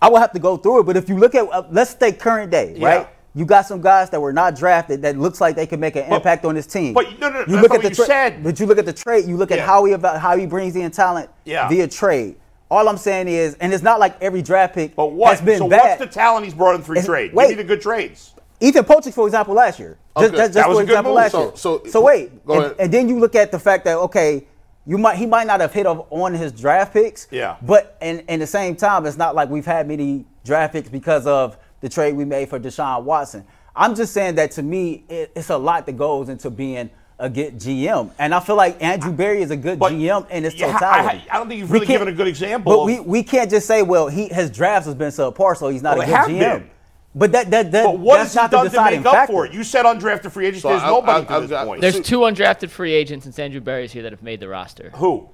I 0.00 0.08
will 0.08 0.18
have 0.18 0.32
to 0.32 0.38
go 0.38 0.56
through 0.56 0.80
it, 0.80 0.82
but 0.86 0.96
if 0.96 1.08
you 1.08 1.18
look 1.18 1.34
at, 1.34 1.46
uh, 1.50 1.64
let's 1.70 1.90
stay 1.90 2.12
current 2.12 2.50
day, 2.50 2.74
Yeah. 2.76 2.88
right? 2.88 3.08
You 3.38 3.44
got 3.44 3.66
some 3.66 3.80
guys 3.80 4.10
that 4.10 4.20
were 4.20 4.32
not 4.32 4.56
drafted 4.56 5.00
that 5.02 5.16
looks 5.16 5.40
like 5.40 5.54
they 5.54 5.64
could 5.64 5.78
make 5.78 5.94
an 5.94 6.06
But- 6.08 6.16
impact 6.16 6.44
on 6.44 6.56
this 6.56 6.66
team. 6.66 6.92
but 6.92 7.06
no, 7.20 7.30
no, 7.30 7.44
you 7.46 7.56
look 7.60 7.72
at 7.72 7.82
the 7.82 7.88
what 7.88 7.90
you 7.90 7.94
tra- 7.94 8.04
said. 8.04 8.42
but 8.42 8.58
you 8.58 8.66
look 8.66 8.78
at 8.78 8.84
the 8.84 8.92
trade. 8.92 9.26
You 9.26 9.36
look 9.36 9.52
at 9.52 9.60
how 9.60 9.84
he 9.84 9.92
about 9.92 10.18
how 10.20 10.36
he 10.36 10.44
brings 10.44 10.74
in 10.74 10.90
talent 10.90 11.30
Yeah. 11.44 11.68
via 11.68 11.86
trade. 11.86 12.34
All 12.68 12.88
I'm 12.88 12.96
saying 12.96 13.28
is, 13.28 13.56
and 13.60 13.72
it's 13.72 13.84
not 13.84 14.00
like 14.00 14.16
every 14.20 14.42
draft 14.42 14.74
pick 14.74 14.96
But 14.96 15.12
what? 15.12 15.30
has 15.30 15.40
been 15.40 15.58
so 15.58 15.68
bad. 15.68 16.00
what's 16.00 16.12
the 16.14 16.18
talent 16.20 16.46
he's 16.46 16.54
brought 16.54 16.74
in 16.74 16.82
through 16.82 16.96
It's- 16.96 17.06
trade? 17.06 17.32
wait. 17.32 17.50
Give 17.50 17.58
me 17.58 17.62
the 17.62 17.68
good 17.68 17.80
trades. 17.80 18.34
Ethan 18.60 18.82
Pocic, 18.82 19.14
for 19.14 19.24
example, 19.24 19.54
last 19.54 19.78
year. 19.78 19.98
Oh, 20.16 20.22
just, 20.22 20.34
Okay. 20.34 20.42
just, 20.42 20.54
just 20.54 20.54
That 20.54 20.68
was 20.68 20.78
for 20.78 20.82
example, 20.82 21.12
move. 21.12 21.16
last 21.18 21.30
So- 21.32 21.40
year. 21.42 21.50
so- 21.54 21.82
so 21.88 22.00
wait, 22.00 22.44
go 22.44 22.54
and, 22.54 22.64
ahead. 22.64 22.76
and 22.80 22.92
then 22.92 23.08
you 23.08 23.20
look 23.20 23.36
at 23.36 23.52
the 23.52 23.58
fact 23.60 23.84
that 23.84 23.96
okay, 23.98 24.48
you 24.84 24.98
might 24.98 25.14
he 25.14 25.26
might 25.26 25.46
not 25.46 25.60
have 25.60 25.72
hit 25.72 25.86
on- 25.86 26.02
on 26.10 26.34
his 26.34 26.50
draft 26.50 26.92
picks. 26.92 27.28
Yeah. 27.30 27.54
But 27.62 27.96
in 28.02 28.20
in 28.28 28.40
the 28.40 28.48
same 28.48 28.74
time, 28.74 29.06
it's 29.06 29.16
not 29.16 29.36
like 29.36 29.48
we've 29.48 29.64
had 29.66 29.86
many 29.86 30.24
draft 30.44 30.72
picks 30.72 30.88
because 30.88 31.24
of 31.24 31.56
the 31.80 31.88
trade 31.88 32.14
we 32.14 32.24
made 32.24 32.48
for 32.48 32.58
Deshaun 32.58 33.02
Watson. 33.04 33.44
I'm 33.76 33.94
just 33.94 34.12
saying 34.12 34.34
that 34.36 34.50
to 34.52 34.62
me, 34.62 35.04
it, 35.08 35.30
it's 35.36 35.50
a 35.50 35.56
lot 35.58 35.86
that 35.86 35.96
goes 35.96 36.28
into 36.28 36.50
being 36.50 36.90
a 37.20 37.28
good 37.28 37.58
GM, 37.58 38.10
and 38.18 38.32
I 38.34 38.38
feel 38.40 38.54
like 38.56 38.80
Andrew 38.82 39.10
Berry 39.12 39.42
is 39.42 39.50
a 39.50 39.56
good 39.56 39.78
But- 39.78 39.92
GM 39.92 40.28
in 40.30 40.44
its 40.44 40.54
Yeah, 40.56 40.68
I- 40.68 40.72
totality. 40.72 41.24
I- 41.30 41.34
I 41.34 41.38
don't 41.38 41.48
think 41.48 41.58
you've 41.60 41.70
really 41.72 41.86
given 41.86 42.06
a 42.08 42.12
good 42.12 42.28
example 42.28 42.72
But 42.72 42.80
of- 42.80 42.86
we, 42.86 43.00
we 43.00 43.22
can't 43.24 43.50
just 43.50 43.66
say, 43.66 43.82
well, 43.82 44.06
he 44.08 44.28
his 44.28 44.50
drafts 44.50 44.86
has 44.86 44.94
been 44.94 45.08
subpar, 45.10 45.56
so 45.56 45.68
he's 45.68 45.82
not 45.82 45.96
Well, 45.98 46.02
a 46.04 46.06
good 46.06 46.14
have 46.16 46.26
GM. 46.28 46.38
been. 46.38 46.70
But 47.14 47.32
that 47.32 47.50
that, 47.50 47.72
that 47.72 47.84
But 47.84 47.98
what 47.98 48.18
that's 48.18 48.28
has 48.28 48.34
he 48.34 48.40
not 48.40 48.50
the 48.52 48.56
done 48.58 48.64
to 48.66 48.70
deciding 48.70 49.00
make 49.00 49.06
up 49.06 49.14
factor. 49.14 49.32
for 49.32 49.46
it? 49.46 49.52
You 49.52 49.64
said 49.64 49.84
undrafted 49.84 50.30
free 50.30 50.46
agents. 50.46 50.62
So 50.62 50.68
There's 50.68 50.82
I- 50.82 50.86
nobody 50.88 51.26
I- 51.26 51.34
I've 51.36 51.42
this 51.42 51.50
got- 51.50 51.66
point. 51.66 51.80
There's 51.80 52.00
two 52.00 52.18
undrafted 52.20 52.70
free 52.70 52.92
agents 52.92 53.24
since 53.24 53.38
Andrew 53.38 53.60
Berry's 53.60 53.90
here 53.90 54.02
that 54.04 54.12
have 54.12 54.22
made 54.22 54.38
the 54.40 54.48
roster. 54.48 54.90
Who? 54.94 55.28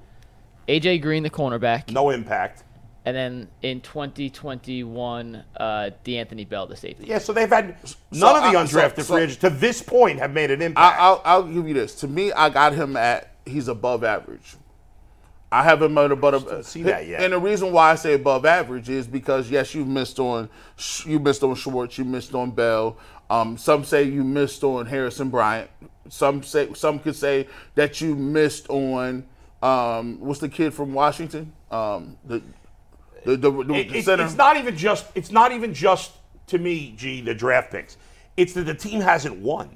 AJ 0.68 1.02
Green, 1.02 1.22
the 1.22 1.28
cornerback, 1.30 1.90
No 1.92 2.08
impact. 2.10 2.63
And 3.06 3.14
then 3.14 3.48
in 3.62 3.80
2021, 3.82 5.44
uh, 5.56 5.90
D'Anthony 6.04 6.44
Bell, 6.44 6.66
the 6.66 6.76
safety. 6.76 7.04
Yeah, 7.06 7.18
so 7.18 7.32
they've 7.34 7.48
had 7.48 7.76
So 7.84 7.96
none 8.12 8.36
of 8.36 8.50
the 8.52 8.58
I- 8.58 8.64
so- 8.64 8.78
undrafted 8.78 9.02
so- 9.04 9.14
free 9.14 9.22
agents 9.24 9.40
to 9.42 9.50
this 9.50 9.82
point 9.82 10.18
have 10.20 10.32
made 10.32 10.50
an 10.50 10.62
impact. 10.62 10.98
I, 10.98 11.02
I'll, 11.02 11.22
I'll 11.24 11.42
give 11.42 11.68
you 11.68 11.74
this. 11.74 11.94
To 11.96 12.08
me, 12.08 12.32
I 12.32 12.48
got 12.48 12.72
him 12.72 12.96
at 12.96 13.34
he's 13.44 13.68
above 13.68 14.04
average. 14.04 14.56
I 15.52 15.62
haven't 15.62 15.96
at 15.96 16.10
above. 16.10 16.48
don't 16.48 16.64
see 16.64 16.82
that 16.84 17.06
yet. 17.06 17.22
And 17.22 17.32
the 17.32 17.38
reason 17.38 17.70
why 17.72 17.92
I 17.92 17.94
say 17.94 18.14
above 18.14 18.44
average 18.44 18.88
is 18.88 19.06
because 19.06 19.50
yes, 19.50 19.72
you 19.74 19.84
missed 19.84 20.18
on 20.18 20.48
you 21.06 21.20
missed 21.20 21.44
on 21.44 21.54
Schwartz, 21.54 21.96
you 21.98 22.04
missed 22.04 22.34
on 22.34 22.50
Bell. 22.50 22.96
Um, 23.30 23.56
some 23.56 23.84
say 23.84 24.02
you 24.02 24.24
missed 24.24 24.64
on 24.64 24.86
Harrison 24.86 25.30
Bryant. 25.30 25.70
Some 26.08 26.42
say 26.42 26.72
some 26.74 26.98
could 26.98 27.14
say 27.14 27.46
that 27.76 28.00
you 28.00 28.16
missed 28.16 28.68
on 28.68 29.26
Um, 29.62 30.18
what's 30.20 30.40
the 30.40 30.48
kid 30.48 30.74
from 30.74 30.92
Washington? 30.92 31.52
Um, 31.70 32.16
the 32.24 32.42
the, 33.24 33.36
the, 33.36 33.50
the, 33.50 33.74
It- 33.74 33.88
the 33.90 33.98
it- 33.98 34.04
center. 34.04 34.24
it's 34.24 34.36
not 34.36 34.56
even 34.56 34.76
just. 34.76 35.06
It's 35.14 35.30
not 35.30 35.52
even 35.52 35.72
just 35.74 36.12
to 36.48 36.58
me, 36.58 36.94
G. 36.96 37.20
The 37.20 37.34
draft 37.34 37.70
picks. 37.72 37.96
It's 38.36 38.52
that 38.54 38.64
the 38.66 38.74
team 38.74 39.00
hasn't 39.00 39.36
won. 39.36 39.70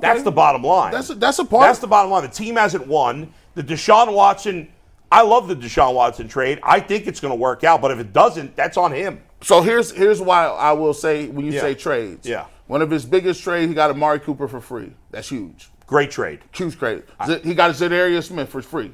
That's 0.00 0.22
the 0.22 0.32
bottom 0.32 0.62
line. 0.62 0.92
That's 0.92 1.08
a- 1.10 1.14
that's 1.14 1.38
a 1.38 1.44
part- 1.44 1.62
That's 1.68 1.78
the 1.78 1.86
bottom 1.86 2.10
line. 2.10 2.22
The 2.22 2.28
team 2.28 2.56
hasn't 2.56 2.86
won. 2.86 3.32
The 3.54 3.62
Deshaun 3.62 4.12
Watson. 4.12 4.68
I 5.10 5.22
love 5.22 5.48
the 5.48 5.56
Deshaun 5.56 5.94
Watson 5.94 6.28
trade. 6.28 6.58
I 6.62 6.80
think 6.80 7.06
it's 7.06 7.20
going 7.20 7.30
to 7.30 7.36
work 7.36 7.64
out. 7.64 7.80
But 7.80 7.92
if 7.92 7.98
it 8.00 8.12
doesn't, 8.12 8.56
that's 8.56 8.76
on 8.76 8.92
him. 8.92 9.22
So 9.40 9.62
here's 9.62 9.90
here's 9.92 10.20
why 10.20 10.46
I 10.46 10.72
will 10.72 10.92
say 10.92 11.28
when 11.28 11.46
you 11.46 11.52
Yeah. 11.52 11.60
say 11.60 11.74
trades. 11.74 12.26
Yeah. 12.28 12.46
One 12.66 12.82
of 12.82 12.90
his 12.90 13.04
biggest 13.06 13.42
trades, 13.42 13.68
he 13.68 13.74
got 13.74 13.90
Amari 13.90 14.18
Cooper 14.20 14.48
for 14.48 14.60
free. 14.60 14.92
That's 15.12 15.28
huge. 15.28 15.70
Great 15.86 16.10
trade. 16.10 16.40
Huge 16.52 16.76
trade. 16.76 17.04
Z- 17.24 17.40
he 17.44 17.54
got 17.54 17.70
Za'Darius 17.70 18.24
Smith 18.24 18.48
for 18.48 18.60
free. 18.60 18.92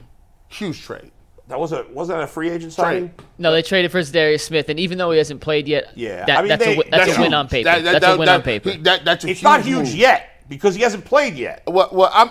Huge 0.48 0.82
trade. 0.82 1.10
That 1.52 1.60
was 1.60 1.72
a 1.72 1.84
wasn't 1.92 2.16
that 2.16 2.24
a 2.24 2.26
free 2.26 2.48
agent 2.48 2.72
signing? 2.72 3.08
Trade. 3.10 3.26
No, 3.36 3.52
they 3.52 3.60
traded 3.60 3.92
for 3.92 4.02
Darius 4.02 4.42
Smith, 4.42 4.70
and 4.70 4.80
even 4.80 4.96
though 4.96 5.10
he 5.10 5.18
hasn't 5.18 5.42
played 5.42 5.68
yet, 5.68 5.92
Yeah, 5.94 6.24
that, 6.24 6.38
I 6.38 6.40
mean, 6.40 6.48
that's, 6.48 6.64
they- 6.64 6.72
a, 6.72 6.76
wi- 6.76 6.90
that's, 6.90 7.04
that's 7.08 7.18
a 7.18 7.20
win 7.20 7.30
huge. 7.30 7.34
on 7.34 7.48
paper. 7.48 7.64
That- 7.64 7.84
that- 7.84 7.92
that's 8.00 8.06
a 8.14 8.16
win 8.16 8.24
that- 8.26 8.34
on 8.36 8.42
paper. 8.42 8.70
he- 8.70 8.76
that- 8.78 9.04
that's 9.04 9.24
a 9.26 9.28
It's 9.28 9.42
not 9.42 9.60
huge 9.60 9.88
move. 9.88 9.94
yet 9.94 10.30
because 10.48 10.74
he 10.74 10.80
hasn't 10.80 11.04
played 11.04 11.34
yet. 11.34 11.62
Well, 11.66 11.90
well, 11.92 12.10
I'm, 12.14 12.30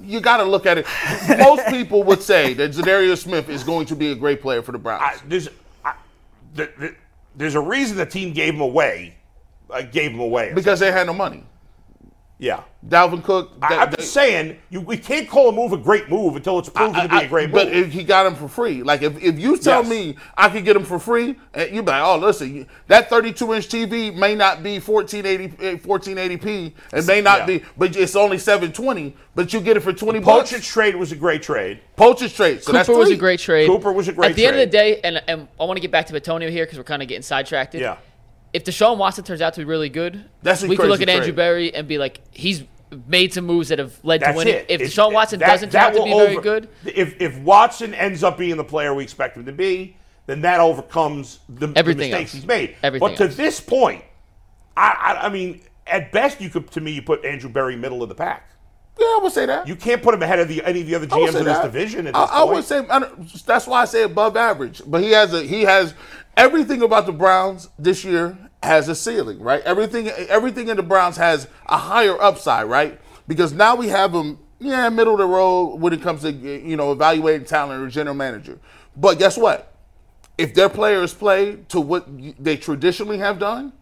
you 0.00 0.22
got 0.22 0.38
to 0.38 0.44
look 0.44 0.64
at 0.64 0.78
it. 0.78 0.86
Most 1.38 1.66
people 1.66 2.02
would 2.04 2.22
say 2.22 2.54
that 2.54 2.70
Za'Darius 2.70 3.18
Smith 3.18 3.50
is 3.50 3.62
going 3.62 3.84
to 3.86 3.94
be 3.94 4.10
a 4.10 4.14
great 4.14 4.40
player 4.40 4.62
for 4.62 4.72
the 4.72 4.78
Browns. 4.78 5.02
I, 5.04 5.16
there's 5.28 5.48
I, 5.84 5.92
the, 6.54 6.70
the, 6.78 6.94
there's 7.36 7.54
a 7.54 7.60
reason 7.60 7.98
the 7.98 8.06
team 8.06 8.32
gave 8.32 8.54
him 8.54 8.62
away. 8.62 9.16
Uh, 9.68 9.82
gave 9.82 10.12
him 10.12 10.20
away. 10.20 10.52
because 10.54 10.80
they 10.80 10.90
had 10.90 11.06
no 11.06 11.12
money. 11.12 11.44
Yeah. 12.42 12.64
Dalvin 12.88 13.22
Cook. 13.22 13.52
I, 13.62 13.68
they- 13.68 13.76
I'm 13.76 13.90
they- 13.90 13.96
just 13.98 14.12
saying, 14.12 14.58
you, 14.68 14.80
we 14.80 14.96
can't 14.96 15.28
call 15.28 15.48
a 15.48 15.52
move 15.52 15.72
a 15.72 15.76
great 15.76 16.08
move 16.10 16.34
until 16.34 16.58
it's 16.58 16.68
proven 16.68 16.94
to 17.00 17.08
be 17.08 17.16
a 17.24 17.28
great 17.28 17.52
but 17.52 17.68
move. 17.68 17.86
if 17.86 17.92
he 17.92 18.02
got 18.02 18.26
him 18.26 18.34
for 18.34 18.48
free, 18.48 18.82
like 18.82 19.02
if, 19.02 19.22
if 19.22 19.38
you 19.38 19.56
tell 19.56 19.82
Yes. 19.82 19.88
me 19.90 20.16
I 20.36 20.48
could 20.48 20.64
get 20.64 20.74
him 20.74 20.84
for 20.84 20.98
free, 20.98 21.36
you'd 21.56 21.70
be 21.84 21.92
like, 21.92 22.02
oh, 22.02 22.18
listen, 22.18 22.52
you- 22.52 22.66
that 22.88 23.08
32 23.08 23.54
inch 23.54 23.68
TV 23.68 24.12
may 24.12 24.34
not 24.34 24.64
be 24.64 24.80
1480 24.80 25.64
eh, 25.64 25.76
1480p, 25.76 26.72
it 26.92 27.06
may 27.06 27.20
not 27.20 27.40
Yeah. 27.40 27.46
be, 27.46 27.62
but 27.78 27.94
it's 27.94 28.16
only 28.16 28.38
720, 28.38 29.16
but 29.36 29.52
you 29.52 29.60
get 29.60 29.76
it 29.76 29.80
for 29.84 29.92
20 29.92 30.20
Pocic's 30.20 30.50
bucks. 30.52 30.66
trade 30.66 30.96
was 30.96 31.12
a 31.12 31.16
great 31.16 31.44
trade. 31.44 31.78
Pocic's 31.94 32.32
trade. 32.34 32.60
So 32.64 32.72
that's 32.72 32.88
Cooper 32.88 32.98
was 32.98 33.10
a 33.12 33.16
great 33.16 33.38
trade. 33.38 33.68
Cooper 33.68 33.92
was 33.92 34.08
a 34.08 34.12
great 34.12 34.26
trade. 34.26 34.30
At 34.32 34.36
the 34.36 34.46
end 34.46 34.56
of 34.56 34.60
the 34.60 34.66
day, 34.66 35.00
and, 35.04 35.22
and 35.28 35.46
I 35.60 35.64
want 35.64 35.76
to 35.76 35.80
get 35.80 35.92
back 35.92 36.06
to 36.06 36.12
Bitonio 36.20 36.50
here 36.50 36.64
because 36.64 36.76
we're 36.78 36.82
kind 36.84 37.02
of 37.02 37.06
getting 37.08 37.22
sidetracked. 37.22 37.76
Yeah. 37.76 37.98
If 38.52 38.64
Deshaun 38.64 38.98
Watson 38.98 39.24
turns 39.24 39.40
out 39.40 39.54
to 39.54 39.60
be 39.60 39.64
really 39.64 39.88
good, 39.88 40.24
That's 40.42 40.62
we 40.62 40.76
could 40.76 40.88
look 40.88 41.00
at 41.00 41.06
crazy 41.06 41.12
Andrew 41.18 41.26
trade. 41.32 41.36
Berry 41.36 41.74
and 41.74 41.88
be 41.88 41.98
like, 41.98 42.20
he's 42.30 42.64
made 43.06 43.32
some 43.32 43.46
moves 43.46 43.68
that 43.70 43.78
have 43.78 43.98
led 44.02 44.20
to 44.20 44.32
winning. 44.36 44.54
it. 44.54 44.66
If 44.68 44.80
It's- 44.82 44.90
Deshaun 44.94 45.12
Watson 45.12 45.38
that- 45.40 45.46
doesn't 45.46 45.70
turn 45.70 45.80
out 45.80 45.92
to 45.94 46.00
will 46.00 46.04
be 46.06 46.12
very 46.34 46.36
good, 46.42 46.68
If 46.84 47.20
if 47.20 47.38
Watson 47.38 47.94
ends 47.94 48.22
up 48.22 48.36
being 48.36 48.56
the 48.58 48.64
player 48.64 48.92
we 48.92 49.02
expect 49.02 49.36
him 49.36 49.46
to 49.46 49.52
be, 49.52 49.96
then 50.26 50.42
that 50.42 50.60
overcomes 50.60 51.38
the, 51.48 51.68
the 51.68 51.82
mistakes 51.82 52.14
else. 52.14 52.32
he's 52.32 52.46
made. 52.46 52.76
Everything 52.82 53.08
but 53.08 53.16
to 53.16 53.24
else. 53.24 53.36
this 53.36 53.60
point, 53.60 54.04
I, 54.76 55.16
I 55.22 55.26
I 55.26 55.28
mean, 55.30 55.62
at 55.86 56.12
best 56.12 56.40
you 56.40 56.50
could 56.50 56.70
to 56.72 56.80
me 56.82 56.90
you 56.92 57.00
put 57.02 57.24
Andrew 57.24 57.48
Berry 57.48 57.76
middle 57.76 58.02
of 58.02 58.08
the 58.10 58.14
pack. 58.14 58.48
Yeah, 58.98 59.06
I 59.06 59.20
would 59.22 59.32
say 59.32 59.46
that. 59.46 59.66
You 59.66 59.74
can't 59.74 60.02
put 60.02 60.12
him 60.14 60.22
ahead 60.22 60.38
of 60.38 60.48
the, 60.48 60.62
any 60.64 60.82
of 60.82 60.86
the 60.86 60.94
other 60.94 61.06
GMs 61.06 61.28
in 61.28 61.44
this 61.46 61.56
that. 61.56 61.62
division 61.64 62.06
at 62.06 62.14
I, 62.14 62.20
this 62.20 62.30
I 62.30 62.38
point. 62.40 62.50
would 62.52 62.64
say 62.64 62.86
I 62.90 63.00
that's 63.46 63.66
why 63.66 63.80
I 63.82 63.84
say 63.86 64.02
above 64.02 64.36
average. 64.36 64.82
But 64.86 65.02
he 65.02 65.12
has 65.12 65.32
a 65.32 65.42
he 65.42 65.62
has 65.62 65.94
everything 66.36 66.82
about 66.82 67.06
the 67.06 67.12
Browns 67.12 67.68
this 67.78 68.04
year 68.04 68.36
has 68.62 68.88
a 68.88 68.94
ceiling, 68.94 69.40
right? 69.40 69.62
Everything 69.62 70.08
everything 70.08 70.68
in 70.68 70.76
the 70.76 70.82
Browns 70.82 71.16
has 71.16 71.48
a 71.66 71.76
higher 71.76 72.20
upside, 72.20 72.68
right? 72.68 73.00
Because 73.26 73.52
now 73.52 73.74
we 73.76 73.88
have 73.88 74.12
him, 74.12 74.38
yeah, 74.58 74.88
middle 74.88 75.14
of 75.14 75.18
the 75.18 75.26
road 75.26 75.76
when 75.76 75.92
it 75.92 76.02
comes 76.02 76.22
to 76.22 76.32
you 76.32 76.76
know 76.76 76.92
evaluating 76.92 77.46
talent 77.46 77.82
or 77.82 77.88
general 77.88 78.14
manager. 78.14 78.58
But 78.96 79.18
guess 79.18 79.36
what? 79.36 79.74
If 80.38 80.54
their 80.54 80.68
players 80.68 81.12
play 81.12 81.56
to 81.68 81.80
what 81.80 82.06
they 82.42 82.56
traditionally 82.56 83.18
have 83.18 83.38
done, 83.38 83.72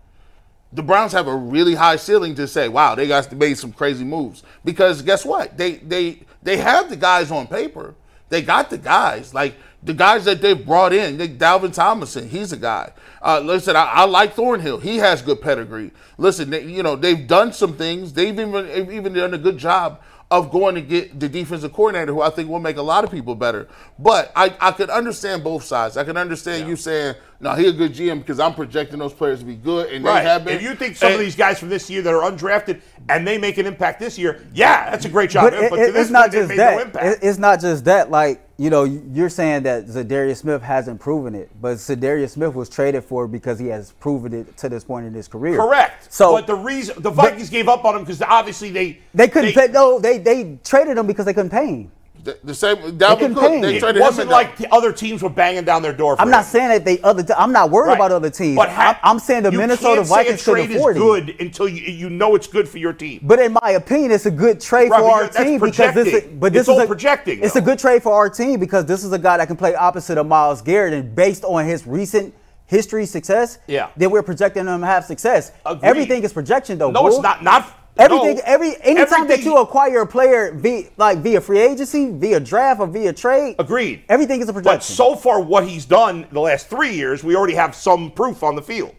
the 0.72 0.82
Browns 0.82 1.12
have 1.12 1.26
a 1.26 1.34
really 1.34 1.74
high 1.74 1.96
ceiling 1.96 2.34
to 2.36 2.46
say, 2.46 2.68
wow, 2.68 2.94
they 2.94 3.06
guys 3.06 3.30
made 3.32 3.58
some 3.58 3.72
crazy 3.72 4.04
moves. 4.04 4.42
Because 4.64 5.02
guess 5.02 5.24
what? 5.24 5.56
They 5.56 5.76
they 5.76 6.20
they 6.42 6.56
have 6.56 6.90
the 6.90 6.96
guys 6.96 7.30
on 7.30 7.46
paper. 7.46 7.94
They 8.28 8.42
got 8.42 8.70
the 8.70 8.78
guys. 8.78 9.34
Like 9.34 9.56
the 9.82 9.94
guys 9.94 10.24
that 10.26 10.42
they've 10.42 10.64
brought 10.64 10.92
in. 10.92 11.16
They, 11.16 11.28
Dalvin 11.28 11.72
Tomlinson, 11.72 12.28
he's 12.28 12.52
a 12.52 12.56
guy. 12.56 12.92
Uh, 13.22 13.40
listen, 13.40 13.76
I, 13.76 13.84
I 13.84 14.04
like 14.04 14.34
Thornhill. 14.34 14.78
He 14.78 14.96
has 14.98 15.22
good 15.22 15.40
pedigree. 15.40 15.90
Listen, 16.18 16.50
they, 16.50 16.64
you 16.64 16.82
know 16.82 16.96
they've 16.96 17.26
done 17.26 17.52
some 17.52 17.74
things. 17.76 18.12
They've 18.12 18.38
even 18.38 18.52
they've 18.52 18.90
even 18.92 19.12
done 19.12 19.34
a 19.34 19.38
good 19.38 19.58
job 19.58 20.00
of 20.30 20.52
going 20.52 20.76
to 20.76 20.80
get 20.80 21.18
the 21.18 21.28
defensive 21.28 21.72
coordinator, 21.72 22.12
who 22.12 22.20
I 22.20 22.30
think 22.30 22.48
will 22.48 22.60
make 22.60 22.76
a 22.76 22.82
lot 22.82 23.02
of 23.02 23.10
people 23.10 23.34
better. 23.34 23.66
But 23.98 24.30
I, 24.36 24.54
I 24.60 24.70
could 24.70 24.88
understand 24.88 25.42
both 25.42 25.64
sides. 25.64 25.96
I 25.96 26.04
can 26.04 26.16
understand 26.16 26.68
you 26.68 26.76
saying, 26.76 27.16
"No, 27.40 27.52
he 27.54 27.66
a 27.66 27.72
good 27.72 27.92
GM 27.92 28.20
because 28.20 28.38
I'm 28.38 28.54
projecting 28.54 29.00
those 29.00 29.12
players 29.12 29.40
to 29.40 29.44
be 29.44 29.56
good, 29.56 29.92
and 29.92 30.04
Right. 30.04 30.22
they 30.22 30.28
have 30.28 30.44
been." 30.44 30.54
If 30.54 30.62
you 30.62 30.74
think 30.76 30.96
some 30.96 31.12
of 31.12 31.18
these 31.18 31.34
guys 31.34 31.58
from 31.58 31.68
this 31.68 31.90
year 31.90 32.00
that 32.02 32.14
are 32.14 32.30
undrafted 32.30 32.80
and 33.08 33.26
they 33.26 33.38
make 33.38 33.58
an 33.58 33.66
impact 33.66 33.98
this 33.98 34.16
year, 34.18 34.46
yeah, 34.54 34.88
that's 34.90 35.04
a 35.04 35.08
great 35.08 35.30
job. 35.30 35.50
But, 35.50 35.54
it, 35.54 35.68
to 35.70 35.74
it- 35.74 35.96
it's 35.96 36.10
not 36.10 36.30
just 36.30 36.48
that. 36.56 36.94
No. 36.94 37.00
It- 37.00 37.18
it's 37.22 37.38
not 37.38 37.60
just 37.60 37.84
that. 37.86 38.10
Like 38.10 38.46
you 38.60 38.68
know, 38.68 38.84
you're 38.84 39.30
saying 39.30 39.62
that 39.62 39.86
Za'Darius 39.86 40.36
Smith 40.36 40.60
hasn't 40.60 41.00
proven 41.00 41.34
it, 41.34 41.50
but 41.62 41.78
Za'Darius 41.78 42.32
Smith 42.32 42.54
was 42.54 42.68
traded 42.68 43.02
for 43.02 43.26
because 43.26 43.58
he 43.58 43.68
has 43.68 43.92
proven 43.92 44.34
it 44.34 44.54
to 44.58 44.68
this 44.68 44.84
point 44.84 45.06
in 45.06 45.14
his 45.14 45.28
career. 45.28 45.56
Correct. 45.56 46.12
So 46.12 46.32
but 46.32 46.46
the 46.46 46.56
reason 46.56 47.00
the 47.00 47.08
Vikings 47.08 47.48
gave 47.48 47.70
up 47.70 47.86
on 47.86 47.96
him 47.96 48.02
because 48.02 48.20
obviously 48.20 48.68
they 48.68 48.98
they 49.14 49.28
couldn't 49.28 49.54
pay. 49.54 49.68
No, 49.68 49.98
they 49.98 50.18
they 50.18 50.58
traded 50.62 50.98
him 50.98 51.06
because 51.06 51.24
they 51.24 51.32
couldn't 51.32 51.48
pay 51.48 51.68
him. 51.68 51.92
The, 52.22 52.38
the 52.44 52.54
same 52.54 52.76
Dalvin 52.98 53.18
couldn't 53.18 53.34
Cook. 53.34 53.42
pay 53.44 53.54
him. 53.56 53.60
They 53.62 53.76
It 53.76 53.80
traded 53.80 53.96
him 53.96 54.02
wasn't 54.02 54.20
and- 54.22 54.30
like 54.30 54.56
the 54.56 54.72
other 54.74 54.92
teams 54.92 55.22
were 55.22 55.30
banging 55.30 55.64
down 55.64 55.80
their 55.82 55.92
door. 55.92 56.16
For 56.16 56.22
I'm 56.22 56.30
not 56.30 56.44
saying 56.44 56.68
that 56.68 56.84
they 56.84 57.00
other. 57.00 57.22
Te- 57.22 57.32
I'm 57.32 57.52
not 57.52 57.70
worried 57.70 57.88
Right. 57.88 57.96
about 57.96 58.12
other 58.12 58.28
teams. 58.30 58.56
But 58.56 58.68
ha- 58.68 58.98
I'm, 59.02 59.12
I'm 59.12 59.18
saying 59.18 59.44
the 59.44 59.52
you 59.52 59.58
Minnesota 59.58 59.96
can't 59.96 60.06
say 60.06 60.14
Vikings 60.14 60.42
a 60.42 60.44
could 60.44 60.52
trade 60.52 60.70
afford 60.76 60.96
is 60.96 61.02
good 61.02 61.36
until 61.40 61.68
you, 61.68 61.82
you 61.82 62.10
know 62.10 62.34
it's 62.34 62.46
good 62.46 62.68
for 62.68 62.78
your 62.78 62.92
team. 62.92 63.20
But 63.22 63.38
in 63.38 63.52
my 63.62 63.70
opinion, 63.70 64.10
it's 64.10 64.26
a 64.26 64.30
good 64.30 64.60
trade 64.60 64.90
Right, 64.90 65.00
for 65.00 65.10
our 65.10 65.22
that's 65.24 65.36
team 65.36 65.60
because 65.60 65.94
this. 65.94 66.08
Is, 66.08 66.22
but 66.38 66.52
this 66.52 66.60
It's 66.60 66.68
is 66.68 66.74
all 66.74 66.80
a, 66.82 66.86
projecting, 66.86 67.42
It's 67.42 67.54
though. 67.54 67.60
a 67.60 67.62
good 67.62 67.78
trade 67.78 68.02
for 68.02 68.12
our 68.12 68.28
team 68.28 68.60
because 68.60 68.84
this 68.84 69.02
is 69.04 69.12
a 69.12 69.18
guy 69.18 69.38
that 69.38 69.46
can 69.46 69.56
play 69.56 69.74
opposite 69.74 70.18
of 70.18 70.26
Myles 70.26 70.60
Garrett, 70.62 70.92
and 70.92 71.14
based 71.14 71.44
on 71.44 71.64
his 71.64 71.86
recent 71.86 72.34
history 72.66 73.04
success, 73.06 73.58
Yeah. 73.66 73.88
then 73.96 74.10
we're 74.10 74.22
projecting 74.22 74.66
him 74.66 74.80
to 74.80 74.86
have 74.86 75.04
success. 75.04 75.50
Agreed. 75.66 75.88
Everything 75.88 76.22
is 76.22 76.32
projection, 76.32 76.78
though. 76.78 76.90
no, 76.90 77.00
Bull. 77.02 77.08
it's 77.14 77.20
not. 77.22 77.42
Not 77.42 77.66
Everything, 77.98 78.36
no. 78.36 78.42
every 78.46 78.80
anytime 78.82 79.28
that 79.28 79.42
you 79.42 79.58
acquire 79.58 80.02
a 80.02 80.06
player 80.06 80.52
via 80.52 80.88
like 80.96 81.18
via 81.18 81.40
free 81.40 81.58
agency, 81.60 82.10
via 82.10 82.40
draft, 82.40 82.80
or 82.80 82.86
via 82.86 83.12
trade, 83.12 83.56
Agreed. 83.58 84.04
Everything 84.08 84.40
is 84.40 84.48
a 84.48 84.52
projection. 84.52 84.78
But 84.78 84.84
so 84.84 85.14
far, 85.16 85.40
what 85.40 85.66
he's 85.66 85.84
done 85.84 86.26
the 86.32 86.40
last 86.40 86.68
three 86.68 86.94
years, 86.94 87.22
we 87.22 87.36
already 87.36 87.54
have 87.54 87.74
some 87.74 88.10
proof 88.10 88.42
on 88.42 88.54
the 88.54 88.62
field. 88.62 88.94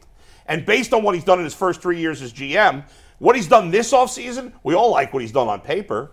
And 0.45 0.65
based 0.65 0.93
on 0.93 1.03
what 1.03 1.15
he's 1.15 1.23
done 1.23 1.39
in 1.39 1.45
his 1.45 1.53
first 1.53 1.81
three 1.81 1.99
years 1.99 2.21
as 2.21 2.33
GM, 2.33 2.83
what 3.19 3.35
he's 3.35 3.47
done 3.47 3.71
this 3.71 3.93
offseason, 3.93 4.51
we 4.63 4.75
all 4.75 4.91
like 4.91 5.13
what 5.13 5.21
he's 5.21 5.31
done 5.31 5.47
on 5.47 5.61
paper. 5.61 6.11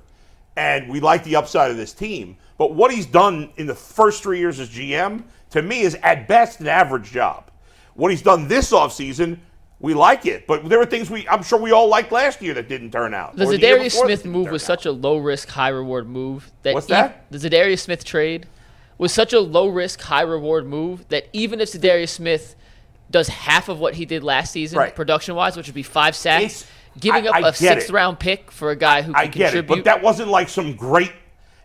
And 0.57 0.89
we 0.89 1.01
like 1.01 1.25
the 1.25 1.37
upside 1.37 1.71
of 1.71 1.77
this 1.77 1.93
team. 1.93 2.37
But 2.57 2.75
what 2.75 2.93
he's 2.93 3.07
done 3.07 3.51
in 3.57 3.67
the 3.67 3.75
first 3.75 4.23
three 4.23 4.39
years 4.39 4.59
as 4.61 4.69
GM, 4.69 5.23
to 5.51 5.63
me, 5.63 5.81
is 5.81 5.95
at 6.03 6.29
best 6.29 6.61
an 6.61 6.67
average 6.67 7.11
job. 7.11 7.51
What 7.95 8.11
he's 8.11 8.23
done 8.23 8.49
this 8.49 8.73
offseason, 8.73 9.39
we 9.81 9.95
like 9.95 10.27
it. 10.27 10.47
But 10.47 10.69
there 10.69 10.79
were 10.79 10.87
things 10.87 11.09
we 11.11 11.27
I'm 11.29 11.43
sure 11.43 11.59
we 11.61 11.73
all 11.73 11.89
liked 11.89 12.11
last 12.13 12.43
year 12.43 12.55
that 12.55 12.69
didn't 12.69 12.91
turn 12.91 13.15
out. 13.15 13.37
The 13.37 13.45
Za'Darius 13.45 13.93
Smith 13.93 14.25
move 14.25 14.51
was 14.51 14.63
out. 14.65 14.67
such 14.67 14.87
a 14.87 14.93
low 14.93 15.19
risk, 15.19 15.49
high 15.49 15.69
reward 15.69 16.09
move 16.09 16.51
that 16.63 16.75
What's 16.75 16.87
e- 16.87 16.91
that? 16.91 17.27
the 17.31 17.39
Za'Darius 17.39 17.81
Smith 17.81 18.05
trade 18.05 18.47
was 18.99 19.13
such 19.13 19.33
a 19.33 19.39
low 19.41 19.69
risk, 19.69 20.01
high 20.01 20.23
reward 20.23 20.67
move 20.67 21.07
that 21.09 21.29
even 21.33 21.61
if 21.61 21.71
Za'Darius 21.71 22.09
Smith 22.09 22.57
does 23.11 23.29
half 23.29 23.69
of 23.69 23.79
what 23.79 23.95
he 23.95 24.05
did 24.05 24.23
last 24.25 24.53
season, 24.53 24.79
Right. 24.79 24.95
production 24.95 25.35
wise, 25.35 25.57
which 25.57 25.67
would 25.67 25.75
be 25.75 25.83
five 25.85 26.15
sacks, 26.17 26.43
It's- 26.63 26.67
giving 27.01 27.27
I- 27.27 27.31
up 27.31 27.35
I 27.37 27.49
a 27.49 27.53
sixth 27.55 27.89
it. 27.89 27.93
round 27.93 28.19
pick 28.19 28.51
for 28.51 28.71
a 28.71 28.77
guy 28.77 29.03
who 29.03 29.13
can 29.13 29.21
I 29.23 29.27
get 29.29 29.35
it, 29.35 29.45
contribute. 29.53 29.77
but 29.77 29.85
that 29.85 30.03
wasn't 30.03 30.29
like 30.29 30.49
some 30.49 30.75
great. 30.75 31.13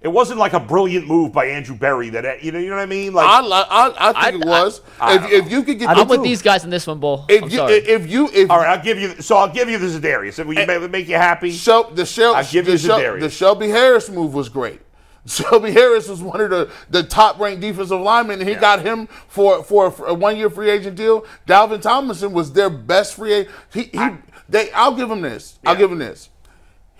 It 0.03 0.11
wasn't 0.11 0.37
like 0.37 0.51
a 0.51 0.59
brilliant 0.59 1.07
move 1.07 1.31
by 1.31 1.45
Andrew 1.45 1.75
Berry. 1.77 2.09
That 2.09 2.43
you 2.43 2.51
know, 2.51 2.59
you 2.59 2.69
know 2.69 2.75
what 2.75 2.81
I 2.81 2.85
mean? 2.87 3.13
Like 3.13 3.25
I, 3.25 3.39
I, 3.39 4.09
I 4.09 4.31
think 4.31 4.43
I- 4.43 4.45
it 4.45 4.45
was. 4.45 4.81
I- 4.99 5.13
I 5.13 5.17
don't 5.17 5.31
if, 5.31 5.45
if 5.45 5.51
you 5.51 5.63
could 5.63 5.79
get, 5.79 5.89
I'm 5.89 5.97
the 5.97 6.03
with 6.05 6.23
these 6.23 6.41
guys 6.41 6.65
in 6.65 6.69
this 6.69 6.85
one, 6.85 6.99
Bull. 6.99 7.25
If 7.29 7.43
I'm 7.43 7.49
you, 7.49 7.55
sorry. 7.57 7.73
if 7.75 8.09
you, 8.11 8.29
if 8.33 8.51
All 8.51 8.57
right, 8.57 8.77
I'll 8.77 8.83
give 8.83 8.99
you. 8.99 9.21
So 9.21 9.37
I'll 9.37 9.51
give 9.51 9.69
you 9.69 9.77
the 9.77 9.87
Za'Darius. 9.87 10.39
If 10.39 10.45
we 10.47 10.57
Eh, 10.57 10.65
make, 10.65 10.91
make 10.91 11.07
you 11.07 11.15
happy, 11.15 11.51
Shel- 11.51 11.89
the, 11.91 12.05
Shel- 12.05 12.35
I'll 12.35 12.43
give 12.45 12.65
the, 12.65 12.73
you 12.73 12.77
Shel- 12.77 13.17
the 13.19 13.29
Shelby 13.29 13.69
Harris 13.69 14.09
move 14.09 14.33
was 14.33 14.49
great. 14.49 14.81
Shelby 15.25 15.71
Harris 15.71 16.09
was 16.09 16.21
one 16.21 16.41
of 16.41 16.49
the, 16.49 16.69
the 16.89 17.03
top 17.03 17.39
ranked 17.39 17.61
defensive 17.61 17.97
linemen, 18.01 18.41
and 18.41 18.49
he 18.49 18.55
got 18.55 18.81
him 18.81 19.07
for, 19.29 19.63
for 19.63 19.93
a 20.05 20.13
one 20.13 20.35
year 20.35 20.49
free 20.49 20.69
agent 20.69 20.97
deal. 20.97 21.25
Dalvin 21.47 21.81
Tomlinson 21.81 22.33
was 22.33 22.51
their 22.51 22.69
best 22.69 23.15
free 23.15 23.31
agent. 23.31 23.55
He, 23.73 23.83
he 23.83 24.09
they 24.49 24.69
I'll 24.73 24.93
give 24.95 25.09
him 25.09 25.21
this. 25.21 25.59
I'll 25.65 25.77
give 25.77 25.89
him 25.91 25.99
this. 25.99 26.27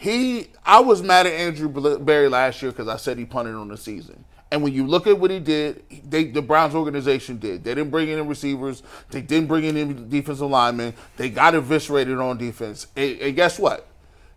He 0.04 0.50
I 0.66 0.82
was 0.82 1.02
mad 1.02 1.28
at 1.28 1.32
Andrew 1.32 1.70
Berry 1.98 2.28
last 2.28 2.62
year 2.62 2.72
because 2.72 2.90
I 2.90 2.98
said 2.98 3.18
he 3.18 3.24
punted 3.24 3.56
on 3.56 3.70
the 3.70 3.78
season. 3.78 4.26
And 4.52 4.62
when 4.62 4.74
you 4.74 4.86
look 4.86 5.08
at 5.08 5.18
what 5.18 5.32
he 5.32 5.40
did, 5.40 5.82
they, 6.10 6.26
the 6.26 6.42
Browns 6.42 6.76
organization 6.76 7.38
did. 7.38 7.64
They 7.64 7.74
didn't 7.74 7.90
bring 7.90 8.10
in 8.10 8.28
receivers. 8.28 8.84
They 9.12 9.22
didn't 9.22 9.48
bring 9.48 9.64
in 9.64 9.78
any 9.78 9.94
defensive 9.94 10.50
linemen. 10.50 10.94
They 11.16 11.30
got 11.30 11.56
eviscerated 11.56 12.20
on 12.20 12.38
defense. 12.38 12.88
And, 12.98 13.18
and 13.22 13.36
guess 13.38 13.58
what? 13.58 13.88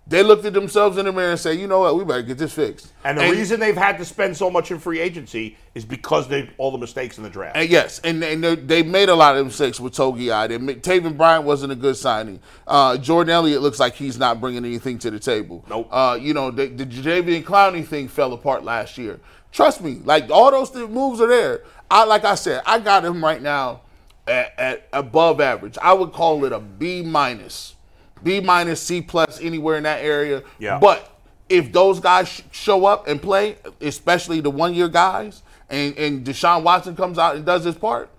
They 0.09 0.23
looked 0.23 0.45
at 0.45 0.53
themselves 0.53 0.99
in 0.99 1.07
the 1.07 1.13
mirror 1.13 1.33
and 1.33 1.41
said, 1.41 1.59
"You 1.59 1.67
know 1.67 1.81
what? 1.81 1.97
We 1.97 2.05
better 2.05 2.23
get 2.23 2.39
this 2.39 2.53
fixed." 2.53 2.93
And 3.03 3.19
the 3.19 3.29
reason 3.29 3.59
they've 3.59 3.77
had 3.77 3.99
to 3.99 4.05
spend 4.05 4.37
so 4.37 4.49
much 4.49 4.71
in 4.71 4.79
free 4.79 5.01
agency 5.01 5.57
is 5.75 5.85
because 5.85 6.29
they 6.29 6.49
all 6.59 6.71
the 6.71 6.79
mistakes 6.79 7.19
in 7.19 7.25
the 7.25 7.31
draft. 7.31 7.57
And 7.57 7.69
yes, 7.69 8.01
and, 8.05 8.23
and 8.23 8.43
they, 8.43 8.55
they 8.55 8.83
made 8.83 9.09
a 9.09 9.15
lot 9.15 9.37
of 9.37 9.45
mistakes 9.45 9.81
with 9.81 9.95
Togi. 9.95 10.31
I 10.31 10.47
did. 10.47 10.61
Taven 10.61 11.17
Bryant 11.17 11.45
wasn't 11.45 11.73
a 11.73 11.77
good 11.77 11.97
signing. 11.97 12.41
Uh, 12.67 12.97
Jordan 12.99 13.33
Elliott 13.33 13.63
looks 13.63 13.81
like 13.81 13.95
he's 13.95 14.19
not 14.19 14.41
bringing 14.41 14.65
anything 14.65 14.99
to 15.01 15.11
the 15.11 15.19
table. 15.19 15.65
Nope. 15.69 15.89
Uh, 15.91 16.19
you 16.21 16.35
know, 16.35 16.51
the, 16.51 16.67
the 16.67 16.87
Jadeveon 16.87 17.43
Clowney 17.43 17.85
thing 17.87 18.09
fell 18.09 18.33
apart 18.33 18.65
last 18.65 18.99
year. 18.99 19.21
Trust 19.53 19.81
me, 19.81 20.01
like 20.05 20.31
all 20.31 20.51
those 20.51 20.71
th- 20.71 20.89
moves 20.89 21.21
are 21.21 21.29
there. 21.29 21.63
I 21.91 22.05
like 22.05 22.25
I 22.25 22.35
said, 22.35 22.63
I 22.67 22.79
got 22.79 23.05
him 23.05 23.25
right 23.25 23.41
now 23.41 23.83
at, 24.27 24.53
at 24.59 24.89
above 24.93 25.41
average. 25.41 25.79
I 25.81 25.93
would 25.93 26.13
call 26.13 26.45
it 26.45 26.53
a 26.53 26.59
B 26.59 27.03
minus, 27.03 27.76
B 28.23 28.41
minus, 28.41 28.81
C 28.81 29.01
plus, 29.01 29.41
anywhere 29.41 29.77
in 29.77 29.85
that 29.85 30.03
area. 30.05 30.43
Yeah. 30.59 30.79
But 30.79 31.13
if 31.49 31.73
those 31.73 32.01
guys 32.01 32.29
sh- 32.29 32.43
show 32.51 32.87
up 32.87 33.07
and 33.07 33.21
play, 33.21 33.57
especially 33.81 34.41
the 34.41 34.51
one 34.51 34.75
year 34.75 34.89
guys, 34.89 35.43
and, 35.71 35.97
and 35.97 36.27
Deshaun 36.27 36.63
Watson 36.63 36.97
comes 36.97 37.19
out 37.19 37.37
and 37.37 37.45
does 37.45 37.65
his 37.65 37.75
part, 37.75 38.11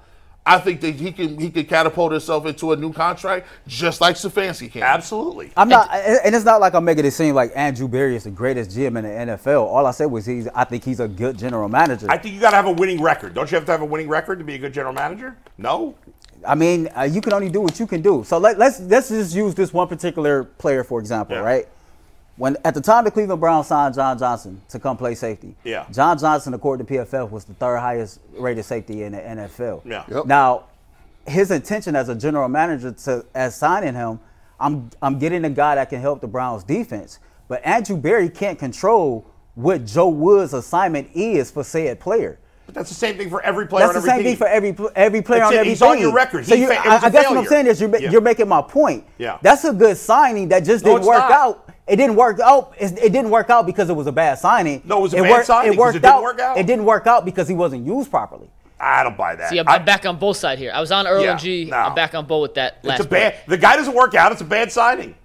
I 0.48 0.60
think 0.60 0.80
that 0.80 0.96
he 0.96 1.12
can 1.12 1.38
he 1.38 1.50
can 1.50 1.66
catapult 1.66 2.14
himself 2.14 2.46
into 2.46 2.72
a 2.72 2.76
new 2.78 2.94
contract 2.94 3.48
just 3.68 4.00
like 4.00 4.16
Stefanski 4.16 4.72
can. 4.72 4.82
Absolutely. 4.82 5.52
I'm 5.58 5.68
not, 5.68 5.94
and 5.94 6.34
it's 6.34 6.46
not 6.46 6.62
like 6.62 6.74
I'm 6.74 6.86
making 6.86 7.04
it 7.04 7.12
seem 7.12 7.36
like 7.36 7.52
Andrew 7.54 7.90
Berry 7.90 8.16
is 8.16 8.24
the 8.24 8.32
greatest 8.32 8.72
GM 8.72 8.98
in 8.98 9.04
the 9.04 9.36
NFL. 9.36 9.66
All 9.66 9.86
I 9.86 9.92
said 9.92 10.06
was 10.06 10.26
he's. 10.26 10.48
I 10.56 10.64
think 10.64 10.86
he's 10.86 11.02
a 11.02 11.08
good 11.08 11.38
general 11.38 11.68
manager. 11.68 12.08
I 12.10 12.18
think 12.18 12.34
you 12.34 12.40
got 12.40 12.52
to 12.52 12.56
have 12.56 12.66
a 12.66 12.72
winning 12.72 13.02
record. 13.02 13.34
Don't 13.34 13.52
you 13.52 13.56
have 13.56 13.66
to 13.66 13.72
have 13.74 13.82
a 13.82 13.86
winning 13.86 14.08
record 14.08 14.40
to 14.40 14.46
be 14.46 14.56
a 14.56 14.58
good 14.58 14.74
general 14.74 14.94
manager? 14.94 15.36
No. 15.58 15.96
I 16.46 16.56
mean, 16.56 16.90
uh, 16.98 17.04
you 17.04 17.22
can 17.22 17.34
only 17.34 17.50
do 17.50 17.62
what 17.62 17.80
you 17.80 17.88
can 17.88 18.02
do. 18.02 18.24
So 18.26 18.38
let, 18.38 18.58
let's 18.58 18.80
let's 18.80 19.10
just 19.10 19.36
use 19.36 19.56
this 19.56 19.74
one 19.74 19.88
particular 19.88 20.44
player 20.44 20.84
for 20.84 21.00
example, 21.00 21.36
Yeah. 21.36 21.42
right? 21.44 21.68
When 22.38 22.56
at 22.64 22.74
the 22.76 22.82
time 22.82 23.04
the 23.06 23.12
Cleveland 23.12 23.40
Browns 23.42 23.68
signed 23.68 23.96
John 23.96 24.18
Johnson 24.18 24.62
to 24.70 24.80
come 24.80 24.96
play 24.98 25.16
safety, 25.16 25.56
Yeah. 25.64 25.86
John 25.92 26.18
Johnson, 26.18 26.54
according 26.54 26.86
to 26.86 26.94
PFF, 26.94 27.32
was 27.32 27.46
the 27.46 27.54
third 27.56 27.80
highest 27.80 28.20
rated 28.38 28.66
safety 28.66 29.04
in 29.04 29.14
the 29.14 29.18
NFL. 29.20 29.82
Yeah. 29.86 30.04
Yep. 30.08 30.26
Now, 30.28 30.66
his 31.26 31.50
intention 31.52 31.96
as 31.96 32.10
a 32.10 32.16
general 32.16 32.48
manager 32.48 32.92
to 32.92 33.26
as 33.34 33.56
signing 33.56 33.96
him, 33.96 34.20
I'm 34.60 34.90
I'm 35.02 35.18
getting 35.20 35.44
a 35.46 35.50
guy 35.50 35.76
that 35.76 35.90
can 35.90 36.00
help 36.02 36.22
the 36.22 36.28
Browns 36.28 36.64
defense. 36.64 37.20
But 37.48 37.66
Andrew 37.66 37.98
Berry 37.98 38.30
can't 38.30 38.60
control 38.60 39.26
what 39.56 39.86
Joe 39.86 40.10
Woods' 40.10 40.54
assignment 40.54 41.10
is 41.16 41.50
for 41.50 41.64
said 41.64 42.00
player. 42.00 42.38
But 42.68 42.76
that's 42.76 42.90
the 42.90 42.96
same 42.96 43.18
thing 43.18 43.30
for 43.30 43.42
every 43.42 43.66
player 43.66 43.88
That's 43.88 43.98
on 43.98 44.04
the 44.04 44.12
every 44.12 44.24
same 44.24 44.30
thing 44.32 44.36
for 44.38 44.48
every 44.48 44.76
every 44.96 45.22
player 45.22 45.40
That's 45.40 45.48
on 45.48 45.54
it. 45.54 45.58
every 45.60 45.70
He's 45.70 45.82
on 45.82 45.98
your 46.00 46.14
record. 46.14 46.46
So 46.46 46.54
He 46.54 46.62
you, 46.64 46.68
fa- 46.68 46.74
it 46.74 46.80
I, 46.86 46.96
was 46.96 47.04
I 47.06 47.08
a 47.08 47.12
guess 47.12 47.30
what 47.30 47.38
I'm 47.38 47.46
saying 47.46 47.66
is 47.68 47.80
you're, 47.82 47.98
Yeah. 47.98 48.12
you're 48.12 48.22
making 48.22 48.48
my 48.50 48.62
point. 48.62 49.06
Yeah. 49.18 49.38
That's 49.42 49.64
a 49.64 49.72
good 49.74 49.96
signing 49.98 50.50
that 50.50 50.66
just 50.66 50.84
No, 50.84 50.92
didn't 50.92 51.00
it's 51.00 51.08
work 51.08 51.20
not. 51.20 51.32
out. 51.32 51.70
It 51.88 51.96
didn't 51.96 52.18
work 52.18 52.40
oh, 52.44 52.58
out. 52.60 52.74
It, 52.78 52.92
it 53.02 53.12
didn't 53.14 53.30
work 53.32 53.50
out 53.50 53.66
because 53.66 53.90
it 53.90 53.94
was 53.94 54.06
a 54.08 54.12
bad 54.12 54.38
signing. 54.38 54.82
No, 54.84 54.98
it 55.00 55.02
was 55.02 55.14
a 55.14 55.18
it 55.18 55.22
bad 55.24 55.32
worked, 55.32 55.46
signing 55.48 55.72
It 55.72 55.76
'cause 55.76 55.80
worked 55.80 55.96
it 55.96 56.00
didn't 56.02 56.14
out. 56.14 56.22
work 56.24 56.40
out. 56.42 56.58
It 56.58 56.68
didn't 56.68 56.86
work 56.86 57.08
out 57.08 57.24
because 57.24 57.48
he 57.48 57.56
wasn't 57.56 57.86
used 57.86 58.12
properly. 58.12 58.50
I 58.80 59.02
don't 59.02 59.16
buy 59.18 59.36
that. 59.38 59.50
See, 59.50 59.58
I'm, 59.60 59.68
I- 59.70 59.76
I'm 59.76 59.86
back 59.86 60.06
on 60.06 60.18
both 60.20 60.36
sides 60.36 60.60
here. 60.60 60.72
I 60.74 60.82
was 60.82 60.92
on 60.92 61.08
Earl 61.08 61.24
Yeah, 61.24 61.32
and 61.32 61.40
G. 61.40 61.66
no. 61.66 61.78
am 61.78 61.96
back 61.96 62.14
on 62.16 62.26
both 62.26 62.42
with 62.42 62.54
that 62.56 62.84
last 62.84 63.00
it's 63.00 63.06
a 63.06 63.10
bad. 63.10 63.36
The 63.48 63.58
guy 63.58 63.78
doesn't 63.78 63.94
work 63.96 64.14
out. 64.14 64.34
It's 64.34 64.42
a 64.42 64.46
bad 64.46 64.72
signing. 64.74 65.16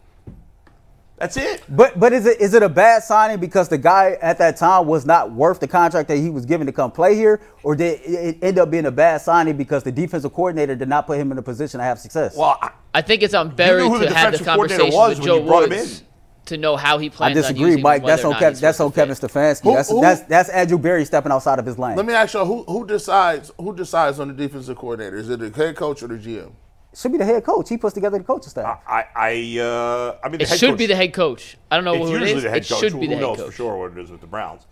That's 1.23 1.37
it. 1.37 1.63
But 1.69 2.01
but 2.01 2.13
is 2.13 2.27
it 2.27 2.41
is 2.41 2.53
it 2.53 2.65
a 2.65 2.69
bad 2.69 3.05
signing 3.05 3.39
because 3.39 3.69
the 3.69 3.79
guy 3.79 4.19
at 4.21 4.39
that 4.39 4.57
time 4.57 4.89
was 4.89 5.07
not 5.07 5.31
worth 5.31 5.61
the 5.61 5.69
contract 5.69 6.09
that 6.09 6.17
he 6.17 6.31
was 6.31 6.45
given 6.45 6.67
to 6.67 6.73
come 6.73 6.91
play 6.91 7.15
here, 7.15 7.41
or 7.63 7.77
did 7.77 8.01
it 8.03 8.39
end 8.43 8.59
up 8.59 8.73
being 8.73 8.87
a 8.87 8.91
bad 8.91 9.21
signing 9.21 9.57
because 9.57 9.85
the 9.85 9.93
defensive 9.93 10.35
coordinator 10.35 10.75
did 10.75 10.89
not 10.89 11.07
put 11.07 11.19
him 11.21 11.31
in 11.31 11.39
a 11.39 11.43
position 11.43 11.79
to 11.79 11.85
have 11.85 12.01
success? 12.01 12.37
Well, 12.37 12.59
I, 12.61 12.73
I 12.95 13.03
think 13.03 13.23
it's 13.23 13.35
on 13.35 13.55
Berry 13.55 13.89
the 13.89 14.07
to 14.07 14.15
have 14.15 14.37
the 14.37 14.45
conversation 14.45 14.93
was 14.93 15.19
with 15.21 15.27
Joe 15.29 15.37
you 15.37 15.43
him 15.43 15.47
Woods 15.47 16.01
in. 16.01 16.07
to 16.47 16.57
know 16.57 16.75
how 16.75 16.99
he 16.99 17.07
I 17.07 17.11
plans 17.11 17.37
on 17.37 17.43
disagree, 17.43 17.67
using 17.69 17.83
Mike. 17.83 18.05
That's 18.05 18.25
on 18.25 18.33
or 18.33 18.35
Kev, 18.35 18.59
that's 18.59 18.81
on 18.81 18.93
supposed 18.93 19.21
to 19.21 19.29
Kevin. 19.29 19.61
Stefanski. 19.61 19.63
Who- 19.63 19.75
that's 19.77 19.91
who- 19.91 20.01
that's 20.01 20.21
that's 20.23 20.49
Andrew 20.49 20.79
Berry 20.79 21.05
stepping 21.05 21.31
outside 21.31 21.61
of 21.61 21.67
his 21.67 21.79
lane. 21.79 21.95
Let 21.95 22.05
me 22.05 22.15
ask 22.15 22.35
you, 22.35 22.45
who 22.45 22.65
who 22.65 22.85
decides 22.85 23.53
who 23.57 23.73
decides 23.77 24.19
on 24.19 24.27
the 24.27 24.35
defensive 24.35 24.77
coordinator? 24.77 25.19
Is 25.19 25.31
it 25.31 25.39
the 25.39 25.51
head 25.51 25.77
coach 25.77 26.03
or 26.03 26.09
the 26.09 26.17
GM? 26.17 26.51
Should 26.95 27.13
be 27.13 27.19
the 27.19 27.25
head 27.25 27.43
coach. 27.45 27.69
He 27.71 27.79
puts 27.79 27.95
together 27.95 28.19
the 28.19 28.25
coaching 28.25 28.51
staff. 28.51 28.81
I, 28.87 29.05
I, 29.17 29.59
uh, 29.61 30.17
I 30.23 30.29
mean, 30.29 30.39
the 30.39 30.43
It 30.45 30.49
head 30.51 30.59
should 30.59 30.71
coach- 30.71 30.79
be 30.79 30.87
the 30.87 30.97
head 30.97 31.13
coach. 31.15 31.57
I 31.71 31.77
don't 31.77 31.85
know 31.85 31.95
It's 31.95 32.03
who 32.11 32.17
it 32.17 32.21
usually 32.21 32.33
is. 32.33 32.43
the 32.43 32.51
head 32.51 32.63
It 32.65 32.69
coach. 32.69 32.81
should 32.81 32.93
Who 32.93 33.01
be 33.01 33.07
the 33.07 33.15
head 33.15 33.21
knows 33.23 33.37
coach. 33.39 33.47
for 33.47 33.53
sure 33.53 33.77
what 33.79 33.93
it 33.97 33.99
is 34.03 34.11
with 34.11 34.21
the 34.21 34.27
Browns? 34.27 34.67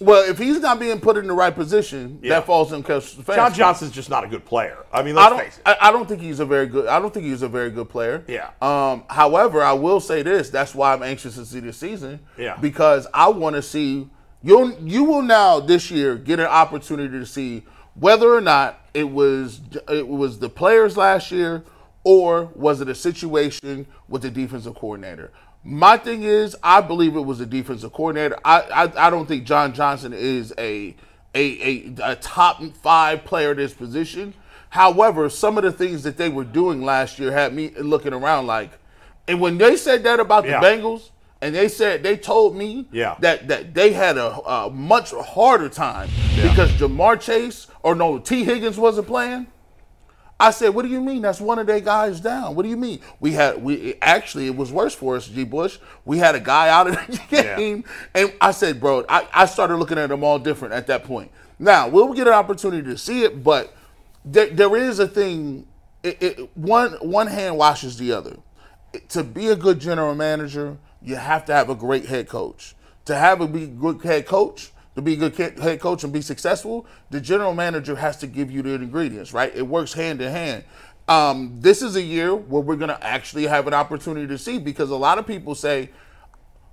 Well, 0.00 0.28
if 0.28 0.38
he's 0.38 0.60
not 0.60 0.78
being 0.80 1.00
put 1.00 1.16
in 1.16 1.26
the 1.26 1.32
right 1.32 1.54
position, 1.54 2.18
Yeah. 2.22 2.30
that 2.30 2.46
falls 2.46 2.72
in 2.72 2.82
Coach 2.82 3.16
Stefanski. 3.16 3.34
John 3.36 3.54
Johnson's 3.54 3.92
just 3.92 4.10
not 4.10 4.22
a 4.24 4.26
good 4.28 4.44
player. 4.44 4.78
I 4.92 5.02
mean, 5.02 5.16
I 5.16 5.22
let's 5.22 5.30
don't. 5.30 5.40
face 5.44 5.56
it. 5.58 5.62
I, 5.64 5.76
I 5.88 5.92
don't 5.92 6.08
think 6.08 6.20
he's 6.20 6.40
a 6.40 6.44
very 6.44 6.66
good. 6.66 6.86
I 6.88 6.98
don't 7.00 7.12
think 7.14 7.26
he's 7.26 7.42
a 7.42 7.48
very 7.48 7.70
good 7.70 7.88
player. 7.88 8.24
Yeah. 8.28 8.50
Um. 8.60 9.04
However, 9.08 9.62
I 9.62 9.72
will 9.72 10.00
say 10.00 10.22
this. 10.22 10.50
That's 10.50 10.74
why 10.74 10.92
I'm 10.92 11.02
anxious 11.02 11.36
to 11.36 11.46
see 11.46 11.60
this 11.60 11.78
season. 11.78 12.20
Yeah. 12.36 12.56
Because 12.56 13.06
I 13.14 13.28
want 13.28 13.56
to 13.56 13.62
see 13.62 14.08
you. 14.42 14.76
You 14.82 15.04
will 15.04 15.22
now 15.22 15.58
this 15.60 15.90
year 15.90 16.16
get 16.16 16.38
an 16.38 16.46
opportunity 16.46 17.18
to 17.18 17.26
see 17.26 17.64
whether 18.00 18.32
or 18.32 18.40
not 18.40 18.80
it 18.94 19.10
was 19.10 19.60
it 19.88 20.06
was 20.06 20.38
the 20.38 20.48
players 20.48 20.96
last 20.96 21.30
year 21.30 21.62
or 22.04 22.50
was 22.54 22.80
it 22.80 22.88
a 22.88 22.94
situation 22.94 23.86
with 24.08 24.22
the 24.22 24.30
defensive 24.30 24.74
coordinator. 24.74 25.30
My 25.64 25.96
thing 25.98 26.22
is, 26.22 26.56
I 26.62 26.80
believe 26.80 27.16
it 27.16 27.20
was 27.20 27.38
the 27.40 27.46
defensive 27.46 27.92
coordinator. 27.92 28.38
I 28.44 28.60
I, 28.60 29.06
I 29.06 29.10
don't 29.10 29.26
think 29.26 29.44
John 29.44 29.72
Johnson 29.74 30.12
is 30.12 30.52
a 30.58 30.94
a, 31.34 31.62
a, 31.62 31.94
a 32.12 32.16
top 32.16 32.62
five 32.76 33.24
player 33.24 33.50
at 33.50 33.58
this 33.58 33.74
position. 33.74 34.34
However, 34.70 35.28
some 35.28 35.56
of 35.58 35.64
the 35.64 35.72
things 35.72 36.02
that 36.02 36.16
they 36.16 36.28
were 36.28 36.44
doing 36.44 36.82
last 36.82 37.18
year 37.18 37.32
had 37.32 37.54
me 37.54 37.70
looking 37.70 38.12
around 38.12 38.46
like, 38.46 38.70
and 39.26 39.40
when 39.40 39.58
they 39.58 39.76
said 39.76 40.02
that 40.04 40.20
about 40.20 40.46
Yeah. 40.46 40.60
the 40.60 40.66
Bengals, 40.66 41.10
and 41.40 41.54
they 41.54 41.68
said 41.68 42.02
they 42.02 42.16
told 42.16 42.56
me 42.56 42.86
Yeah. 42.92 43.16
that 43.20 43.48
that 43.48 43.74
they 43.74 43.92
had 43.92 44.16
a, 44.18 44.34
a 44.48 44.70
much 44.70 45.12
harder 45.12 45.68
time 45.68 46.08
because 46.42 46.70
Ja'Marr 46.72 47.20
Chase 47.20 47.66
or 47.82 47.94
no 47.94 48.18
Tee 48.18 48.44
Higgins 48.44 48.78
wasn't 48.78 49.06
playing. 49.06 49.46
I 50.40 50.52
said, 50.52 50.68
"What 50.68 50.82
do 50.84 50.88
you 50.88 51.00
mean? 51.00 51.22
That's 51.22 51.40
one 51.40 51.58
of 51.58 51.66
their 51.66 51.80
guys 51.80 52.20
down. 52.20 52.54
What 52.54 52.62
do 52.62 52.68
you 52.68 52.76
mean? 52.76 53.00
We 53.18 53.32
had 53.32 53.60
we 53.62 53.94
actually 54.00 54.46
it 54.46 54.56
was 54.56 54.70
worse 54.70 54.94
for 54.94 55.16
us, 55.16 55.26
G. 55.26 55.42
Bush. 55.44 55.78
We 56.04 56.18
had 56.18 56.36
a 56.36 56.40
guy 56.40 56.68
out 56.68 56.86
of 56.86 56.94
the 56.94 57.20
Yeah. 57.30 57.56
game, 57.56 57.84
and 58.14 58.32
I 58.40 58.52
said, 58.52 58.78
bro, 58.80 59.04
I, 59.08 59.26
I 59.34 59.46
started 59.46 59.76
looking 59.78 59.98
at 59.98 60.08
them 60.10 60.22
all 60.22 60.38
different 60.38 60.74
at 60.74 60.86
that 60.86 61.02
point. 61.04 61.32
Now 61.58 61.88
we'll 61.88 62.12
get 62.12 62.28
an 62.28 62.34
opportunity 62.34 62.84
to 62.88 62.96
see 62.96 63.24
it, 63.24 63.42
but 63.42 63.74
there, 64.24 64.48
there 64.50 64.76
is 64.76 65.00
a 65.00 65.08
thing. 65.08 65.66
It, 66.04 66.22
it, 66.22 66.56
one 66.56 66.92
one 67.00 67.26
hand 67.26 67.56
washes 67.56 67.98
the 67.98 68.12
other. 68.12 68.36
To 69.08 69.24
be 69.24 69.48
a 69.48 69.56
good 69.56 69.80
general 69.80 70.14
manager, 70.14 70.76
you 71.02 71.16
have 71.16 71.44
to 71.46 71.54
have 71.54 71.70
a 71.70 71.74
great 71.74 72.06
head 72.06 72.28
coach. 72.28 72.74
To 73.06 73.14
have 73.14 73.40
a 73.40 73.48
be 73.48 73.66
good 73.66 74.02
head 74.02 74.26
coach, 74.26 74.72
to 74.94 75.02
be 75.02 75.14
a 75.14 75.16
good 75.16 75.34
head 75.36 75.80
coach 75.80 76.04
and 76.04 76.12
be 76.12 76.20
successful, 76.20 76.86
the 77.10 77.20
general 77.20 77.54
manager 77.54 77.96
has 77.96 78.16
to 78.18 78.26
give 78.26 78.50
you 78.50 78.62
the 78.62 78.74
ingredients, 78.74 79.32
right? 79.32 79.54
It 79.54 79.66
works 79.66 79.92
hand 79.92 80.20
in 80.20 80.30
hand. 80.30 80.64
Um, 81.08 81.56
this 81.60 81.80
is 81.80 81.96
a 81.96 82.02
year 82.02 82.34
where 82.34 82.60
we're 82.60 82.76
going 82.76 82.90
to 82.90 83.02
actually 83.04 83.46
have 83.46 83.66
an 83.66 83.74
opportunity 83.74 84.26
to 84.26 84.36
see 84.36 84.58
because 84.58 84.90
a 84.90 84.96
lot 84.96 85.18
of 85.18 85.26
people 85.26 85.54
say, 85.54 85.90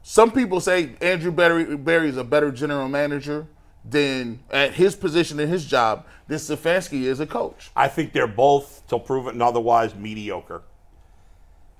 some 0.04 0.32
people 0.32 0.60
say 0.60 0.96
Andrew 1.02 1.32
Berry, 1.32 1.78
Berry 1.78 2.10
is 2.10 2.18
a 2.18 2.24
better 2.24 2.52
general 2.52 2.90
manager 2.90 3.48
than 3.88 4.40
at 4.52 4.74
his 4.74 4.96
position 4.96 5.40
in 5.40 5.48
his 5.48 5.66
job 5.66 6.06
than 6.28 6.38
Stefanski 6.38 7.04
is 7.04 7.20
a 7.20 7.28
coach. 7.28 7.72
I 7.76 7.88
think 7.88 8.12
they're 8.12 8.28
both, 8.28 8.84
till 8.88 9.00
proven 9.00 9.42
otherwise, 9.42 9.96
mediocre, 9.96 10.64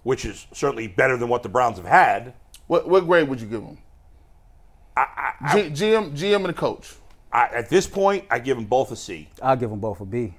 which 0.06 0.24
is 0.24 0.46
certainly 0.54 0.88
better 0.88 1.18
than 1.18 1.28
what 1.28 1.42
the 1.42 1.50
Browns 1.50 1.78
have 1.78 1.86
had. 1.88 2.36
What, 2.68 2.88
what 2.88 3.08
grade 3.08 3.28
would 3.28 3.42
you 3.42 3.48
give 3.48 3.62
them? 3.62 3.80
G, 5.52 5.62
GM, 5.72 6.12
GM, 6.16 6.36
and 6.36 6.46
the 6.46 6.54
coach. 6.54 6.94
I, 7.34 7.48
at 7.48 7.70
this 7.70 7.88
point, 7.88 8.24
I 8.30 8.38
give 8.38 8.56
them 8.56 8.66
both 8.68 8.92
a 8.92 8.96
C. 8.96 9.28
I'll 9.42 9.56
give 9.56 9.72
them 9.72 9.80
both 9.80 10.00
a 10.02 10.06
B. 10.06 10.36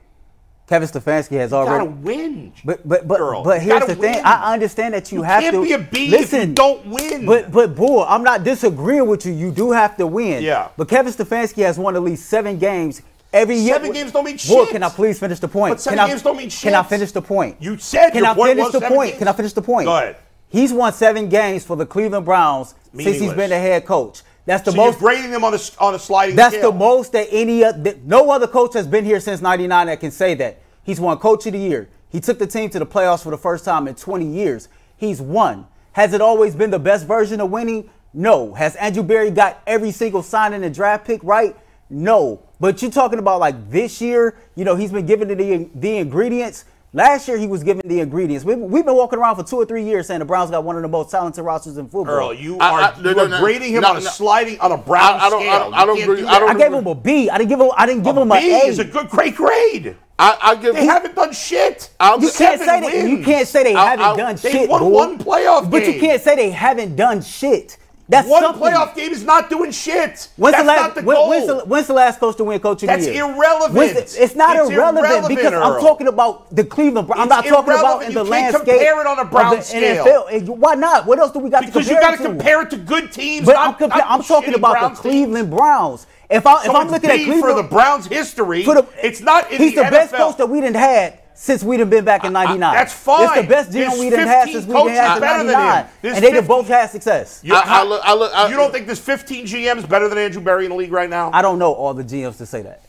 Kevin 0.68 0.88
Stefanski 0.88 1.32
has 1.36 1.50
You 1.50 1.56
gotta 1.64 1.70
already. 1.82 1.88
win. 1.88 2.52
But 2.64 2.88
but 2.88 3.06
but 3.08 3.20
Earl. 3.20 3.42
but 3.42 3.60
You 3.60 3.68
here's 3.70 3.80
gotta 3.80 3.94
the 3.96 4.00
thing. 4.00 4.24
I 4.24 4.52
understand 4.52 4.94
that 4.94 5.10
you, 5.10 5.18
You 5.18 5.22
have 5.24 5.42
can't 5.42 5.54
to 5.56 5.62
be 5.62 5.72
a 5.72 5.78
B 5.78 6.06
if 6.06 6.10
listen. 6.12 6.48
you 6.50 6.54
don't 6.54 6.86
win. 6.86 7.26
But 7.26 7.50
but 7.52 7.74
boy, 7.74 8.04
I'm 8.04 8.22
not 8.22 8.44
disagreeing 8.44 9.06
with 9.08 9.26
you. 9.26 9.32
You 9.32 9.50
do 9.50 9.72
have 9.72 9.96
to 9.96 10.06
win. 10.06 10.42
Yeah. 10.44 10.68
But 10.76 10.88
Kevin 10.88 11.12
Stefanski 11.12 11.62
has 11.64 11.76
won 11.78 11.94
at 11.96 12.02
least 12.02 12.28
seven 12.28 12.58
games 12.58 13.02
every 13.32 13.56
year. 13.56 13.74
Seven 13.74 13.92
games 13.92 14.12
don't 14.12 14.24
mean 14.24 14.36
shit. 14.36 14.68
can 14.70 14.82
I 14.82 14.88
please 14.88 15.18
finish 15.18 15.38
the 15.38 15.48
point? 15.48 15.72
But 15.72 15.80
seven 15.80 15.98
can 15.98 16.06
I, 16.06 16.08
games 16.08 16.22
don't 16.22 16.36
mean 16.36 16.50
shit. 16.50 16.62
Can 16.62 16.74
I 16.74 16.82
finish 16.82 17.12
the 17.12 17.22
point? 17.22 17.56
You 17.60 17.78
said 17.78 18.10
Can 18.10 18.22
your 18.22 18.32
I 18.32 18.34
point 18.34 18.50
finish 18.50 18.64
was 18.64 18.72
the 18.72 18.80
seven 18.80 18.96
point? 18.96 19.10
games. 19.10 19.18
Can 19.18 19.28
I 19.28 19.32
finish 19.32 19.52
the 19.52 19.62
point? 19.62 19.86
Go 19.86 19.96
ahead. 19.96 20.16
He's 20.48 20.72
won 20.72 20.92
seven 20.92 21.28
games 21.28 21.64
for 21.64 21.76
the 21.76 21.86
Cleveland 21.86 22.24
Browns 22.24 22.74
since 22.94 23.18
he's 23.18 23.32
been 23.32 23.50
the 23.50 23.58
head 23.58 23.84
coach. 23.84 24.22
That's 24.46 24.62
the 24.62 24.70
so 24.70 24.76
most. 24.76 25.00
you're 25.00 25.10
grading 25.10 25.32
them 25.32 25.42
on 25.42 25.54
a, 25.54 25.58
on 25.80 25.94
a 25.96 25.98
sliding 25.98 26.36
That's 26.36 26.54
scale. 26.54 26.70
the 26.70 26.78
most 26.78 27.12
that 27.12 27.26
any 27.32 27.60
that 27.60 28.04
no 28.04 28.30
other 28.30 28.46
coach 28.46 28.74
has 28.74 28.86
been 28.86 29.04
here 29.04 29.18
since 29.18 29.40
'99 29.40 29.88
that 29.88 29.98
can 30.00 30.12
say 30.12 30.34
that. 30.34 30.60
He's 30.84 31.00
won 31.00 31.18
Coach 31.18 31.46
of 31.46 31.52
the 31.52 31.58
Year. 31.58 31.88
He 32.10 32.20
took 32.20 32.38
the 32.38 32.46
team 32.46 32.70
to 32.70 32.78
the 32.78 32.86
playoffs 32.86 33.24
for 33.24 33.30
the 33.30 33.36
first 33.38 33.64
time 33.64 33.88
in 33.88 33.96
20 33.96 34.24
years. 34.24 34.68
He's 34.96 35.20
won. 35.20 35.66
Has 35.92 36.12
it 36.12 36.20
always 36.20 36.54
been 36.54 36.70
the 36.70 36.78
best 36.78 37.06
version 37.06 37.40
of 37.40 37.50
winning? 37.50 37.90
No. 38.14 38.54
Has 38.54 38.76
Andrew 38.76 39.02
Berry 39.02 39.30
got 39.32 39.60
every 39.66 39.90
single 39.90 40.22
signing 40.22 40.62
and 40.62 40.72
draft 40.72 41.04
pick 41.04 41.20
right? 41.24 41.56
No. 41.90 42.42
But 42.58 42.80
you're 42.82 42.90
talking 42.90 43.18
about 43.18 43.40
like 43.40 43.70
this 43.70 44.00
year. 44.00 44.36
You 44.54 44.64
know, 44.64 44.74
he's 44.76 44.92
been 44.92 45.06
given 45.06 45.28
the 45.28 45.68
the 45.74 45.96
ingredients. 45.98 46.64
Last 46.92 47.28
year 47.28 47.36
he 47.36 47.46
was 47.46 47.62
given 47.62 47.86
the 47.86 48.00
ingredients. 48.00 48.42
We, 48.44 48.54
we've 48.54 48.84
been 48.86 48.94
walking 48.94 49.18
around 49.18 49.36
for 49.36 49.42
two 49.42 49.56
or 49.56 49.66
three 49.66 49.84
years 49.84 50.06
saying 50.06 50.20
the 50.20 50.24
Browns 50.24 50.50
got 50.50 50.64
one 50.64 50.76
of 50.76 50.82
the 50.82 50.88
most 50.88 51.10
talented 51.10 51.44
rosters 51.44 51.76
in 51.76 51.86
football. 51.88 52.14
Earl, 52.14 52.32
you 52.34 52.58
I- 52.58 52.70
are 52.70 52.80
I- 52.80 53.00
no, 53.02 53.10
you 53.10 53.14
no, 53.16 53.24
are 53.24 53.28
no. 53.28 53.40
grading 53.40 53.74
him 53.74 53.82
No, 53.82 53.90
on 53.90 53.96
a 53.98 54.00
no. 54.00 54.06
sliding 54.08 54.58
on 54.60 54.72
a 54.72 54.78
brown 54.78 55.20
I- 55.20 55.26
I 55.26 55.30
don't- 55.30 55.40
scale. 55.42 55.52
I 55.52 55.58
don't- 55.58 55.74
I 55.74 55.84
don't 55.84 56.00
agree- 56.02 56.20
do 56.22 56.28
I 56.28 56.38
don't 56.38 56.50
I 56.50 56.54
gave 56.58 56.72
him 56.72 56.86
a 56.86 56.94
B. 56.94 57.28
I 57.28 57.36
didn't 57.36 57.50
give 57.50 57.60
him. 57.60 57.70
I 57.76 57.84
didn't 57.84 58.02
give 58.02 58.16
a 58.16 58.22
him 58.22 58.28
B 58.30 58.36
an 58.36 58.60
A. 58.62 58.68
is 58.68 58.78
a 58.78 58.84
good, 58.84 59.10
great 59.10 59.34
grade. 59.36 59.94
I, 60.18 60.38
I 60.40 60.54
give 60.54 60.74
They 60.74 60.86
haven't 60.86 61.14
done 61.14 61.32
shit. 61.32 61.90
I'll- 62.00 62.18
You 62.18 62.30
can't 62.30 62.58
Seven 62.62 62.66
say 62.66 62.80
that. 63.02 63.08
You 63.10 63.22
can't 63.22 63.46
say 63.46 63.62
they 63.64 63.74
I- 63.74 63.90
haven't 63.90 64.04
I- 64.06 64.16
done 64.16 64.36
They 64.36 64.50
shit. 64.52 64.70
won 64.70 64.80
boy. 64.80 64.88
one 64.88 65.18
playoff 65.18 65.70
But 65.70 65.86
you 65.86 66.00
can't 66.00 66.22
say 66.22 66.34
they 66.36 66.50
haven't 66.50 66.96
done 66.96 67.20
shit. 67.20 67.76
That's 68.08 68.28
One 68.28 68.40
something. 68.40 68.62
playoff 68.62 68.94
game 68.94 69.10
is 69.10 69.24
not 69.24 69.50
doing 69.50 69.72
shit. 69.72 70.28
When's 70.36 70.52
That's 70.54 70.62
the 70.62 70.64
last? 70.68 70.80
not 70.80 70.94
the 70.94 71.02
when- 71.02 71.16
goal. 71.16 71.28
when's, 71.28 71.46
the, 71.48 71.56
when's 71.64 71.86
the 71.88 71.92
last 71.94 72.20
coach 72.20 72.36
to 72.36 72.44
win 72.44 72.60
Coach 72.60 72.84
of 72.84 72.86
That's 72.86 73.04
the 73.04 73.12
Year? 73.14 73.24
irrelevant. 73.24 73.94
The- 73.94 74.22
it's 74.22 74.36
not 74.36 74.56
It's 74.56 74.70
irrelevant, 74.70 75.06
irrelevant, 75.06 75.28
because 75.36 75.52
I'm 75.52 75.80
talking 75.80 76.06
about 76.06 76.54
the 76.54 76.62
Cleveland. 76.64 77.08
Browns. 77.08 77.22
I'm 77.22 77.28
not 77.28 77.44
talking 77.44 77.72
about 77.74 78.02
in 78.02 78.08
You 78.12 78.14
the 78.14 78.20
can't 78.20 78.30
landscape. 78.30 78.64
compare 78.66 79.00
it 79.00 79.06
on 79.08 79.18
a 79.18 79.24
Brown 79.24 79.56
the 79.56 79.62
scale. 79.62 80.04
NFL. 80.28 80.48
Why 80.56 80.74
not? 80.76 81.06
What 81.06 81.18
else 81.18 81.32
do 81.32 81.40
we 81.40 81.50
got 81.50 81.66
because 81.66 81.84
to 81.88 81.94
compare 81.94 82.00
got 82.00 82.08
to 82.10 82.14
it 82.14 82.18
to? 82.18 82.28
compare 82.28 82.62
it 82.62 82.70
to 82.70 82.76
good 82.76 83.10
teams. 83.12 83.44
But 83.44 83.56
I'm, 83.58 83.74
compa- 83.74 84.02
I'm 84.06 84.22
talking 84.22 84.54
about 84.54 84.72
Browns 84.78 84.98
the 85.00 85.08
teams. 85.08 85.14
Cleveland 85.26 85.50
Browns. 85.50 86.06
If, 86.30 86.46
I, 86.46 86.60
if 86.60 86.66
So 86.66 86.76
I'm 86.76 86.88
looking 86.88 87.10
at 87.10 87.16
Cleveland, 87.16 87.40
for 87.40 87.54
the 87.54 87.62
Browns' 87.68 88.06
history, 88.06 88.62
for 88.64 88.74
the- 88.76 88.86
it's 89.02 89.20
not 89.20 89.50
in 89.50 89.58
he's 89.58 89.74
the, 89.74 89.82
the, 89.84 89.90
best 89.90 90.12
NFL. 90.14 90.18
coach 90.18 90.36
that 90.36 90.46
we 90.48 90.60
didn't 90.60 90.76
had 90.76 91.18
since 91.36 91.62
we 91.62 91.76
done 91.76 91.90
been 91.90 92.04
back 92.04 92.24
in 92.24 92.32
'99. 92.32 92.74
that's 92.74 92.92
fine. 92.92 93.24
It's 93.24 93.34
the 93.42 93.46
best 93.46 93.70
There's 93.72 93.92
GM 93.92 94.00
we 94.00 94.10
done 94.10 94.26
had 94.26 94.44
15 94.44 94.52
since 94.54 94.66
we 94.66 94.72
done 94.72 94.88
had 94.88 95.06
coaches 95.20 95.22
in 95.40 95.46
'99, 95.46 95.84
him. 95.84 95.90
There's 96.02 96.14
and 96.16 96.24
they 96.24 96.28
done 96.30 96.36
15 96.42 96.48
both 96.48 96.68
had 96.68 96.90
success. 96.90 97.40
You, 97.44 97.54
I- 97.54 97.62
I 97.66 97.82
look- 97.84 98.02
I 98.04 98.14
look- 98.14 98.32
I- 98.34 98.48
you 98.48 98.56
don't 98.56 98.72
think 98.72 98.86
there's 98.86 98.98
15 98.98 99.46
GMs 99.46 99.88
better 99.88 100.08
than 100.08 100.18
Andrew 100.18 100.40
Berry 100.42 100.64
in 100.64 100.70
the 100.70 100.76
league 100.76 100.92
right 100.92 101.10
now? 101.10 101.30
I 101.32 101.42
don't 101.42 101.58
know 101.58 101.72
all 101.72 101.94
the 101.94 102.04
GMs 102.04 102.38
to 102.38 102.46
say 102.46 102.62
that. 102.62 102.82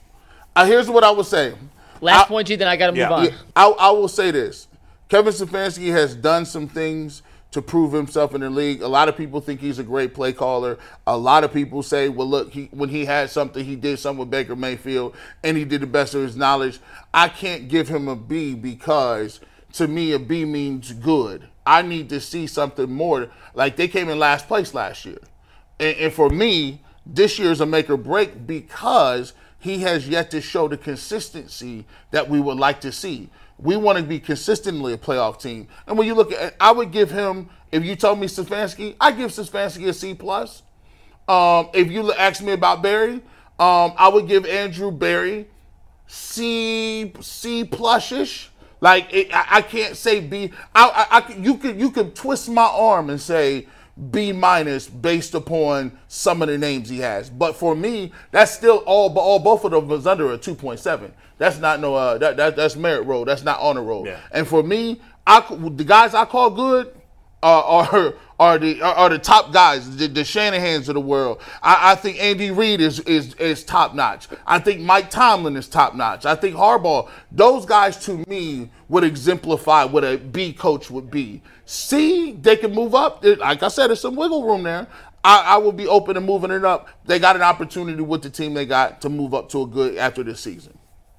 Uh, 0.55 0.65
here's 0.65 0.89
what 0.89 1.03
I 1.03 1.11
would 1.11 1.25
say. 1.25 1.53
Last 2.01 2.25
I- 2.25 2.27
point, 2.27 2.47
G. 2.47 2.55
Then 2.55 2.67
I 2.67 2.75
got 2.77 2.87
to 2.87 2.91
move 2.93 2.99
Yeah. 2.99 3.11
on. 3.11 3.25
Yeah, 3.25 3.31
I, 3.55 3.67
I 3.69 3.89
will 3.91 4.07
say 4.07 4.31
this: 4.31 4.67
Kevin 5.09 5.33
Stefanski 5.33 5.91
has 5.91 6.15
done 6.15 6.45
some 6.45 6.67
things 6.67 7.21
to 7.57 7.61
prove 7.63 7.91
himself 7.91 8.35
in 8.35 8.41
the 8.41 8.51
league. 8.51 8.83
A 8.83 8.87
lot 8.87 9.09
of 9.09 9.17
people 9.17 9.41
think 9.41 9.59
he's 9.59 9.79
a 9.79 9.83
great 9.83 10.13
play 10.13 10.31
caller. 10.31 10.77
A 11.07 11.17
lot 11.17 11.43
of 11.43 11.51
people 11.51 11.81
say, 11.81 12.07
"Well, 12.07 12.27
look, 12.27 12.51
he, 12.51 12.65
when 12.69 12.89
he 12.89 13.03
had 13.03 13.31
something, 13.31 13.65
he 13.65 13.75
did 13.75 13.97
something 13.97 14.19
with 14.19 14.29
Baker 14.29 14.55
Mayfield, 14.55 15.15
and 15.43 15.57
he 15.57 15.65
did 15.65 15.81
the 15.81 15.87
best 15.87 16.13
of 16.13 16.21
his 16.21 16.35
knowledge." 16.35 16.79
I 17.15 17.29
can't 17.29 17.67
give 17.67 17.87
him 17.87 18.07
a 18.07 18.15
B 18.15 18.53
because 18.53 19.39
to 19.73 19.87
me, 19.87 20.11
a 20.11 20.19
B 20.19 20.45
means 20.45 20.93
good. 20.93 21.47
I 21.65 21.81
need 21.81 22.09
to 22.09 22.21
see 22.21 22.45
something 22.45 22.91
more. 22.91 23.29
Like 23.55 23.75
they 23.75 23.87
came 23.87 24.07
in 24.07 24.19
last 24.19 24.47
place 24.47 24.75
last 24.75 25.03
year. 25.03 25.19
And, 25.79 25.97
and 25.97 26.13
for 26.13 26.29
me, 26.29 26.83
this 27.07 27.39
year 27.39 27.51
is 27.51 27.59
a 27.59 27.65
make 27.65 27.89
or 27.89 27.97
break 27.97 28.45
because 28.45 29.33
he 29.57 29.79
has 29.79 30.07
yet 30.07 30.29
to 30.29 30.41
show 30.41 30.67
the 30.67 30.77
consistency 30.77 31.87
that 32.11 32.29
we 32.29 32.39
would 32.39 32.57
like 32.57 32.81
to 32.81 32.91
see. 32.91 33.31
We 33.59 33.75
want 33.75 33.97
to 33.97 34.03
be 34.03 34.19
consistently 34.19 34.93
a 34.93 34.97
playoff 34.97 35.41
team. 35.41 35.67
And 35.87 35.97
when 35.97 36.07
you 36.07 36.13
look 36.13 36.31
at, 36.31 36.55
I 36.59 36.71
would 36.71 36.91
give 36.91 37.11
him. 37.11 37.49
If 37.71 37.83
you 37.83 37.95
told 37.95 38.19
me 38.19 38.27
Stefanski, 38.27 38.95
I 38.99 39.11
give 39.11 39.31
Stefanski 39.31 39.87
a 39.89 39.93
C 39.93 40.13
plus. 40.13 40.63
Um, 41.27 41.69
if 41.73 41.91
you 41.91 42.13
ask 42.13 42.41
me 42.41 42.53
about 42.53 42.81
Berry, 42.81 43.15
um, 43.59 43.93
I 43.97 44.09
would 44.09 44.27
give 44.27 44.45
Andrew 44.45 44.91
Berry 44.91 45.47
C 46.07 47.11
C 47.19 47.65
plusish. 47.65 48.51
Like 48.79 49.11
it, 49.11 49.33
I, 49.33 49.57
I 49.57 49.61
can't 49.63 49.97
say 49.97 50.21
B. 50.21 50.53
I, 50.73 51.07
I, 51.11 51.17
I 51.19 51.33
you 51.33 51.57
could 51.57 51.79
you 51.79 51.89
could 51.89 52.15
twist 52.15 52.47
my 52.47 52.63
arm 52.63 53.09
and 53.09 53.19
say 53.19 53.67
B 54.11 54.31
minus 54.31 54.87
based 54.87 55.33
upon 55.33 55.97
some 56.07 56.41
of 56.41 56.47
the 56.47 56.57
names 56.57 56.89
he 56.89 56.99
has. 56.99 57.29
But 57.29 57.55
for 57.55 57.75
me, 57.75 58.11
that's 58.31 58.51
still 58.51 58.77
all. 58.85 59.09
But 59.09 59.21
all 59.21 59.39
both 59.39 59.63
of 59.65 59.71
them 59.71 59.87
was 59.87 60.05
under 60.05 60.31
a 60.31 60.37
two 60.37 60.55
point 60.55 60.79
seven. 60.79 61.13
That's 61.37 61.59
not 61.59 61.79
no. 61.79 61.95
Uh, 61.95 62.17
that, 62.19 62.37
that 62.37 62.55
that's 62.55 62.75
merit 62.75 63.03
roll. 63.03 63.25
That's 63.25 63.43
not 63.43 63.59
honor 63.59 63.83
roll. 63.83 64.05
Yeah. 64.05 64.19
And 64.31 64.47
for 64.47 64.63
me, 64.63 65.01
I 65.25 65.43
the 65.49 65.83
guys 65.83 66.13
I 66.13 66.25
call 66.25 66.49
good 66.49 66.93
are 67.43 68.13
are, 68.39 68.57
the 68.57 68.81
are, 68.81 68.93
are 68.93 69.09
the 69.09 69.19
top 69.19 69.51
guys, 69.51 69.95
the, 69.97 70.07
the 70.07 70.23
Shanahan's 70.23 70.89
of 70.89 70.95
the 70.95 71.01
world. 71.01 71.41
I, 71.61 71.91
I 71.91 71.95
think 71.95 72.19
Andy 72.19 72.51
Reid 72.51 72.81
is 72.81 72.99
is 73.01 73.33
is 73.35 73.63
top 73.63 73.95
notch. 73.95 74.27
I 74.45 74.59
think 74.59 74.81
Mike 74.81 75.09
Tomlin 75.09 75.55
is 75.55 75.67
top 75.67 75.95
notch. 75.95 76.25
I 76.25 76.35
think 76.35 76.55
Harbaugh. 76.55 77.09
Those 77.31 77.65
guys 77.65 77.97
to 78.05 78.23
me 78.27 78.69
would 78.89 79.03
exemplify 79.03 79.83
what 79.85 80.03
a 80.03 80.17
B 80.17 80.53
coach 80.53 80.89
would 80.89 81.11
be. 81.11 81.41
C, 81.65 82.33
they 82.33 82.55
can 82.55 82.73
move 82.73 82.95
up. 82.95 83.23
Like 83.23 83.61
I 83.63 83.67
said, 83.67 83.87
there's 83.87 84.01
some 84.01 84.15
wiggle 84.15 84.45
room 84.45 84.63
there. 84.63 84.87
I, 85.23 85.41
I 85.41 85.57
would 85.57 85.75
be 85.75 85.87
open 85.87 86.15
to 86.15 86.21
moving 86.21 86.51
it 86.51 86.63
up. 86.63 86.87
They 87.05 87.19
got 87.19 87.35
an 87.35 87.41
opportunity 87.41 88.01
with 88.01 88.21
the 88.21 88.29
team 88.29 88.53
they 88.53 88.65
got 88.65 89.01
to 89.01 89.09
move 89.09 89.33
up 89.33 89.49
to 89.49 89.63
a 89.63 89.67
good 89.67 89.97
after 89.97 90.23
this 90.23 90.39
season. 90.39 90.76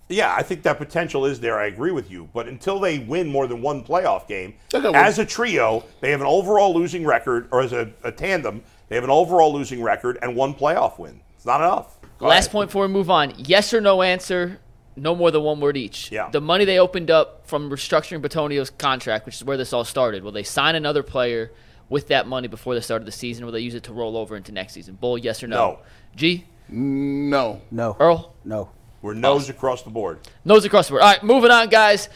Yeah, 0.09 0.35
I 0.35 0.43
think 0.43 0.63
that 0.63 0.79
potential 0.79 1.27
is 1.27 1.41
there. 1.41 1.59
I 1.59 1.67
agree 1.67 1.91
with 1.91 2.11
you. 2.11 2.29
But 2.33 2.49
until 2.49 2.81
they 2.81 2.99
win 2.99 3.29
more 3.29 3.47
than 3.47 3.61
one 3.61 3.85
playoff 3.85 4.27
game, 4.27 4.55
as 4.73 5.19
a 5.19 5.27
trio, 5.27 5.85
they 6.01 6.11
have 6.11 6.21
an 6.23 6.27
overall 6.27 6.75
losing 6.75 7.05
record, 7.05 7.49
or 7.51 7.61
as 7.61 7.73
a, 7.73 7.93
a 8.03 8.11
tandem, 8.11 8.63
they 8.89 8.95
have 8.95 9.05
an 9.05 9.11
overall 9.11 9.53
losing 9.53 9.83
record 9.83 10.19
and 10.23 10.35
one 10.35 10.55
playoff 10.55 10.99
win. 10.99 11.21
It's 11.37 11.45
not 11.45 11.61
enough. 11.61 11.99
Go 12.19 12.27
Last 12.29 12.47
ahead. 12.47 12.53
point 12.53 12.69
before 12.71 12.87
we 12.87 12.93
move 12.93 13.11
on. 13.11 13.35
Yes 13.37 13.73
or 13.75 13.81
no 13.81 14.01
answer. 14.03 14.59
No 14.97 15.15
more 15.15 15.31
than 15.31 15.43
one 15.43 15.61
word 15.61 15.77
each. 15.77 16.11
Yeah. 16.11 16.29
The 16.31 16.41
money 16.41 16.65
they 16.65 16.79
opened 16.81 17.11
up 17.11 17.47
from 17.47 17.71
restructuring 17.71 18.21
Bitonio's 18.21 18.71
contract, 18.71 19.27
which 19.27 19.37
is 19.37 19.45
where 19.45 19.57
this 19.57 19.73
all 19.73 19.85
started. 19.85 20.25
Will 20.25 20.33
they 20.33 20.43
sign 20.43 20.75
another 20.75 21.05
player 21.05 21.53
with 21.89 22.09
that 22.09 22.27
money 22.27 22.49
before 22.49 22.75
the 22.75 22.83
start 22.83 23.03
of 23.03 23.07
the 23.07 23.13
season? 23.13 23.45
Or 23.45 23.47
will 23.47 23.53
they 23.53 23.61
use 23.61 23.75
it 23.77 23.85
to 23.85 23.93
roll 23.93 24.17
over 24.17 24.37
into 24.37 24.51
next 24.51 24.73
season? 24.73 24.97
Bull, 24.97 25.17
yes 25.17 25.43
or 25.43 25.47
no? 25.47 25.57
No. 25.57 25.79
G, 26.17 26.47
No. 26.69 27.61
No. 27.71 27.97
Earl, 28.01 28.35
No. 28.45 28.71
We're 29.03 29.15
nose 29.15 29.49
oh. 29.49 29.53
across 29.53 29.83
the 29.83 29.91
board. 29.91 30.21
nose 30.45 30.65
across 30.65 30.89
the 30.89 30.93
board. 30.93 31.03
All 31.03 31.09
right, 31.11 31.23
moving 31.23 31.51
on, 31.51 31.69
guys. 31.69 32.09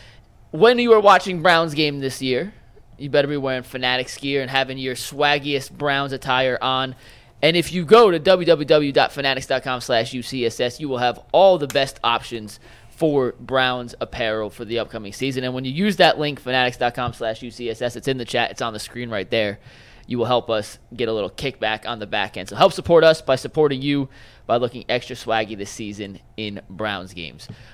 When 0.50 0.78
you 0.78 0.92
are 0.92 1.00
watching 1.00 1.42
Browns 1.42 1.74
game 1.74 2.00
this 2.00 2.20
year, 2.20 2.52
you 2.98 3.08
better 3.08 3.28
be 3.28 3.36
wearing 3.36 3.62
Fanatics 3.62 4.16
gear 4.18 4.42
and 4.42 4.50
having 4.50 4.78
your 4.78 4.94
swaggiest 4.94 5.72
Browns 5.72 6.12
attire 6.12 6.58
on. 6.60 6.94
And 7.40 7.56
if 7.56 7.72
you 7.72 7.84
go 7.84 8.10
to 8.10 8.20
www.fanatics.com 8.20 9.80
slash 9.80 10.12
UCSS, 10.12 10.78
you 10.78 10.88
will 10.88 10.98
have 10.98 11.20
all 11.32 11.58
the 11.58 11.66
best 11.66 11.98
options 12.04 12.60
for 12.90 13.32
Browns 13.40 13.96
apparel 14.00 14.48
for 14.50 14.64
the 14.64 14.78
upcoming 14.78 15.12
season. 15.12 15.42
And 15.42 15.52
when 15.52 15.64
you 15.64 15.72
use 15.72 15.96
that 15.96 16.18
link, 16.18 16.38
fanatics.com 16.38 17.14
slash 17.14 17.40
UCSS, 17.40 17.96
it's 17.96 18.06
in 18.06 18.18
the 18.18 18.24
chat, 18.24 18.52
it's 18.52 18.62
on 18.62 18.72
the 18.72 18.78
screen 18.78 19.10
right 19.10 19.28
there. 19.28 19.58
You 20.06 20.18
will 20.18 20.26
help 20.26 20.50
us 20.50 20.78
get 20.94 21.08
a 21.08 21.12
little 21.12 21.30
kickback 21.30 21.86
on 21.86 21.98
the 21.98 22.06
back 22.06 22.36
end. 22.36 22.48
So 22.48 22.54
help 22.54 22.72
support 22.72 23.02
us 23.02 23.20
by 23.20 23.36
supporting 23.36 23.82
you 23.82 24.08
by 24.46 24.56
looking 24.56 24.84
extra 24.88 25.16
swaggy 25.16 25.56
this 25.56 25.70
season 25.70 26.18
in 26.36 26.60
Browns 26.68 27.14
games. 27.14 27.48